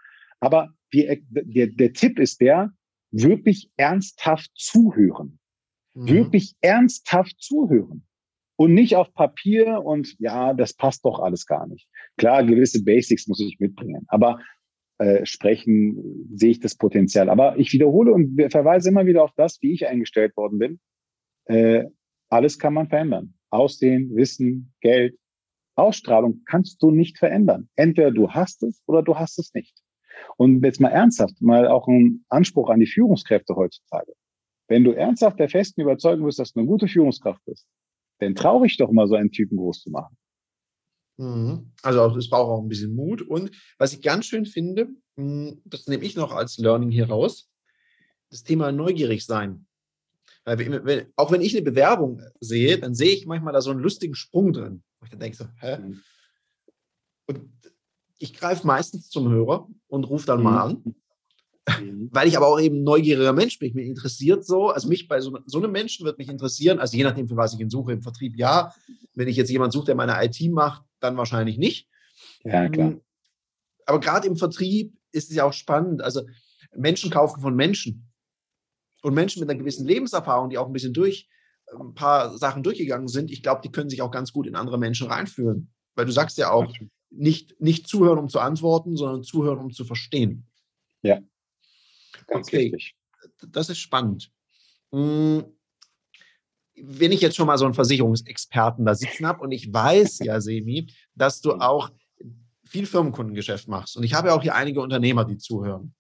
Aber 0.41 0.71
wir, 0.91 1.19
der, 1.31 1.69
der 1.69 1.93
Tipp 1.93 2.19
ist 2.19 2.41
der, 2.41 2.73
wirklich 3.11 3.71
ernsthaft 3.77 4.51
zuhören. 4.55 5.39
Mhm. 5.95 6.09
Wirklich 6.09 6.55
ernsthaft 6.61 7.37
zuhören. 7.41 8.07
Und 8.59 8.73
nicht 8.73 8.97
auf 8.97 9.13
Papier 9.13 9.83
und 9.85 10.17
ja, 10.19 10.55
das 10.55 10.75
passt 10.75 11.05
doch 11.05 11.19
alles 11.19 11.47
gar 11.47 11.67
nicht. 11.67 11.89
Klar, 12.17 12.45
gewisse 12.45 12.83
Basics 12.83 13.27
muss 13.27 13.41
ich 13.41 13.59
mitbringen. 13.61 14.07
Aber 14.09 14.41
äh, 14.99 15.27
sprechen 15.27 16.27
sehe 16.33 16.53
ich 16.53 16.61
das 16.61 16.75
Potenzial. 16.75 17.29
Aber 17.29 17.59
ich 17.59 17.73
wiederhole 17.73 18.13
und 18.13 18.41
verweise 18.51 18.89
immer 18.89 19.05
wieder 19.05 19.23
auf 19.23 19.33
das, 19.37 19.61
wie 19.61 19.73
ich 19.73 19.87
eingestellt 19.87 20.35
worden 20.37 20.59
bin. 20.59 20.81
Äh, 21.45 21.85
alles 22.31 22.59
kann 22.59 22.73
man 22.73 22.89
verändern. 22.89 23.35
Aussehen, 23.51 24.15
Wissen, 24.15 24.75
Geld, 24.81 25.19
Ausstrahlung 25.77 26.43
kannst 26.47 26.83
du 26.83 26.91
nicht 26.91 27.19
verändern. 27.19 27.69
Entweder 27.77 28.11
du 28.11 28.31
hast 28.31 28.63
es 28.63 28.83
oder 28.87 29.03
du 29.03 29.17
hast 29.17 29.39
es 29.39 29.53
nicht. 29.55 29.77
Und 30.37 30.65
jetzt 30.65 30.81
mal 30.81 30.89
ernsthaft, 30.89 31.41
mal 31.41 31.69
auch 31.69 31.87
ein 31.89 32.25
Anspruch 32.29 32.71
an 32.71 32.81
die 32.81 32.87
Führungskräfte 32.87 33.55
heutzutage. 33.55 34.13
Wenn 34.69 34.85
du 34.85 34.93
ernsthaft 34.93 35.39
der 35.39 35.49
festen 35.49 35.83
Überzeugung 35.83 36.27
bist, 36.27 36.39
dass 36.39 36.53
du 36.53 36.61
eine 36.61 36.69
gute 36.69 36.89
Führungskraft 36.89 37.45
bist, 37.45 37.67
dann 38.19 38.35
traurig 38.35 38.77
doch 38.79 38.91
mal 38.91 39.07
so 39.07 39.15
einen 39.15 39.31
Typen 39.31 39.59
groß 39.59 39.83
zu 39.83 39.91
machen. 39.91 40.17
Mhm. 41.19 41.73
Also 41.83 42.17
es 42.17 42.29
braucht 42.29 42.51
auch 42.51 42.63
ein 42.63 42.69
bisschen 42.69 42.95
Mut. 42.95 43.23
Und 43.23 43.51
was 43.79 43.93
ich 43.93 44.03
ganz 44.03 44.27
schön 44.27 44.47
finde, 44.47 44.89
hm, 45.17 45.61
das 45.65 45.87
nehme 45.87 46.05
ich 46.05 46.17
noch 46.17 46.33
als 46.33 46.59
Learning 46.59 46.91
hier 46.91 47.09
raus, 47.09 47.51
das 48.31 48.43
Thema 48.43 48.73
neugierig 48.73 49.25
sein. 49.25 49.67
Weil 50.45 51.13
auch 51.17 51.33
wenn 51.33 51.41
ich 51.41 51.57
eine 51.57 51.65
Bewerbung 51.65 52.23
sehe, 52.41 52.79
dann 52.79 52.95
sehe 52.95 53.13
ich 53.13 53.27
manchmal 53.27 53.53
da 53.53 53.61
so 53.61 53.71
einen 53.71 53.81
lustigen 53.81 54.15
Sprung 54.15 54.53
drin. 54.53 54.83
Wo 55.01 55.05
ich 55.05 55.11
dann 55.11 55.21
denke 55.21 55.37
so, 55.37 55.47
hä? 55.61 55.79
Mhm. 55.79 56.03
Und 57.27 57.51
ich 58.19 58.35
greife 58.35 58.67
meistens 58.67 59.11
zum 59.11 59.29
Hörer 59.29 59.69
und 59.89 60.05
rufe 60.05 60.27
dann 60.27 60.39
mhm. 60.39 60.45
mal 60.45 60.63
an. 60.63 60.83
Mhm. 61.81 62.09
Weil 62.13 62.29
ich 62.29 62.37
aber 62.37 62.47
auch 62.47 62.61
eben 62.61 62.83
neugieriger 62.83 63.33
Mensch 63.33 63.59
bin. 63.59 63.75
Mich 63.75 63.89
interessiert 63.89 64.45
so, 64.45 64.69
also 64.69 64.89
mich 64.89 65.09
bei 65.09 65.21
so, 65.21 65.37
so, 65.47 65.59
einem 65.59 65.73
Menschen 65.73 66.07
wird 66.07 66.19
mich 66.19 66.29
interessieren, 66.29 66.79
also 66.79 66.97
je 66.97 67.05
nachdem, 67.05 67.29
für 67.29 67.37
was 67.37 67.55
ich 67.55 67.61
ihn 67.61 67.71
suche, 67.71 67.93
im 67.93 68.03
Vertrieb 68.03 68.37
ja. 68.37 68.73
Wenn 69.15 69.29
ich 69.29 69.37
jetzt 69.37 69.51
jemanden 69.51 69.73
suche, 69.73 69.87
der 69.87 69.95
meine 69.95 70.17
IT 70.25 70.41
macht, 70.53 70.85
dann 71.01 71.17
wahrscheinlich 71.17 71.59
nicht. 71.59 71.89
Ja, 72.45 72.69
klar. 72.69 72.93
Ähm, 72.93 73.01
aber 73.87 74.01
gerade 74.01 74.27
im 74.27 74.37
Vertrieb 74.37 74.97
ist 75.13 75.31
es 75.31 75.37
ja 75.37 75.45
auch 75.45 75.53
spannend. 75.53 76.03
Also 76.03 76.23
Menschen 76.75 77.11
kaufen 77.11 77.41
von 77.41 77.55
Menschen. 77.55 78.09
Und 79.03 79.15
Menschen 79.15 79.41
mit 79.41 79.49
einer 79.49 79.59
gewissen 79.59 79.87
Lebenserfahrung, 79.87 80.51
die 80.51 80.59
auch 80.59 80.67
ein 80.67 80.73
bisschen 80.73 80.93
durch 80.93 81.29
ein 81.79 81.95
paar 81.95 82.37
Sachen 82.39 82.63
durchgegangen 82.63 83.09
sind, 83.09 83.31
ich 83.31 83.43
glaube, 83.43 83.61
die 83.63 83.71
können 83.71 83.91
sich 83.91 84.03
auch 84.03 84.11
ganz 84.11 84.33
gut 84.33 84.47
in 84.47 84.57
andere 84.57 84.79
Menschen 84.79 85.09
reinführen. 85.09 85.73
Weil 85.95 86.07
du 86.07 86.13
sagst 86.13 86.39
ja 86.39 86.51
auch, 86.51 86.73
nicht, 87.11 87.61
nicht 87.61 87.87
zuhören, 87.89 88.19
um 88.19 88.29
zu 88.29 88.41
antworten, 88.41 88.97
sondern 88.97 89.23
zuhören, 89.23 89.59
um 89.59 89.71
zu 89.73 89.85
verstehen. 89.85 90.47
Ja. 91.03 91.21
Ganz 92.27 92.49
okay. 92.49 92.71
Richtig. 92.73 92.97
Das 93.49 93.69
ist 93.69 93.79
spannend. 93.79 94.31
Hm, 94.93 95.45
wenn 96.75 97.13
ich 97.13 97.21
jetzt 97.21 97.37
schon 97.37 97.47
mal 97.47 97.59
so 97.59 97.65
einen 97.65 97.75
Versicherungsexperten 97.75 98.85
da 98.85 98.95
sitzen 98.95 99.27
habe 99.27 99.43
und 99.43 99.53
ich 99.53 99.73
weiß 99.73 100.21
ja, 100.21 100.41
Semi, 100.41 100.93
dass 101.15 101.41
du 101.41 101.55
auch 101.55 101.91
viel 102.65 102.87
Firmenkundengeschäft 102.87 103.69
machst 103.69 103.97
und 103.97 104.03
ich 104.03 104.15
habe 104.15 104.29
ja 104.29 104.35
auch 104.35 104.43
hier 104.43 104.55
einige 104.55 104.81
Unternehmer, 104.81 105.25
die 105.25 105.39
zuhören. 105.39 105.95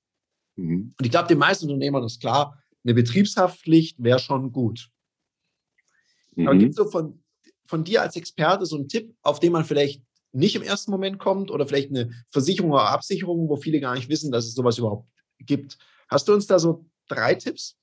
Mhm. 0.56 0.94
Und 0.98 1.04
ich 1.04 1.10
glaube, 1.10 1.28
den 1.28 1.38
meisten 1.38 1.66
Unternehmern 1.66 2.04
ist 2.04 2.20
klar, 2.20 2.60
eine 2.84 2.94
Betriebshaftpflicht 2.94 4.02
wäre 4.02 4.18
schon 4.18 4.52
gut. 4.52 4.90
Mhm. 6.37 6.49
Aber 6.49 6.57
gibt 6.57 6.70
es 6.70 6.76
so 6.76 6.87
von, 6.87 7.22
von 7.66 7.84
dir 7.84 8.03
als 8.03 8.16
Experte 8.16 8.64
so 8.66 8.76
einen 8.76 8.89
Tipp, 8.89 9.14
auf 9.22 9.41
den 9.41 9.53
man 9.53 9.64
vielleicht 9.64 10.03
nicht 10.32 10.55
im 10.55 10.62
ersten 10.62 10.91
Moment 10.91 11.18
kommt 11.18 11.51
oder 11.51 11.66
vielleicht 11.66 11.91
eine 11.91 12.11
Versicherung 12.30 12.70
oder 12.72 12.91
Absicherung, 12.91 13.49
wo 13.49 13.57
viele 13.57 13.80
gar 13.80 13.95
nicht 13.95 14.09
wissen, 14.09 14.30
dass 14.30 14.47
es 14.47 14.55
sowas 14.55 14.78
überhaupt 14.78 15.09
gibt? 15.41 15.78
Hast 16.09 16.28
du 16.28 16.34
uns 16.34 16.47
da 16.47 16.59
so 16.59 16.84
drei 17.09 17.34
Tipps? 17.34 17.76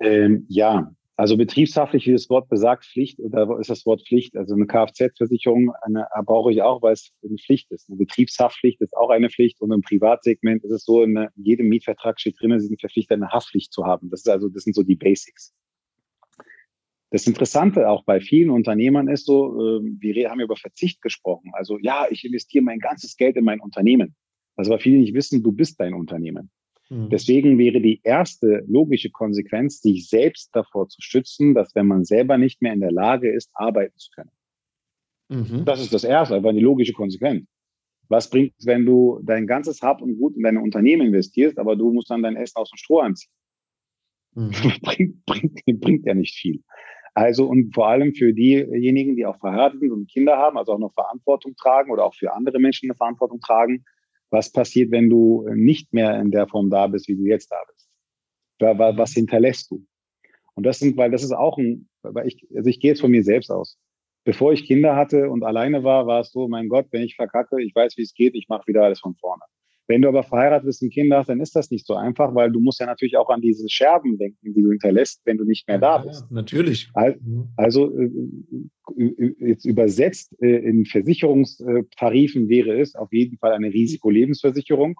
Ähm, 0.00 0.44
ja, 0.48 0.92
also 1.16 1.36
betriebshaftlich, 1.36 2.06
wie 2.06 2.12
das 2.12 2.28
Wort 2.28 2.48
besagt, 2.48 2.86
Pflicht, 2.86 3.20
da 3.20 3.58
ist 3.58 3.70
das 3.70 3.86
Wort 3.86 4.02
Pflicht. 4.04 4.36
Also 4.36 4.54
eine 4.54 4.66
Kfz-Versicherung 4.66 5.72
brauche 6.26 6.50
ich 6.50 6.60
auch, 6.62 6.82
weil 6.82 6.94
es 6.94 7.12
eine 7.22 7.36
Pflicht 7.36 7.70
ist. 7.70 7.88
Eine 7.88 7.98
Betriebshaftpflicht 7.98 8.80
ist 8.80 8.96
auch 8.96 9.10
eine 9.10 9.30
Pflicht 9.30 9.60
und 9.60 9.70
im 9.70 9.80
Privatsegment 9.80 10.64
ist 10.64 10.72
es 10.72 10.84
so, 10.84 11.02
in 11.02 11.28
jedem 11.36 11.68
Mietvertrag 11.68 12.18
steht 12.18 12.40
drin, 12.40 12.58
sie 12.58 12.66
sind 12.66 12.80
verpflichtet, 12.80 13.16
eine 13.16 13.30
Haftpflicht 13.30 13.72
zu 13.72 13.84
haben. 13.84 14.10
Das 14.10 14.20
ist 14.20 14.28
also, 14.28 14.48
das 14.48 14.64
sind 14.64 14.74
so 14.74 14.82
die 14.82 14.96
Basics. 14.96 15.54
Das 17.14 17.28
Interessante 17.28 17.88
auch 17.88 18.02
bei 18.02 18.18
vielen 18.18 18.50
Unternehmern 18.50 19.06
ist 19.06 19.26
so, 19.26 19.78
ähm, 19.78 19.98
wir 20.00 20.28
haben 20.28 20.40
über 20.40 20.56
Verzicht 20.56 21.00
gesprochen. 21.00 21.52
Also 21.52 21.78
ja, 21.78 22.08
ich 22.10 22.24
investiere 22.24 22.64
mein 22.64 22.80
ganzes 22.80 23.16
Geld 23.16 23.36
in 23.36 23.44
mein 23.44 23.60
Unternehmen. 23.60 24.16
Was 24.56 24.66
aber 24.66 24.80
viele 24.80 24.98
nicht 24.98 25.14
wissen, 25.14 25.40
du 25.40 25.52
bist 25.52 25.78
dein 25.78 25.94
Unternehmen. 25.94 26.50
Mhm. 26.90 27.10
Deswegen 27.10 27.56
wäre 27.56 27.80
die 27.80 28.00
erste 28.02 28.64
logische 28.66 29.10
Konsequenz, 29.10 29.80
sich 29.80 30.08
selbst 30.08 30.50
davor 30.56 30.88
zu 30.88 31.00
schützen, 31.00 31.54
dass 31.54 31.72
wenn 31.76 31.86
man 31.86 32.04
selber 32.04 32.36
nicht 32.36 32.60
mehr 32.60 32.72
in 32.72 32.80
der 32.80 32.90
Lage 32.90 33.32
ist, 33.32 33.48
arbeiten 33.54 33.96
zu 33.96 34.10
können. 34.10 34.32
Mhm. 35.28 35.64
Das 35.64 35.80
ist 35.80 35.94
das 35.94 36.02
Erste, 36.02 36.34
aber 36.34 36.52
die 36.52 36.58
logische 36.58 36.94
Konsequenz. 36.94 37.46
Was 38.08 38.28
bringt 38.28 38.54
es, 38.58 38.66
wenn 38.66 38.84
du 38.84 39.20
dein 39.22 39.46
ganzes 39.46 39.82
Hab 39.82 40.02
und 40.02 40.18
Gut 40.18 40.34
in 40.34 40.42
deine 40.42 40.60
Unternehmen 40.60 41.06
investierst, 41.06 41.60
aber 41.60 41.76
du 41.76 41.92
musst 41.92 42.10
dann 42.10 42.24
dein 42.24 42.34
Essen 42.34 42.56
aus 42.56 42.70
dem 42.70 42.76
Stroh 42.76 42.98
anziehen? 42.98 43.30
Mhm. 44.34 44.50
bringt, 44.82 45.24
bringt, 45.26 45.80
bringt 45.80 46.06
ja 46.06 46.14
nicht 46.14 46.34
viel. 46.34 46.60
Also 47.14 47.46
und 47.46 47.72
vor 47.72 47.88
allem 47.88 48.12
für 48.12 48.32
diejenigen, 48.32 49.14
die 49.14 49.24
auch 49.24 49.38
verheiratet 49.38 49.80
sind 49.80 49.92
und 49.92 50.10
Kinder 50.10 50.36
haben, 50.36 50.58
also 50.58 50.72
auch 50.72 50.78
noch 50.78 50.92
Verantwortung 50.92 51.54
tragen 51.56 51.92
oder 51.92 52.04
auch 52.04 52.14
für 52.14 52.34
andere 52.34 52.58
Menschen 52.58 52.90
eine 52.90 52.96
Verantwortung 52.96 53.40
tragen, 53.40 53.84
was 54.30 54.50
passiert, 54.50 54.90
wenn 54.90 55.08
du 55.08 55.48
nicht 55.54 55.92
mehr 55.92 56.20
in 56.20 56.32
der 56.32 56.48
Form 56.48 56.70
da 56.70 56.88
bist, 56.88 57.06
wie 57.06 57.14
du 57.14 57.24
jetzt 57.24 57.52
da 57.52 57.58
bist? 57.68 57.88
Was 58.98 59.12
hinterlässt 59.12 59.70
du? 59.70 59.86
Und 60.54 60.64
das 60.64 60.80
sind, 60.80 60.96
weil 60.96 61.12
das 61.12 61.22
ist 61.22 61.32
auch 61.32 61.56
ein, 61.56 61.88
weil 62.02 62.26
ich, 62.26 62.44
also 62.54 62.68
ich 62.68 62.80
gehe 62.80 62.90
jetzt 62.90 63.00
von 63.00 63.12
mir 63.12 63.22
selbst 63.22 63.50
aus. 63.50 63.78
Bevor 64.24 64.52
ich 64.52 64.64
Kinder 64.64 64.96
hatte 64.96 65.30
und 65.30 65.44
alleine 65.44 65.84
war, 65.84 66.06
war 66.06 66.20
es 66.20 66.32
so, 66.32 66.48
mein 66.48 66.68
Gott, 66.68 66.86
wenn 66.90 67.02
ich 67.02 67.14
verkacke, 67.14 67.62
ich 67.62 67.74
weiß, 67.74 67.96
wie 67.96 68.02
es 68.02 68.14
geht, 68.14 68.34
ich 68.34 68.48
mache 68.48 68.66
wieder 68.66 68.82
alles 68.82 69.00
von 69.00 69.14
vorne. 69.14 69.42
Wenn 69.86 70.00
du 70.00 70.08
aber 70.08 70.22
verheiratet 70.22 70.66
bist 70.66 70.82
und 70.82 70.90
Kinder 70.90 71.18
hast, 71.18 71.28
dann 71.28 71.40
ist 71.40 71.54
das 71.54 71.70
nicht 71.70 71.86
so 71.86 71.94
einfach, 71.94 72.34
weil 72.34 72.50
du 72.50 72.60
musst 72.60 72.80
ja 72.80 72.86
natürlich 72.86 73.18
auch 73.18 73.28
an 73.28 73.42
diese 73.42 73.68
Scherben 73.68 74.16
denken, 74.16 74.54
die 74.54 74.62
du 74.62 74.70
hinterlässt, 74.70 75.20
wenn 75.24 75.36
du 75.36 75.44
nicht 75.44 75.68
mehr 75.68 75.78
da 75.78 75.98
bist. 75.98 76.22
Ja, 76.22 76.26
natürlich. 76.30 76.90
Mhm. 76.94 77.48
Also 77.56 77.94
äh, 77.98 78.10
jetzt 79.40 79.66
übersetzt 79.66 80.34
äh, 80.40 80.56
in 80.56 80.86
Versicherungstarifen 80.86 82.48
wäre 82.48 82.80
es 82.80 82.94
auf 82.94 83.12
jeden 83.12 83.36
Fall 83.36 83.52
eine 83.52 83.68
Risikolebensversicherung, 83.68 84.98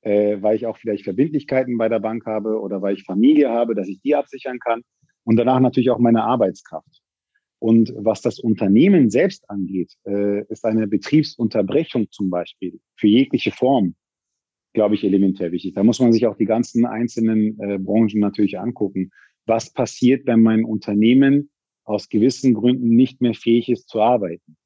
äh, 0.00 0.38
weil 0.40 0.56
ich 0.56 0.66
auch 0.66 0.78
vielleicht 0.78 1.04
Verbindlichkeiten 1.04 1.78
bei 1.78 1.88
der 1.88 2.00
Bank 2.00 2.26
habe 2.26 2.60
oder 2.60 2.82
weil 2.82 2.94
ich 2.94 3.04
Familie 3.04 3.50
habe, 3.50 3.76
dass 3.76 3.88
ich 3.88 4.00
die 4.00 4.16
absichern 4.16 4.58
kann 4.58 4.82
und 5.22 5.36
danach 5.36 5.60
natürlich 5.60 5.90
auch 5.90 5.98
meine 5.98 6.24
Arbeitskraft. 6.24 7.02
Und 7.58 7.92
was 7.96 8.20
das 8.20 8.38
Unternehmen 8.38 9.10
selbst 9.10 9.48
angeht, 9.48 9.92
äh, 10.06 10.44
ist 10.48 10.64
eine 10.64 10.86
Betriebsunterbrechung 10.86 12.10
zum 12.10 12.28
Beispiel 12.28 12.80
für 12.96 13.08
jegliche 13.08 13.50
Form, 13.50 13.94
glaube 14.74 14.94
ich, 14.94 15.04
elementär 15.04 15.52
wichtig. 15.52 15.74
Da 15.74 15.82
muss 15.82 16.00
man 16.00 16.12
sich 16.12 16.26
auch 16.26 16.36
die 16.36 16.44
ganzen 16.44 16.84
einzelnen 16.84 17.58
äh, 17.60 17.78
Branchen 17.78 18.20
natürlich 18.20 18.58
angucken. 18.58 19.10
Was 19.46 19.72
passiert, 19.72 20.26
wenn 20.26 20.42
mein 20.42 20.64
Unternehmen 20.64 21.50
aus 21.84 22.08
gewissen 22.08 22.52
Gründen 22.52 22.90
nicht 22.90 23.22
mehr 23.22 23.34
fähig 23.34 23.70
ist 23.70 23.88
zu 23.88 24.00
arbeiten? 24.00 24.56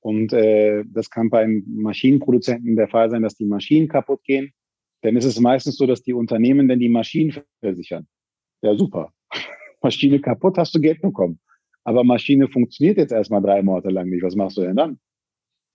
Und 0.00 0.34
äh, 0.34 0.84
das 0.86 1.08
kann 1.08 1.30
bei 1.30 1.44
einem 1.44 1.64
Maschinenproduzenten 1.66 2.76
der 2.76 2.88
Fall 2.88 3.08
sein, 3.08 3.22
dass 3.22 3.36
die 3.36 3.46
Maschinen 3.46 3.88
kaputt 3.88 4.22
gehen. 4.24 4.52
Denn 5.02 5.16
es 5.16 5.24
ist 5.24 5.40
meistens 5.40 5.76
so, 5.76 5.86
dass 5.86 6.02
die 6.02 6.12
Unternehmen 6.12 6.68
dann 6.68 6.78
die 6.78 6.90
Maschinen 6.90 7.34
versichern. 7.60 8.06
Ja, 8.60 8.76
super. 8.76 9.14
Maschine 9.82 10.20
kaputt, 10.20 10.58
hast 10.58 10.74
du 10.74 10.80
Geld 10.80 11.00
bekommen 11.00 11.38
aber 11.84 12.02
Maschine 12.02 12.48
funktioniert 12.48 12.96
jetzt 12.96 13.12
erstmal 13.12 13.42
drei 13.42 13.62
Monate 13.62 13.90
lang 13.90 14.08
nicht. 14.08 14.22
Was 14.22 14.34
machst 14.34 14.56
du 14.56 14.62
denn 14.62 14.76
dann? 14.76 14.98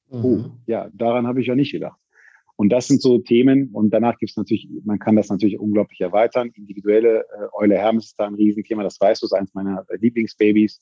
Mhm. 0.10 0.26
Oh, 0.26 0.46
ja, 0.66 0.90
daran 0.94 1.28
habe 1.28 1.40
ich 1.40 1.48
ja 1.48 1.56
nicht 1.56 1.72
gedacht. 1.72 2.00
Und 2.56 2.70
das 2.70 2.88
sind 2.88 3.02
so 3.02 3.20
Themen. 3.20 3.70
Und 3.72 3.92
danach 3.92 4.18
gibt 4.18 4.32
es 4.32 4.38
natürlich, 4.38 4.68
man 4.84 5.00
kann 5.00 5.16
das 5.16 5.30
natürlich 5.30 5.60
unglaublich 5.60 6.02
erweitern. 6.02 6.52
Individuelle 6.56 7.20
äh, 7.22 7.48
Eule 7.54 7.78
Hermes 7.78 8.08
ist 8.08 8.20
da 8.20 8.28
ein 8.28 8.36
Riesenthema. 8.36 8.84
Das 8.84 9.00
weißt 9.00 9.22
du, 9.22 9.28
ist 9.28 9.34
eines 9.34 9.54
meiner 9.54 9.86
Lieblingsbabys. 9.98 10.82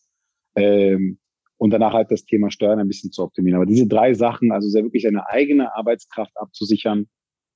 Ähm, 0.55 1.19
und 1.57 1.71
danach 1.71 1.93
halt 1.93 2.09
das 2.09 2.25
Thema 2.25 2.49
Steuern 2.49 2.79
ein 2.79 2.87
bisschen 2.87 3.11
zu 3.11 3.21
optimieren. 3.21 3.57
Aber 3.57 3.65
diese 3.65 3.87
drei 3.87 4.13
Sachen, 4.13 4.51
also 4.51 4.69
sehr 4.69 4.83
wirklich 4.83 5.03
seine 5.03 5.27
eigene 5.27 5.75
Arbeitskraft 5.75 6.31
abzusichern, 6.35 7.07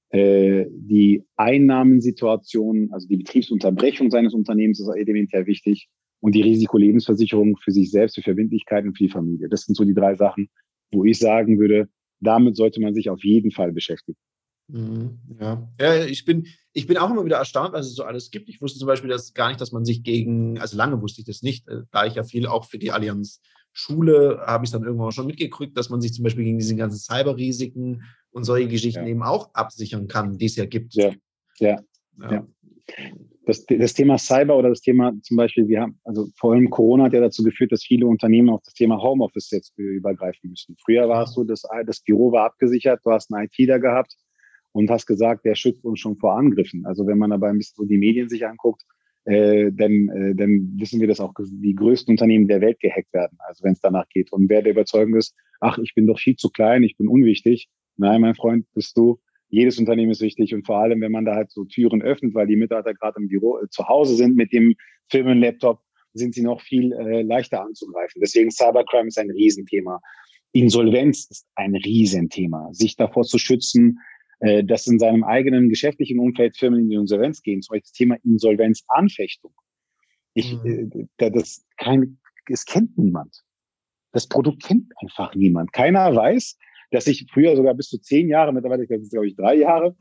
äh, 0.09 0.65
die 0.69 1.23
Einnahmensituation, 1.37 2.89
also 2.91 3.07
die 3.07 3.17
Betriebsunterbrechung 3.17 4.11
seines 4.11 4.33
Unternehmens 4.33 4.79
ist 4.79 4.87
elementär 4.89 5.47
wichtig 5.47 5.89
und 6.21 6.33
die 6.35 6.41
Risikolebensversicherung 6.41 7.57
für 7.57 7.71
sich 7.71 7.91
selbst, 7.91 8.15
für 8.15 8.21
Verbindlichkeiten 8.21 8.89
und 8.89 8.97
für 8.97 9.03
die 9.03 9.09
Familie. 9.11 9.49
Das 9.49 9.63
sind 9.63 9.75
so 9.75 9.83
die 9.83 9.93
drei 9.93 10.15
Sachen, 10.15 10.49
wo 10.91 11.03
ich 11.03 11.19
sagen 11.19 11.59
würde, 11.59 11.89
damit 12.19 12.55
sollte 12.55 12.79
man 12.79 12.93
sich 12.93 13.09
auf 13.09 13.23
jeden 13.23 13.51
Fall 13.51 13.73
beschäftigen. 13.73 14.17
Mhm, 14.67 15.19
ja. 15.39 15.67
ja, 15.79 16.05
ich 16.05 16.23
bin, 16.23 16.47
ich 16.71 16.87
bin 16.87 16.97
auch 16.97 17.09
immer 17.09 17.25
wieder 17.25 17.37
erstaunt, 17.37 17.73
was 17.73 17.87
es 17.87 17.95
so 17.95 18.03
alles 18.03 18.31
gibt. 18.31 18.47
Ich 18.47 18.61
wusste 18.61 18.79
zum 18.79 18.87
Beispiel 18.87 19.09
dass 19.09 19.33
gar 19.33 19.49
nicht, 19.49 19.59
dass 19.59 19.71
man 19.71 19.83
sich 19.83 20.03
gegen, 20.03 20.59
also 20.59 20.77
lange 20.77 21.01
wusste 21.01 21.21
ich 21.21 21.25
das 21.25 21.41
nicht, 21.41 21.67
äh, 21.67 21.81
da 21.91 22.05
ich 22.05 22.15
ja 22.15 22.23
viel 22.23 22.45
auch 22.45 22.65
für 22.65 22.77
die 22.77 22.91
Allianz 22.91 23.41
Schule 23.73 24.43
habe 24.45 24.65
ich 24.65 24.71
dann 24.71 24.83
irgendwann 24.83 25.13
schon 25.13 25.27
mitgekriegt, 25.27 25.77
dass 25.77 25.89
man 25.89 26.01
sich 26.01 26.13
zum 26.13 26.23
Beispiel 26.23 26.43
gegen 26.43 26.59
diese 26.59 26.75
ganzen 26.75 26.99
Cyberrisiken 26.99 28.03
und 28.31 28.43
solche 28.43 28.67
Geschichten 28.67 29.03
ja. 29.03 29.07
eben 29.07 29.23
auch 29.23 29.53
absichern 29.53 30.09
kann, 30.09 30.37
die 30.37 30.45
es 30.45 30.57
ja 30.57 30.65
gibt. 30.65 30.93
Ja, 30.93 31.13
ja. 31.59 31.81
ja. 32.19 32.31
ja 32.31 32.47
das, 33.45 33.65
das 33.65 33.93
Thema 33.93 34.17
Cyber 34.17 34.57
oder 34.57 34.69
das 34.69 34.81
Thema 34.81 35.13
zum 35.23 35.37
Beispiel, 35.37 35.67
wir 35.67 35.81
haben, 35.81 35.99
also 36.03 36.27
vor 36.37 36.53
allem 36.53 36.69
Corona 36.69 37.05
hat 37.05 37.13
ja 37.13 37.21
dazu 37.21 37.43
geführt, 37.43 37.71
dass 37.71 37.83
viele 37.83 38.05
Unternehmen 38.05 38.49
auf 38.49 38.61
das 38.63 38.73
Thema 38.73 39.01
Homeoffice 39.01 39.49
jetzt 39.51 39.77
übergreifen 39.77 40.49
müssen. 40.49 40.75
Früher 40.83 41.09
war 41.09 41.23
es 41.23 41.33
so, 41.33 41.43
dass 41.43 41.63
das 41.85 42.01
Büro 42.01 42.31
war 42.31 42.45
abgesichert, 42.45 43.01
du 43.03 43.11
hast 43.11 43.33
einen 43.33 43.47
IT 43.47 43.69
da 43.69 43.79
gehabt 43.79 44.15
und 44.73 44.89
hast 44.89 45.07
gesagt, 45.07 45.45
der 45.45 45.55
schützt 45.55 45.83
uns 45.85 45.99
schon 45.99 46.17
vor 46.17 46.37
Angriffen. 46.37 46.85
Also 46.85 47.07
wenn 47.07 47.17
man 47.17 47.31
aber 47.31 47.47
ein 47.47 47.57
bisschen 47.57 47.75
so 47.77 47.85
die 47.85 47.97
Medien 47.97 48.29
sich 48.29 48.45
anguckt, 48.45 48.83
äh, 49.25 49.71
dann, 49.71 50.09
äh, 50.09 50.35
dann 50.35 50.73
wissen 50.77 50.99
wir, 50.99 51.07
dass 51.07 51.19
auch 51.19 51.33
die 51.37 51.75
größten 51.75 52.11
Unternehmen 52.11 52.47
der 52.47 52.61
Welt 52.61 52.79
gehackt 52.79 53.13
werden, 53.13 53.37
also 53.47 53.63
wenn 53.63 53.73
es 53.73 53.79
danach 53.79 54.07
geht. 54.09 54.31
Und 54.31 54.49
wer 54.49 54.61
der 54.61 54.71
Überzeugung 54.71 55.15
ist, 55.15 55.35
ach, 55.59 55.77
ich 55.79 55.93
bin 55.95 56.07
doch 56.07 56.19
viel 56.19 56.35
zu 56.35 56.49
klein, 56.49 56.83
ich 56.83 56.97
bin 56.97 57.07
unwichtig. 57.07 57.69
Nein, 57.97 58.21
mein 58.21 58.35
Freund, 58.35 58.65
bist 58.73 58.97
du 58.97 59.19
jedes 59.51 59.77
Unternehmen 59.77 60.11
ist 60.11 60.21
wichtig 60.21 60.53
und 60.53 60.65
vor 60.65 60.77
allem, 60.77 61.01
wenn 61.01 61.11
man 61.11 61.25
da 61.25 61.35
halt 61.35 61.51
so 61.51 61.65
Türen 61.65 62.01
öffnet, 62.01 62.33
weil 62.33 62.47
die 62.47 62.55
Mitarbeiter 62.55 62.93
gerade 62.93 63.19
im 63.19 63.27
Büro 63.27 63.59
äh, 63.59 63.69
zu 63.69 63.87
Hause 63.87 64.15
sind 64.15 64.35
mit 64.35 64.51
dem 64.53 64.75
Firmenlaptop, 65.09 65.79
sind 66.13 66.33
sie 66.33 66.41
noch 66.41 66.61
viel 66.61 66.93
äh, 66.93 67.21
leichter 67.21 67.61
anzugreifen. 67.61 68.21
Deswegen 68.21 68.49
Cybercrime 68.49 69.09
ist 69.09 69.19
ein 69.19 69.29
Riesenthema. 69.29 69.99
Insolvenz 70.53 71.29
ist 71.29 71.47
ein 71.55 71.75
Riesenthema. 71.75 72.69
Sich 72.71 72.95
davor 72.95 73.23
zu 73.23 73.37
schützen, 73.37 73.99
äh, 74.39 74.63
dass 74.63 74.87
in 74.87 74.99
seinem 74.99 75.23
eigenen 75.23 75.69
geschäftlichen 75.69 76.19
Umfeld 76.19 76.57
Firmen 76.57 76.79
in 76.81 76.89
die 76.89 76.95
Insolvenz 76.95 77.41
gehen, 77.41 77.61
zum 77.61 77.73
Beispiel 77.73 77.81
das 77.81 77.91
Thema 77.91 78.15
Insolvenzanfechtung. 78.23 79.53
Ich, 80.33 80.53
mhm. 80.63 81.09
äh, 81.17 81.31
das 81.31 81.65
kein, 81.77 82.19
es 82.47 82.65
kennt 82.65 82.97
niemand. 82.97 83.43
Das 84.13 84.27
Produkt 84.27 84.63
kennt 84.63 84.91
einfach 85.01 85.35
niemand. 85.35 85.73
Keiner 85.73 86.15
weiß, 86.15 86.57
dass 86.91 87.07
ich 87.07 87.25
früher 87.31 87.55
sogar 87.55 87.73
bis 87.73 87.89
zu 87.89 87.99
zehn 87.99 88.29
Jahre, 88.29 88.53
mittlerweile 88.53 88.85
das 88.85 89.01
ist 89.01 89.11
glaube 89.11 89.27
ich 89.27 89.35
drei 89.35 89.55
Jahre, 89.55 89.95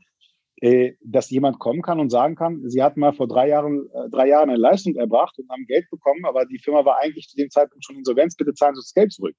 äh, 0.57 0.93
dass 1.03 1.29
jemand 1.31 1.59
kommen 1.59 1.81
kann 1.81 1.99
und 1.99 2.11
sagen 2.11 2.35
kann, 2.35 2.69
sie 2.69 2.83
hatten 2.83 2.99
mal 2.99 3.13
vor 3.13 3.27
drei 3.27 3.49
Jahren, 3.49 3.89
äh, 3.93 4.09
drei 4.11 4.27
Jahren 4.27 4.49
eine 4.49 4.59
Leistung 4.59 4.95
erbracht 4.95 5.37
und 5.39 5.49
haben 5.49 5.65
Geld 5.65 5.89
bekommen, 5.89 6.23
aber 6.25 6.45
die 6.45 6.59
Firma 6.59 6.85
war 6.85 6.99
eigentlich 6.99 7.27
zu 7.29 7.35
dem 7.35 7.49
Zeitpunkt 7.49 7.83
schon 7.83 7.97
insolvenz, 7.97 8.35
bitte 8.35 8.53
zahlen 8.53 8.75
Sie 8.75 8.81
das 8.81 8.93
Geld 8.93 9.11
zurück. 9.11 9.35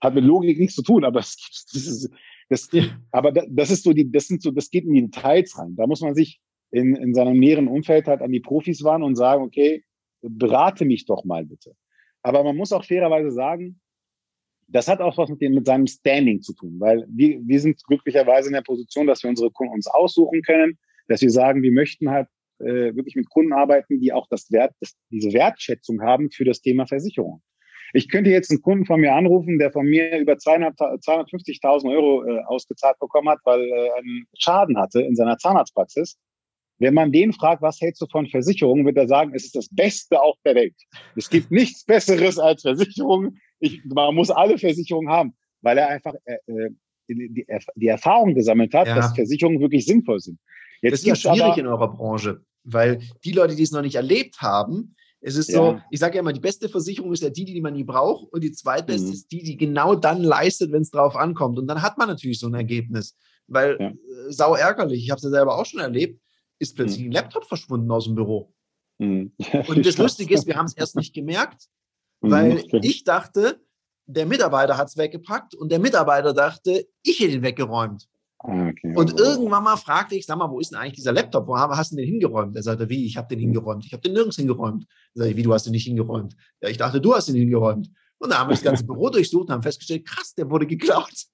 Hat 0.00 0.14
mit 0.14 0.24
Logik 0.24 0.58
nichts 0.58 0.76
zu 0.76 0.82
tun, 0.82 1.04
aber 1.04 1.18
es 1.20 1.66
das 1.70 1.86
ist, 1.86 2.10
das, 2.48 2.68
aber 3.10 3.32
das 3.32 3.70
ist 3.70 3.84
so 3.84 3.92
die, 3.92 4.10
das 4.10 4.26
sind 4.26 4.40
so, 4.40 4.50
das 4.50 4.70
geht 4.70 4.84
in 4.84 4.94
die 4.94 5.10
Details 5.10 5.58
rein. 5.58 5.74
Da 5.76 5.86
muss 5.86 6.00
man 6.00 6.14
sich 6.14 6.40
in, 6.70 6.96
in 6.96 7.12
seinem 7.12 7.38
näheren 7.38 7.68
Umfeld 7.68 8.06
halt 8.06 8.22
an 8.22 8.32
die 8.32 8.40
Profis 8.40 8.82
warnen 8.82 9.04
und 9.04 9.16
sagen, 9.16 9.42
okay, 9.42 9.84
berate 10.22 10.86
mich 10.86 11.04
doch 11.04 11.24
mal 11.24 11.44
bitte. 11.44 11.74
Aber 12.22 12.42
man 12.42 12.56
muss 12.56 12.72
auch 12.72 12.84
fairerweise 12.84 13.30
sagen, 13.30 13.80
das 14.68 14.86
hat 14.86 15.00
auch 15.00 15.16
was 15.16 15.30
mit, 15.30 15.40
dem, 15.40 15.54
mit 15.54 15.66
seinem 15.66 15.86
Standing 15.86 16.42
zu 16.42 16.54
tun, 16.54 16.76
weil 16.78 17.06
wir, 17.08 17.40
wir 17.44 17.60
sind 17.60 17.82
glücklicherweise 17.84 18.48
in 18.48 18.54
der 18.54 18.62
Position, 18.62 19.06
dass 19.06 19.22
wir 19.22 19.30
unsere 19.30 19.50
Kunden 19.50 19.72
uns 19.72 19.86
aussuchen 19.86 20.42
können, 20.42 20.78
dass 21.08 21.22
wir 21.22 21.30
sagen, 21.30 21.62
wir 21.62 21.72
möchten 21.72 22.10
halt 22.10 22.28
äh, 22.60 22.94
wirklich 22.94 23.16
mit 23.16 23.30
Kunden 23.30 23.52
arbeiten, 23.52 23.98
die 24.00 24.12
auch 24.12 24.26
das 24.28 24.50
Wert, 24.52 24.72
das, 24.80 24.94
diese 25.10 25.32
Wertschätzung 25.32 26.02
haben 26.02 26.30
für 26.30 26.44
das 26.44 26.60
Thema 26.60 26.86
Versicherung. 26.86 27.42
Ich 27.94 28.10
könnte 28.10 28.30
jetzt 28.30 28.50
einen 28.50 28.60
Kunden 28.60 28.84
von 28.84 29.00
mir 29.00 29.14
anrufen, 29.14 29.58
der 29.58 29.72
von 29.72 29.86
mir 29.86 30.18
über 30.18 30.34
250.000 30.34 31.90
Euro 31.90 32.24
äh, 32.26 32.44
ausgezahlt 32.44 32.98
bekommen 32.98 33.30
hat, 33.30 33.38
weil 33.44 33.62
er 33.62 33.86
äh, 33.86 33.98
einen 33.98 34.26
Schaden 34.38 34.76
hatte 34.76 35.00
in 35.00 35.16
seiner 35.16 35.38
Zahnarztpraxis. 35.38 36.18
Wenn 36.80 36.94
man 36.94 37.10
den 37.10 37.32
fragt, 37.32 37.62
was 37.62 37.80
hältst 37.80 38.02
du 38.02 38.06
von 38.06 38.28
Versicherungen, 38.28 38.84
wird 38.84 38.98
er 38.98 39.08
sagen, 39.08 39.32
es 39.34 39.46
ist 39.46 39.56
das 39.56 39.68
Beste 39.70 40.20
auf 40.20 40.36
der 40.44 40.54
Welt. 40.54 40.76
Es 41.16 41.28
gibt 41.30 41.50
nichts 41.50 41.84
Besseres 41.84 42.38
als 42.38 42.62
Versicherungen 42.62 43.40
ich, 43.60 43.82
man 43.84 44.14
muss 44.14 44.30
alle 44.30 44.58
Versicherungen 44.58 45.10
haben, 45.10 45.34
weil 45.62 45.78
er 45.78 45.88
einfach 45.88 46.14
äh, 46.24 46.38
äh 46.46 46.70
die, 47.10 47.46
die, 47.74 47.86
Erfahrung 47.86 48.34
gesammelt 48.34 48.74
hat, 48.74 48.86
ja. 48.86 48.94
dass 48.94 49.14
Versicherungen 49.14 49.60
wirklich 49.60 49.86
sinnvoll 49.86 50.20
sind. 50.20 50.38
Jetzt 50.82 50.92
das 50.92 51.00
ist 51.00 51.06
ja 51.06 51.16
schwierig 51.16 51.52
aber, 51.52 51.58
in 51.58 51.66
eurer 51.66 51.90
Branche, 51.90 52.42
weil 52.64 53.00
die 53.24 53.32
Leute, 53.32 53.56
die 53.56 53.62
es 53.62 53.70
noch 53.70 53.80
nicht 53.80 53.94
erlebt 53.94 54.42
haben, 54.42 54.94
es 55.20 55.36
ist 55.36 55.50
so, 55.50 55.72
ja. 55.72 55.84
ich 55.90 55.98
sage 55.98 56.14
ja 56.14 56.20
immer, 56.20 56.32
die 56.32 56.40
beste 56.40 56.68
Versicherung 56.68 57.12
ist 57.12 57.22
ja 57.22 57.30
die, 57.30 57.44
die 57.44 57.60
man 57.60 57.72
nie 57.72 57.82
braucht 57.82 58.32
und 58.32 58.44
die 58.44 58.52
zweitbeste 58.52 59.08
mhm. 59.08 59.12
ist 59.12 59.32
die, 59.32 59.42
die 59.42 59.56
genau 59.56 59.96
dann 59.96 60.22
leistet, 60.22 60.70
wenn 60.70 60.82
es 60.82 60.90
drauf 60.90 61.16
ankommt. 61.16 61.58
Und 61.58 61.66
dann 61.66 61.82
hat 61.82 61.98
man 61.98 62.08
natürlich 62.08 62.38
so 62.38 62.46
ein 62.46 62.54
Ergebnis, 62.54 63.16
weil 63.48 63.76
ja. 63.80 63.88
äh, 63.88 63.94
sau 64.28 64.54
ärgerlich, 64.54 65.02
ich 65.02 65.10
habe 65.10 65.18
es 65.18 65.24
ja 65.24 65.30
selber 65.30 65.58
auch 65.58 65.66
schon 65.66 65.80
erlebt, 65.80 66.20
ist 66.60 66.76
plötzlich 66.76 67.00
mhm. 67.00 67.08
ein 67.08 67.12
Laptop 67.12 67.46
verschwunden 67.46 67.90
aus 67.90 68.04
dem 68.04 68.14
Büro. 68.14 68.52
Mhm. 68.98 69.32
Und 69.66 69.84
das 69.84 69.98
Lustige 69.98 70.34
ist, 70.34 70.46
wir 70.46 70.56
haben 70.56 70.66
es 70.66 70.76
erst 70.76 70.94
nicht 70.94 71.14
gemerkt, 71.14 71.64
Weil 72.20 72.54
mhm. 72.54 72.80
ich 72.82 73.04
dachte, 73.04 73.60
der 74.06 74.26
Mitarbeiter 74.26 74.76
hat 74.76 74.88
es 74.88 74.96
weggepackt 74.96 75.54
und 75.54 75.70
der 75.70 75.78
Mitarbeiter 75.78 76.32
dachte, 76.32 76.86
ich 77.02 77.20
hätte 77.20 77.34
ihn 77.34 77.42
weggeräumt. 77.42 78.08
Ah, 78.40 78.68
okay, 78.68 78.94
und 78.94 79.12
also. 79.12 79.24
irgendwann 79.24 79.64
mal 79.64 79.76
fragte 79.76 80.14
ich, 80.14 80.24
sag 80.24 80.38
mal, 80.38 80.50
wo 80.50 80.60
ist 80.60 80.70
denn 80.70 80.78
eigentlich 80.78 80.94
dieser 80.94 81.12
Laptop? 81.12 81.48
Wo 81.48 81.56
hast 81.56 81.92
du 81.92 81.96
den 81.96 82.06
hingeräumt? 82.06 82.56
Er 82.56 82.62
sagte, 82.62 82.88
wie, 82.88 83.04
ich 83.04 83.16
habe 83.16 83.28
den 83.28 83.40
hingeräumt. 83.40 83.84
Ich 83.84 83.92
habe 83.92 84.00
den 84.00 84.12
nirgends 84.12 84.36
hingeräumt. 84.36 84.84
Ich 85.14 85.20
sage, 85.20 85.36
wie, 85.36 85.42
du 85.42 85.52
hast 85.52 85.64
den 85.64 85.72
nicht 85.72 85.84
hingeräumt? 85.84 86.36
Ja, 86.62 86.68
ich 86.68 86.76
dachte, 86.76 87.00
du 87.00 87.14
hast 87.14 87.28
ihn 87.28 87.34
hingeräumt. 87.34 87.90
Und 88.18 88.30
dann 88.30 88.38
haben 88.38 88.48
wir 88.48 88.54
das 88.54 88.62
ganze 88.62 88.84
Büro 88.84 89.10
durchsucht 89.10 89.48
und 89.48 89.52
haben 89.52 89.62
festgestellt, 89.62 90.06
krass, 90.06 90.34
der 90.34 90.48
wurde 90.50 90.66
geklaut. 90.66 91.26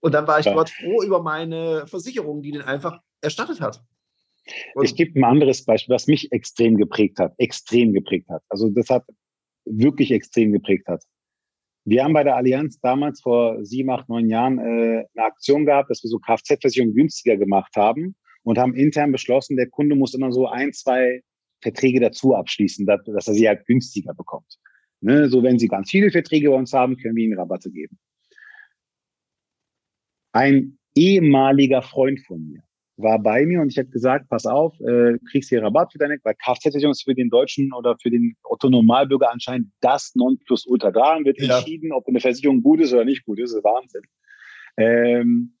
Und 0.00 0.12
dann 0.12 0.26
war 0.26 0.38
ich 0.38 0.46
dort 0.46 0.70
froh 0.70 1.02
über 1.02 1.20
meine 1.20 1.86
Versicherung, 1.86 2.42
die 2.42 2.52
den 2.52 2.62
einfach 2.62 3.00
erstattet 3.20 3.60
hat. 3.60 3.82
Und 4.74 4.84
ich 4.84 4.94
gebe 4.94 5.18
ein 5.18 5.24
anderes 5.24 5.64
Beispiel, 5.64 5.94
was 5.94 6.06
mich 6.06 6.30
extrem 6.30 6.76
geprägt 6.76 7.18
hat, 7.18 7.34
extrem 7.38 7.92
geprägt 7.92 8.28
hat. 8.28 8.42
Also 8.48 8.70
das 8.70 8.88
hat 8.88 9.04
wirklich 9.66 10.10
extrem 10.10 10.52
geprägt 10.52 10.88
hat. 10.88 11.02
Wir 11.84 12.02
haben 12.02 12.14
bei 12.14 12.24
der 12.24 12.36
Allianz 12.36 12.80
damals 12.80 13.20
vor 13.20 13.64
sieben, 13.64 13.90
acht, 13.90 14.08
neun 14.08 14.28
Jahren 14.28 14.58
äh, 14.58 15.04
eine 15.14 15.26
Aktion 15.26 15.66
gehabt, 15.66 15.90
dass 15.90 16.02
wir 16.02 16.10
so 16.10 16.18
Kfz-Versicherungen 16.18 16.94
günstiger 16.94 17.36
gemacht 17.36 17.76
haben 17.76 18.16
und 18.42 18.58
haben 18.58 18.74
intern 18.74 19.12
beschlossen, 19.12 19.56
der 19.56 19.68
Kunde 19.68 19.94
muss 19.94 20.14
immer 20.14 20.32
so 20.32 20.48
ein, 20.48 20.72
zwei 20.72 21.22
Verträge 21.62 22.00
dazu 22.00 22.34
abschließen, 22.34 22.86
dass, 22.86 23.04
dass 23.04 23.28
er 23.28 23.34
sie 23.34 23.48
halt 23.48 23.66
günstiger 23.66 24.14
bekommt. 24.14 24.58
Ne? 25.00 25.28
So, 25.28 25.42
wenn 25.42 25.58
Sie 25.58 25.68
ganz 25.68 25.90
viele 25.90 26.10
Verträge 26.10 26.50
bei 26.50 26.56
uns 26.56 26.72
haben, 26.72 26.96
können 26.96 27.16
wir 27.16 27.24
Ihnen 27.24 27.38
Rabatte 27.38 27.70
geben. 27.70 27.98
Ein 30.32 30.78
ehemaliger 30.94 31.82
Freund 31.82 32.20
von 32.20 32.44
mir 32.46 32.65
war 32.96 33.18
bei 33.18 33.44
mir 33.44 33.60
und 33.60 33.68
ich 33.68 33.78
habe 33.78 33.88
gesagt, 33.88 34.28
pass 34.28 34.46
auf, 34.46 34.78
äh, 34.80 35.18
kriegst 35.30 35.50
hier 35.50 35.62
Rabatt 35.62 35.92
für 35.92 35.98
deine, 35.98 36.16
weil 36.24 36.34
Kfz-Versicherung 36.34 36.92
ist 36.92 37.04
für 37.04 37.14
den 37.14 37.28
Deutschen 37.28 37.72
oder 37.72 37.96
für 38.00 38.10
den 38.10 38.36
Otto-Normalbürger 38.44 39.30
anscheinend 39.30 39.70
das 39.80 40.14
Nonplusultra. 40.14 40.90
Da 40.90 41.18
wird 41.22 41.38
ja. 41.40 41.58
entschieden, 41.58 41.92
ob 41.92 42.08
eine 42.08 42.20
Versicherung 42.20 42.62
gut 42.62 42.80
ist 42.80 42.92
oder 42.92 43.04
nicht 43.04 43.24
gut 43.24 43.38
ist. 43.38 43.50
Das 43.50 43.58
ist 43.58 43.64
Wahnsinn. 43.64 44.02
Ähm, 44.78 45.52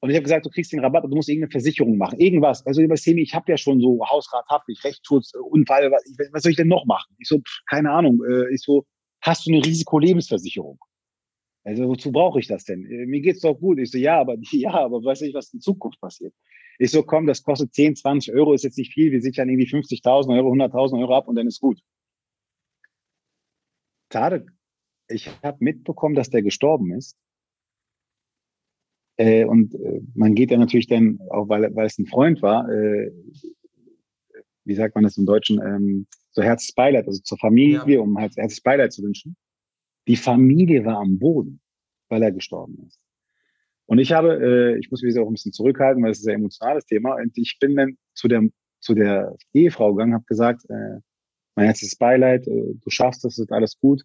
und 0.00 0.08
ich 0.08 0.16
habe 0.16 0.22
gesagt, 0.22 0.46
du 0.46 0.50
kriegst 0.50 0.72
den 0.72 0.80
Rabatt, 0.80 1.04
du 1.04 1.14
musst 1.14 1.28
irgendeine 1.28 1.50
Versicherung 1.50 1.98
machen, 1.98 2.18
irgendwas. 2.18 2.66
Also 2.66 2.80
über 2.80 2.96
Semi, 2.96 3.20
ich 3.20 3.34
habe 3.34 3.52
ja 3.52 3.58
schon 3.58 3.80
so 3.80 4.00
Hausrat, 4.08 4.46
Haftpflicht, 4.48 4.82
Rechtsschutz, 4.84 5.32
Unfall, 5.34 5.90
was, 5.90 6.02
was 6.32 6.42
soll 6.42 6.52
ich 6.52 6.56
denn 6.56 6.68
noch 6.68 6.86
machen? 6.86 7.14
Ich 7.18 7.28
so, 7.28 7.40
keine 7.68 7.90
Ahnung. 7.90 8.20
Äh, 8.24 8.54
ich 8.54 8.62
so, 8.62 8.86
hast 9.20 9.46
du 9.46 9.52
eine 9.52 9.64
Risikolebensversicherung? 9.64 10.78
Also 11.64 11.88
wozu 11.88 12.10
brauche 12.10 12.40
ich 12.40 12.46
das 12.46 12.64
denn? 12.64 12.84
Äh, 12.86 13.06
mir 13.06 13.20
geht's 13.20 13.40
doch 13.40 13.54
gut. 13.54 13.78
Ich 13.78 13.90
so, 13.90 13.98
ja, 13.98 14.20
aber 14.20 14.36
ja, 14.52 14.72
aber 14.72 15.02
weiß 15.04 15.22
ich, 15.22 15.34
was 15.34 15.52
in 15.52 15.60
Zukunft 15.60 16.00
passiert. 16.00 16.34
Ich 16.78 16.90
so, 16.90 17.02
komm, 17.02 17.26
das 17.26 17.42
kostet 17.42 17.74
10, 17.74 17.96
20 17.96 18.34
Euro, 18.34 18.54
ist 18.54 18.64
jetzt 18.64 18.78
nicht 18.78 18.94
viel. 18.94 19.12
Wir 19.12 19.20
sichern 19.20 19.48
irgendwie 19.48 19.68
50.000 19.68 20.34
Euro, 20.34 20.52
100.000 20.52 20.98
Euro 21.00 21.14
ab 21.14 21.28
und 21.28 21.36
dann 21.36 21.46
ist 21.46 21.60
gut. 21.60 21.80
Tarek, 24.08 24.50
ich 25.08 25.28
habe 25.42 25.58
mitbekommen, 25.60 26.14
dass 26.14 26.30
der 26.30 26.42
gestorben 26.42 26.92
ist. 26.92 27.16
Äh, 29.18 29.44
und 29.44 29.74
äh, 29.74 30.00
man 30.14 30.34
geht 30.34 30.50
ja 30.50 30.56
natürlich 30.56 30.86
dann, 30.86 31.20
auch 31.28 31.48
weil, 31.50 31.74
weil 31.76 31.86
es 31.86 31.98
ein 31.98 32.06
Freund 32.06 32.40
war, 32.40 32.66
äh, 32.70 33.12
wie 34.64 34.74
sagt 34.74 34.94
man 34.94 35.04
das 35.04 35.18
im 35.18 35.26
Deutschen, 35.26 35.60
ähm, 35.60 36.06
so 36.30 36.42
Herzbeileid, 36.42 37.06
also 37.06 37.20
zur 37.22 37.38
Familie, 37.38 37.96
ja. 37.96 38.00
um 38.00 38.16
halt 38.16 38.36
Herzbeileid 38.36 38.92
zu 38.92 39.02
wünschen. 39.02 39.36
Die 40.10 40.16
Familie 40.16 40.84
war 40.84 40.96
am 40.96 41.20
Boden, 41.20 41.60
weil 42.08 42.24
er 42.24 42.32
gestorben 42.32 42.84
ist. 42.84 42.98
Und 43.86 44.00
ich 44.00 44.10
habe, 44.10 44.40
äh, 44.42 44.78
ich 44.80 44.90
muss 44.90 45.02
mich 45.02 45.16
auch 45.16 45.28
ein 45.28 45.34
bisschen 45.34 45.52
zurückhalten, 45.52 46.02
weil 46.02 46.10
es 46.10 46.18
ist 46.18 46.24
ein 46.24 46.30
sehr 46.30 46.34
emotionales 46.34 46.84
Thema. 46.84 47.14
Und 47.14 47.38
ich 47.38 47.58
bin 47.60 47.76
dann 47.76 47.96
zu 48.14 48.26
der, 48.26 48.42
zu 48.80 48.94
der 48.94 49.36
Ehefrau 49.52 49.94
gegangen, 49.94 50.14
habe 50.14 50.24
gesagt, 50.24 50.68
äh, 50.68 50.98
mein 51.54 51.66
herzliches 51.66 51.94
Beileid, 51.94 52.44
äh, 52.48 52.74
du 52.74 52.90
schaffst 52.90 53.22
das, 53.22 53.38
ist 53.38 53.52
alles 53.52 53.78
gut. 53.78 54.02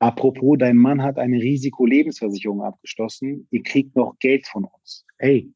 Apropos, 0.00 0.58
dein 0.58 0.76
Mann 0.76 1.00
hat 1.00 1.16
eine 1.16 1.40
Risikolebensversicherung 1.40 2.62
abgeschlossen. 2.64 3.46
Ihr 3.52 3.62
kriegt 3.62 3.94
noch 3.94 4.18
Geld 4.18 4.48
von 4.48 4.64
uns. 4.64 5.06
Hey, 5.18 5.48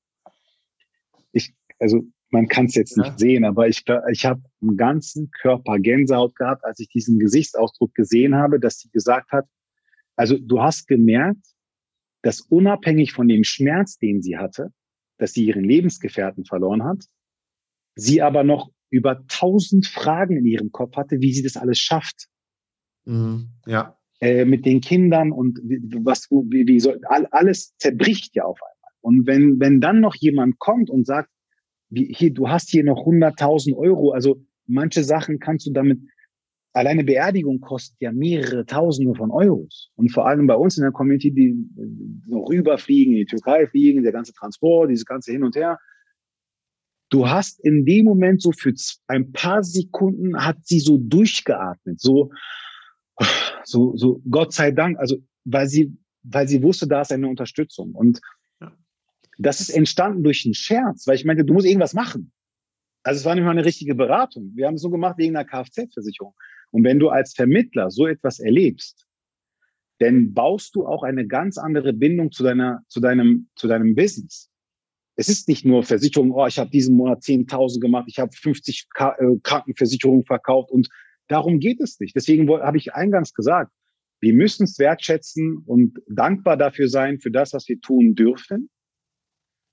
ich, 1.32 1.52
also 1.80 2.04
man 2.31 2.49
kann 2.49 2.66
es 2.66 2.74
jetzt 2.74 2.97
ja. 2.97 3.05
nicht 3.05 3.18
sehen, 3.18 3.45
aber 3.45 3.68
ich, 3.68 3.85
ich 4.12 4.24
habe 4.24 4.43
im 4.61 4.76
ganzen 4.76 5.31
Körper 5.31 5.79
Gänsehaut 5.79 6.35
gehabt, 6.37 6.64
als 6.64 6.79
ich 6.81 6.89
diesen 6.89 7.18
Gesichtsausdruck 7.18 7.95
gesehen 7.95 8.35
habe, 8.35 8.61
dass 8.61 8.79
sie 8.79 8.91
gesagt 8.91 9.33
hat, 9.33 9.47
also 10.16 10.37
du 10.37 10.61
hast 10.61 10.89
gemerkt, 10.89 11.45
dass 12.22 12.41
unabhängig 12.41 13.12
von 13.12 13.29
dem 13.29 13.45
Schmerz, 13.45 13.99
den 13.99 14.20
sie 14.20 14.37
hatte, 14.37 14.72
dass 15.18 15.33
sie 15.33 15.45
ihren 15.47 15.64
Lebensgefährten 15.64 16.45
verloren 16.45 16.85
hat, 16.85 17.05
sie 17.95 18.22
aber 18.22 18.45
noch 18.45 18.70
über 18.91 19.26
tausend 19.29 19.87
Fragen 19.87 20.37
in 20.37 20.47
ihrem 20.47 20.72
Kopf 20.72 20.97
hatte, 20.97 21.20
wie 21.20 21.33
sie 21.33 21.43
das 21.43 21.57
alles 21.57 21.79
schafft. 21.79 22.29
Mhm, 23.05 23.51
ja. 23.66 23.97
Äh, 24.20 24.45
mit 24.45 24.66
den 24.66 24.81
Kindern 24.81 25.31
und 25.31 25.59
was, 26.05 26.29
wie, 26.31 26.66
wie 26.66 26.81
soll, 26.81 27.01
alles 27.05 27.76
zerbricht 27.76 28.35
ja 28.35 28.45
auf 28.45 28.59
einmal. 28.61 28.93
Und 29.01 29.26
wenn, 29.26 29.61
wenn 29.61 29.81
dann 29.81 30.01
noch 30.01 30.16
jemand 30.16 30.59
kommt 30.59 30.91
und 30.91 31.07
sagt, 31.07 31.31
wie, 31.91 32.12
hier, 32.14 32.32
du 32.32 32.49
hast 32.49 32.70
hier 32.70 32.84
noch 32.84 33.07
100.000 33.07 33.74
Euro. 33.76 34.12
Also 34.12 34.45
manche 34.66 35.05
Sachen 35.05 35.39
kannst 35.39 35.66
du 35.66 35.72
damit, 35.72 36.01
alleine 36.72 37.05
Beerdigung 37.05 37.61
kostet 37.61 37.97
ja 38.01 38.12
mehrere 38.12 38.66
Tausende 38.66 39.14
von 39.14 39.30
Euros. 39.30 39.91
Und 39.97 40.12
vor 40.12 40.26
allem 40.26 40.47
bei 40.47 40.55
uns 40.55 40.76
in 40.76 40.82
der 40.82 40.93
Community, 40.93 41.32
die 41.32 41.57
noch 42.26 42.49
rüberfliegen, 42.49 43.14
in 43.14 43.20
die 43.20 43.26
Türkei 43.26 43.66
fliegen, 43.66 44.03
der 44.03 44.12
ganze 44.12 44.32
Transport, 44.32 44.91
dieses 44.91 45.07
ganze 45.07 45.32
Hin 45.32 45.45
und 45.45 45.57
Her. 45.57 45.78
Du 47.11 47.28
hast 47.28 47.64
in 47.64 47.86
dem 47.86 48.05
Moment 48.05 48.43
so 48.43 48.53
für 48.53 48.74
ein 49.07 49.32
paar 49.32 49.64
Sekunden 49.64 50.45
hat 50.45 50.59
sie 50.62 50.78
so 50.78 50.99
durchgeatmet, 50.99 51.99
so, 51.99 52.30
so, 53.64 53.97
so, 53.97 54.20
Gott 54.30 54.53
sei 54.53 54.72
Dank, 54.72 54.99
also, 54.99 55.16
weil 55.45 55.68
sie, 55.68 55.97
weil 56.22 56.47
sie 56.47 56.62
wusste, 56.62 56.86
da 56.86 57.01
ist 57.01 57.12
eine 57.12 57.28
Unterstützung. 57.28 57.95
Und 57.95 58.20
das 59.39 59.61
ist 59.61 59.70
entstanden 59.70 60.22
durch 60.22 60.45
einen 60.45 60.55
Scherz, 60.55 61.07
weil 61.07 61.14
ich 61.14 61.24
meinte, 61.24 61.45
du 61.45 61.55
musst 61.55 61.66
irgendwas 61.66 61.95
machen. 61.95 62.32
Also 63.05 63.20
es 63.20 63.24
war 63.24 63.34
nicht 63.34 63.45
mal 63.45 63.53
eine 63.53 63.64
richtige 63.64 63.95
Beratung. 63.95 64.53
Wir 64.55 64.66
haben 64.66 64.74
es 64.74 64.82
so 64.82 64.91
gemacht 64.91 65.16
wegen 65.18 65.36
einer 65.36 65.49
Kfz-Versicherung. 65.49 66.34
Und 66.70 66.84
wenn 66.84 66.99
du 66.99 67.09
als 67.09 67.34
Vermittler 67.34 67.91
so 67.91 68.07
etwas 68.07 68.41
erlebst, 68.41 69.07
dann 70.01 70.32
baust 70.34 70.74
du 70.74 70.86
auch 70.86 71.03
eine 71.03 71.26
ganz 71.26 71.59
andere 71.59 71.93
Bindung 71.93 72.30
zu 72.30 72.43
deiner, 72.43 72.82
zu 72.89 73.01
deinem, 73.01 73.49
zu 73.57 73.68
deinem 73.68 73.95
Business. 73.95 74.51
Es 75.16 75.28
ist 75.28 75.49
nicht 75.49 75.64
nur 75.64 75.82
Versicherung, 75.82 76.30
oh, 76.32 76.47
ich 76.47 76.59
habe 76.59 76.70
diesen 76.70 76.97
Monat 76.97 77.22
10.000 77.22 77.80
gemacht, 77.80 78.05
ich 78.09 78.18
habe 78.18 78.30
50 78.32 78.89
K 78.95 79.16
äh, 79.18 79.39
Krankenversicherungen 79.43 80.24
verkauft 80.24 80.70
und 80.70 80.89
darum 81.26 81.59
geht 81.59 81.80
es 81.80 81.99
nicht. 81.99 82.14
Deswegen 82.14 82.49
habe 82.49 82.76
ich 82.76 82.95
eingangs 82.95 83.34
gesagt, 83.34 83.72
wir 84.20 84.34
müssen 84.34 84.64
es 84.64 84.78
wertschätzen 84.78 85.62
und 85.66 85.99
dankbar 86.09 86.57
dafür 86.57 86.89
sein 86.89 87.18
für 87.18 87.30
das, 87.30 87.53
was 87.53 87.68
wir 87.68 87.80
tun 87.80 88.14
dürfen. 88.14 88.68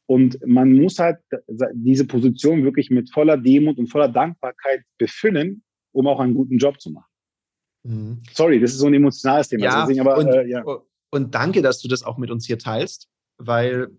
Und 0.07 0.39
man 0.45 0.73
muss 0.73 0.99
halt 0.99 1.17
diese 1.73 2.05
Position 2.05 2.63
wirklich 2.63 2.89
mit 2.91 3.11
voller 3.11 3.37
Demut 3.37 3.77
und 3.77 3.87
voller 3.87 4.09
Dankbarkeit 4.09 4.83
befüllen, 4.97 5.63
um 5.91 6.07
auch 6.07 6.19
einen 6.19 6.35
guten 6.35 6.57
Job 6.57 6.79
zu 6.79 6.91
machen. 6.91 7.09
Mhm. 7.83 8.23
Sorry, 8.31 8.59
das 8.59 8.71
ist 8.71 8.79
so 8.79 8.87
ein 8.87 8.93
emotionales 8.93 9.49
Thema. 9.49 9.65
Ja, 9.65 9.81
deswegen, 9.81 10.01
aber, 10.01 10.17
und, 10.17 10.27
äh, 10.27 10.47
ja. 10.47 10.63
und 11.11 11.33
danke, 11.33 11.61
dass 11.61 11.79
du 11.79 11.87
das 11.87 12.03
auch 12.03 12.17
mit 12.17 12.29
uns 12.29 12.45
hier 12.45 12.59
teilst, 12.59 13.09
weil 13.37 13.89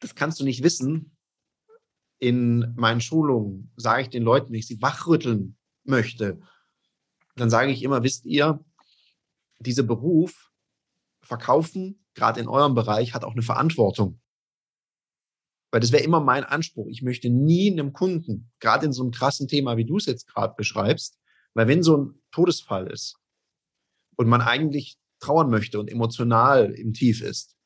das 0.00 0.14
kannst 0.14 0.40
du 0.40 0.44
nicht 0.44 0.62
wissen. 0.62 1.16
In 2.18 2.74
meinen 2.76 3.00
Schulungen 3.00 3.72
sage 3.76 4.02
ich 4.02 4.08
den 4.10 4.22
Leuten, 4.22 4.52
wenn 4.52 4.58
ich 4.58 4.66
sie 4.66 4.82
wachrütteln 4.82 5.56
möchte, 5.84 6.40
dann 7.36 7.48
sage 7.48 7.72
ich 7.72 7.82
immer, 7.82 8.02
wisst 8.02 8.26
ihr, 8.26 8.62
dieser 9.58 9.82
Beruf, 9.82 10.50
Verkaufen, 11.22 12.04
gerade 12.14 12.40
in 12.40 12.48
eurem 12.48 12.74
Bereich, 12.74 13.14
hat 13.14 13.24
auch 13.24 13.32
eine 13.32 13.42
Verantwortung. 13.42 14.19
Weil 15.70 15.80
das 15.80 15.92
wäre 15.92 16.02
immer 16.02 16.20
mein 16.20 16.44
Anspruch. 16.44 16.88
Ich 16.88 17.02
möchte 17.02 17.30
nie 17.30 17.70
einem 17.70 17.92
Kunden, 17.92 18.50
gerade 18.58 18.86
in 18.86 18.92
so 18.92 19.02
einem 19.02 19.12
krassen 19.12 19.46
Thema, 19.46 19.76
wie 19.76 19.84
du 19.84 19.96
es 19.96 20.06
jetzt 20.06 20.26
gerade 20.26 20.54
beschreibst, 20.56 21.18
weil 21.54 21.68
wenn 21.68 21.82
so 21.82 21.96
ein 21.96 22.22
Todesfall 22.32 22.88
ist 22.88 23.16
und 24.16 24.28
man 24.28 24.40
eigentlich 24.40 24.98
trauern 25.20 25.50
möchte 25.50 25.78
und 25.78 25.88
emotional 25.88 26.72
im 26.72 26.92
Tief 26.92 27.22
ist, 27.22 27.56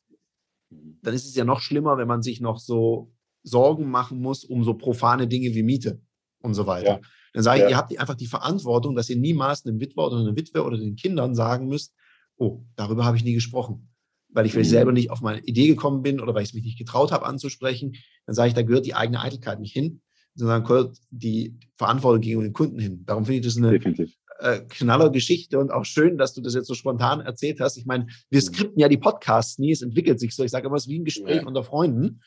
dann 0.71 1.15
ist 1.15 1.27
es 1.27 1.35
ja 1.35 1.45
noch 1.45 1.61
schlimmer, 1.61 1.97
wenn 1.97 2.09
man 2.09 2.23
sich 2.23 2.41
noch 2.41 2.59
so 2.59 3.13
Sorgen 3.43 3.91
machen 3.91 4.21
muss 4.21 4.45
um 4.45 4.65
so 4.65 4.75
profane 4.75 5.29
Dinge 5.29 5.55
wie 5.55 5.63
Miete 5.63 6.01
und 6.43 6.55
so 6.55 6.67
weiter. 6.67 7.01
Ja. 7.01 7.01
Dann 7.33 7.43
sage 7.43 7.59
ich, 7.59 7.65
ja. 7.65 7.71
ihr 7.71 7.77
habt 7.77 7.99
einfach 7.99 8.15
die 8.15 8.27
Verantwortung, 8.27 8.95
dass 8.95 9.09
ihr 9.09 9.17
niemals 9.17 9.65
einem 9.65 9.81
Witwer 9.81 10.07
oder 10.07 10.19
einer 10.19 10.37
Witwe 10.37 10.65
oder 10.65 10.77
den 10.77 10.97
Kindern 10.97 11.35
sagen 11.35 11.69
müsst, 11.69 11.95
oh, 12.37 12.65
darüber 12.77 13.05
habe 13.05 13.17
ich 13.17 13.25
nie 13.25 13.35
gesprochen 13.35 13.94
weil 14.35 14.45
ich 14.45 14.53
vielleicht 14.53 14.71
mhm. 14.71 14.75
selber 14.75 14.93
nicht 14.93 15.11
auf 15.11 15.23
meine 15.23 15.41
Idee 15.41 15.69
gekommen 15.69 16.03
bin 16.03 16.21
oder 16.21 16.35
weil 16.35 16.43
ich 16.43 16.51
es 16.51 16.55
mich 16.55 16.65
nicht 16.65 16.79
getraut 16.79 17.13
habe 17.13 17.25
anzusprechen, 17.25 17.95
dann 18.27 18.35
sage 18.35 18.49
ich, 18.49 18.55
da 18.55 18.63
gehört 18.63 18.85
die 18.85 18.95
eigene 18.95 19.21
Eitelkeit 19.21 19.61
nicht 19.61 19.73
hin, 19.73 20.03
sondern 20.35 20.65
gehört 20.65 20.99
die 21.11 21.57
Verantwortung 21.77 22.21
gegenüber 22.21 22.49
den 22.49 22.53
Kunden 22.53 22.79
hin. 22.79 23.05
Darum 23.07 23.25
finde 23.25 23.39
ich 23.39 23.47
das 23.47 23.57
eine 23.57 23.71
Definitiv. 23.71 24.13
äh, 24.41 24.61
knaller 24.69 25.11
Geschichte 25.11 25.59
und 25.59 25.71
auch 25.71 25.85
schön, 25.85 26.19
dass 26.19 26.35
du 26.35 26.43
das 26.43 26.55
jetzt 26.55 26.67
so 26.67 26.75
spontan 26.75 27.21
erzählt 27.21 27.61
hast. 27.61 27.77
Ich 27.77 27.87
meine, 27.87 28.09
wir 28.29 28.41
mhm. 28.41 28.45
skripten 28.45 28.81
ja 28.81 28.89
die 28.89 28.99
Podcasts 28.99 29.59
nie, 29.59 29.71
es 29.71 29.83
entwickelt 29.83 30.19
sich 30.19 30.35
so. 30.35 30.43
Ich 30.43 30.51
sage 30.51 30.67
immer, 30.67 30.77
es 30.77 30.85
ist 30.85 30.91
wie 30.91 30.99
ein 30.99 31.05
Gespräch 31.05 31.37
ja. 31.37 31.47
unter 31.47 31.63
Freunden. 31.63 32.21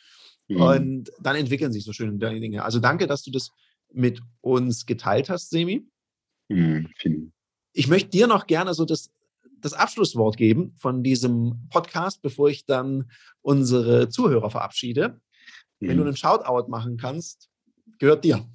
Mhm. 0.48 0.62
Und 0.62 1.12
dann 1.20 1.36
entwickeln 1.36 1.74
sich 1.74 1.84
so 1.84 1.92
schöne 1.92 2.18
Dinge. 2.18 2.64
Also 2.64 2.80
danke, 2.80 3.06
dass 3.06 3.24
du 3.24 3.32
das 3.32 3.50
mit 3.92 4.22
uns 4.42 4.86
geteilt 4.86 5.30
hast, 5.30 5.50
Semi. 5.50 5.86
Mhm. 6.48 6.88
Ich 7.74 7.88
möchte 7.90 8.10
dir 8.10 8.28
noch 8.28 8.48
gerne 8.48 8.74
so 8.74 8.86
das 8.86 9.12
das 9.62 9.74
Abschlusswort 9.74 10.38
geben 10.38 10.74
von 10.78 11.04
diesem 11.04 11.68
Podcast, 11.70 12.22
bevor 12.22 12.50
ich 12.50 12.66
dann 12.66 13.10
unsere 13.42 14.10
Zuhörer 14.10 14.50
verabschiede. 14.50 15.20
Mhm. 15.80 15.88
Wenn 15.88 15.98
du 15.98 16.04
mhm. 16.04 16.08
einen 16.10 16.18
Shoutout 16.18 16.70
machen 16.70 16.98
kannst, 16.98 17.50
gehört 18.00 18.24
dir. 18.24 18.46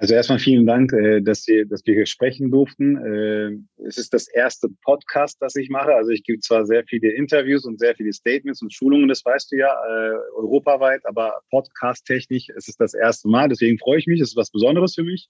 Also 0.00 0.14
erstmal 0.14 0.38
vielen 0.38 0.64
Dank, 0.64 0.92
äh, 0.92 1.20
dass 1.20 1.46
wir, 1.48 1.66
dass 1.66 1.84
wir 1.84 1.94
hier 1.94 2.06
sprechen 2.06 2.52
durften. 2.52 2.96
Äh, 2.98 3.82
es 3.84 3.98
ist 3.98 4.14
das 4.14 4.28
erste 4.28 4.68
Podcast, 4.84 5.38
das 5.40 5.56
ich 5.56 5.70
mache. 5.70 5.92
Also 5.92 6.10
ich 6.10 6.22
gebe 6.22 6.38
zwar 6.38 6.64
sehr 6.66 6.84
viele 6.84 7.10
Interviews 7.10 7.64
und 7.64 7.80
sehr 7.80 7.96
viele 7.96 8.12
Statements 8.12 8.62
und 8.62 8.72
Schulungen, 8.72 9.08
das 9.08 9.24
weißt 9.24 9.50
du 9.50 9.56
ja, 9.56 9.66
äh, 9.66 10.14
europaweit, 10.36 11.04
aber 11.04 11.40
podcast-technisch 11.50 12.48
ist 12.50 12.68
es 12.68 12.76
das 12.76 12.94
erste 12.94 13.28
Mal. 13.28 13.48
Deswegen 13.48 13.76
freue 13.78 13.98
ich 13.98 14.06
mich. 14.06 14.20
Es 14.20 14.30
ist 14.30 14.36
was 14.36 14.52
Besonderes 14.52 14.94
für 14.94 15.02
mich 15.02 15.28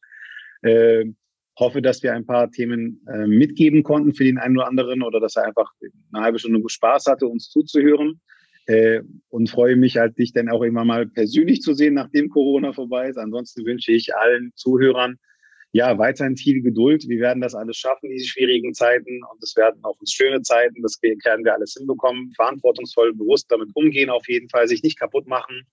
hoffe, 1.59 1.83
dass 1.83 2.03
wir 2.03 2.13
ein 2.13 2.27
paar 2.27 2.51
Themen 2.51 3.03
äh, 3.13 3.27
mitgeben 3.27 3.83
konnten 3.83 4.15
für 4.15 4.25
den 4.25 4.39
einen 4.39 4.57
oder 4.57 4.69
anderen 4.69 5.03
oder 5.03 5.21
dass 5.21 5.37
er 5.37 5.45
einfach 5.45 5.73
eine 6.13 6.25
halbe 6.25 6.39
Stunde 6.39 6.63
Spaß 6.67 7.07
hatte, 7.07 7.27
uns 7.27 7.51
zuzuhören. 7.51 8.21
Äh, 8.67 9.01
und 9.31 9.49
freue 9.49 9.77
mich 9.77 9.97
halt, 9.97 10.19
dich 10.19 10.33
dann 10.35 10.51
auch 10.51 10.63
immer 10.63 10.85
mal 10.85 11.07
persönlich 11.07 11.63
zu 11.63 11.73
sehen, 11.73 11.95
nachdem 11.95 12.29
Corona 12.29 12.73
vorbei 12.73 13.09
ist. 13.09 13.17
Ansonsten 13.17 13.65
wünsche 13.65 13.93
ich 13.93 14.15
allen 14.15 14.53
Zuhörern 14.57 15.17
ja, 15.73 15.99
weiterhin 15.99 16.37
viel 16.37 16.63
Geduld. 16.63 17.07
Wir 17.09 17.21
werden 17.21 17.41
das 17.41 17.55
alles 17.55 17.77
schaffen, 17.77 18.11
diese 18.11 18.27
schwierigen 18.27 18.73
Zeiten. 18.75 19.21
Und 19.31 19.43
es 19.43 19.55
werden 19.57 19.81
auch 19.85 19.99
uns 20.01 20.13
schöne 20.13 20.43
Zeiten. 20.43 20.83
Das 20.83 20.99
werden 21.03 21.45
wir 21.45 21.55
alles 21.55 21.75
hinbekommen. 21.77 22.33
Verantwortungsvoll, 22.37 23.15
bewusst 23.15 23.51
damit 23.51 23.71
umgehen, 23.75 24.11
auf 24.11 24.29
jeden 24.29 24.49
Fall, 24.49 24.67
sich 24.67 24.83
nicht 24.83 24.99
kaputt 24.99 25.27
machen. 25.27 25.67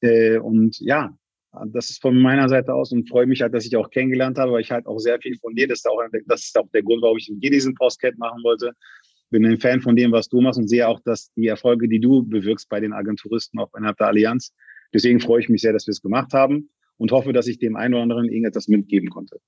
Äh, 0.00 0.38
und 0.38 0.78
ja, 0.80 1.16
das 1.66 1.90
ist 1.90 2.00
von 2.00 2.16
meiner 2.20 2.48
Seite 2.48 2.72
aus 2.74 2.92
und 2.92 3.08
freue 3.08 3.26
mich 3.26 3.42
halt, 3.42 3.54
dass 3.54 3.66
ich 3.66 3.76
auch 3.76 3.90
kennengelernt 3.90 4.38
habe, 4.38 4.52
weil 4.52 4.62
ich 4.62 4.70
halt 4.70 4.86
auch 4.86 4.98
sehr 4.98 5.20
viel 5.20 5.36
von 5.38 5.54
dir, 5.54 5.68
das 5.68 5.80
ist 5.80 5.88
auch, 5.88 6.00
das 6.26 6.44
ist 6.44 6.58
auch 6.58 6.68
der 6.72 6.82
Grund, 6.82 7.02
warum 7.02 7.18
ich 7.18 7.28
mit 7.28 7.42
dir 7.42 7.50
diesen 7.50 7.74
Postcat 7.74 8.16
machen 8.16 8.42
wollte. 8.42 8.72
Bin 9.30 9.44
ein 9.44 9.58
Fan 9.58 9.80
von 9.80 9.96
dem, 9.96 10.12
was 10.12 10.28
du 10.28 10.40
machst 10.40 10.58
und 10.58 10.68
sehe 10.68 10.86
auch, 10.86 11.00
dass 11.00 11.30
die 11.34 11.46
Erfolge, 11.46 11.88
die 11.88 12.00
du 12.00 12.22
bewirkst 12.22 12.68
bei 12.68 12.80
den 12.80 12.92
Agenturisten, 12.92 13.58
auch 13.60 13.70
innerhalb 13.76 13.98
der 13.98 14.08
Allianz. 14.08 14.54
Deswegen 14.92 15.20
freue 15.20 15.40
ich 15.40 15.48
mich 15.48 15.62
sehr, 15.62 15.72
dass 15.72 15.86
wir 15.86 15.92
es 15.92 16.02
gemacht 16.02 16.32
haben 16.32 16.70
und 16.98 17.12
hoffe, 17.12 17.32
dass 17.32 17.46
ich 17.46 17.58
dem 17.58 17.76
einen 17.76 17.94
oder 17.94 18.02
anderen 18.02 18.26
irgendetwas 18.26 18.68
mitgeben 18.68 19.08
konnte. 19.08 19.38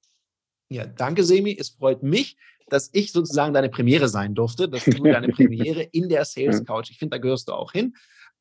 Ja, 0.71 0.87
danke, 0.87 1.23
Semi. 1.23 1.57
Es 1.59 1.71
freut 1.71 2.03
mich, 2.03 2.37
dass 2.69 2.91
ich 2.93 3.13
sozusagen 3.13 3.53
deine 3.53 3.69
Premiere 3.69 4.09
sein 4.09 4.35
durfte, 4.35 4.69
dass 4.69 4.85
du 4.85 5.03
deine 5.03 5.29
Premiere 5.33 5.83
in 5.83 6.09
der 6.09 6.25
Sales 6.25 6.65
Couch, 6.65 6.91
ich 6.91 6.99
finde, 6.99 7.17
da 7.17 7.19
gehörst 7.19 7.49
du 7.49 7.53
auch 7.53 7.73
hin, 7.73 7.95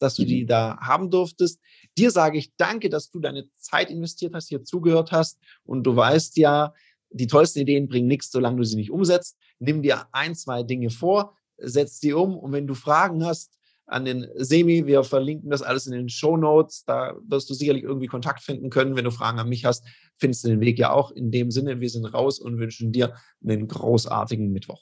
dass 0.03 0.15
du 0.15 0.25
die 0.25 0.43
mhm. 0.43 0.47
da 0.47 0.77
haben 0.79 1.09
durftest. 1.09 1.59
Dir 1.97 2.11
sage 2.11 2.37
ich 2.37 2.53
danke, 2.57 2.89
dass 2.89 3.09
du 3.09 3.19
deine 3.19 3.47
Zeit 3.55 3.89
investiert 3.89 4.33
hast, 4.35 4.49
hier 4.49 4.63
zugehört 4.63 5.11
hast 5.11 5.39
und 5.63 5.83
du 5.83 5.95
weißt 5.95 6.37
ja, 6.37 6.73
die 7.09 7.27
tollsten 7.27 7.59
Ideen 7.59 7.87
bringen 7.87 8.07
nichts, 8.07 8.31
solange 8.31 8.57
du 8.57 8.63
sie 8.63 8.75
nicht 8.75 8.91
umsetzt. 8.91 9.37
Nimm 9.59 9.81
dir 9.81 10.07
ein, 10.11 10.35
zwei 10.35 10.63
Dinge 10.63 10.89
vor, 10.89 11.37
setz 11.57 11.99
sie 11.99 12.13
um 12.13 12.37
und 12.37 12.51
wenn 12.51 12.67
du 12.67 12.73
Fragen 12.73 13.23
hast, 13.25 13.53
an 13.85 14.05
den 14.05 14.27
Semi. 14.35 14.85
Wir 14.85 15.03
verlinken 15.03 15.49
das 15.49 15.61
alles 15.61 15.87
in 15.87 15.93
den 15.93 16.09
Show 16.09 16.37
Notes. 16.37 16.83
Da 16.85 17.15
wirst 17.27 17.49
du 17.49 17.53
sicherlich 17.53 17.83
irgendwie 17.83 18.07
Kontakt 18.07 18.41
finden 18.41 18.69
können. 18.69 18.95
Wenn 18.95 19.05
du 19.05 19.11
Fragen 19.11 19.39
an 19.39 19.49
mich 19.49 19.65
hast, 19.65 19.85
findest 20.17 20.43
du 20.43 20.49
den 20.49 20.61
Weg 20.61 20.79
ja 20.79 20.91
auch. 20.91 21.11
In 21.11 21.31
dem 21.31 21.51
Sinne, 21.51 21.79
wir 21.79 21.89
sind 21.89 22.05
raus 22.05 22.39
und 22.39 22.59
wünschen 22.59 22.91
dir 22.91 23.15
einen 23.45 23.67
großartigen 23.67 24.51
Mittwoch. 24.51 24.81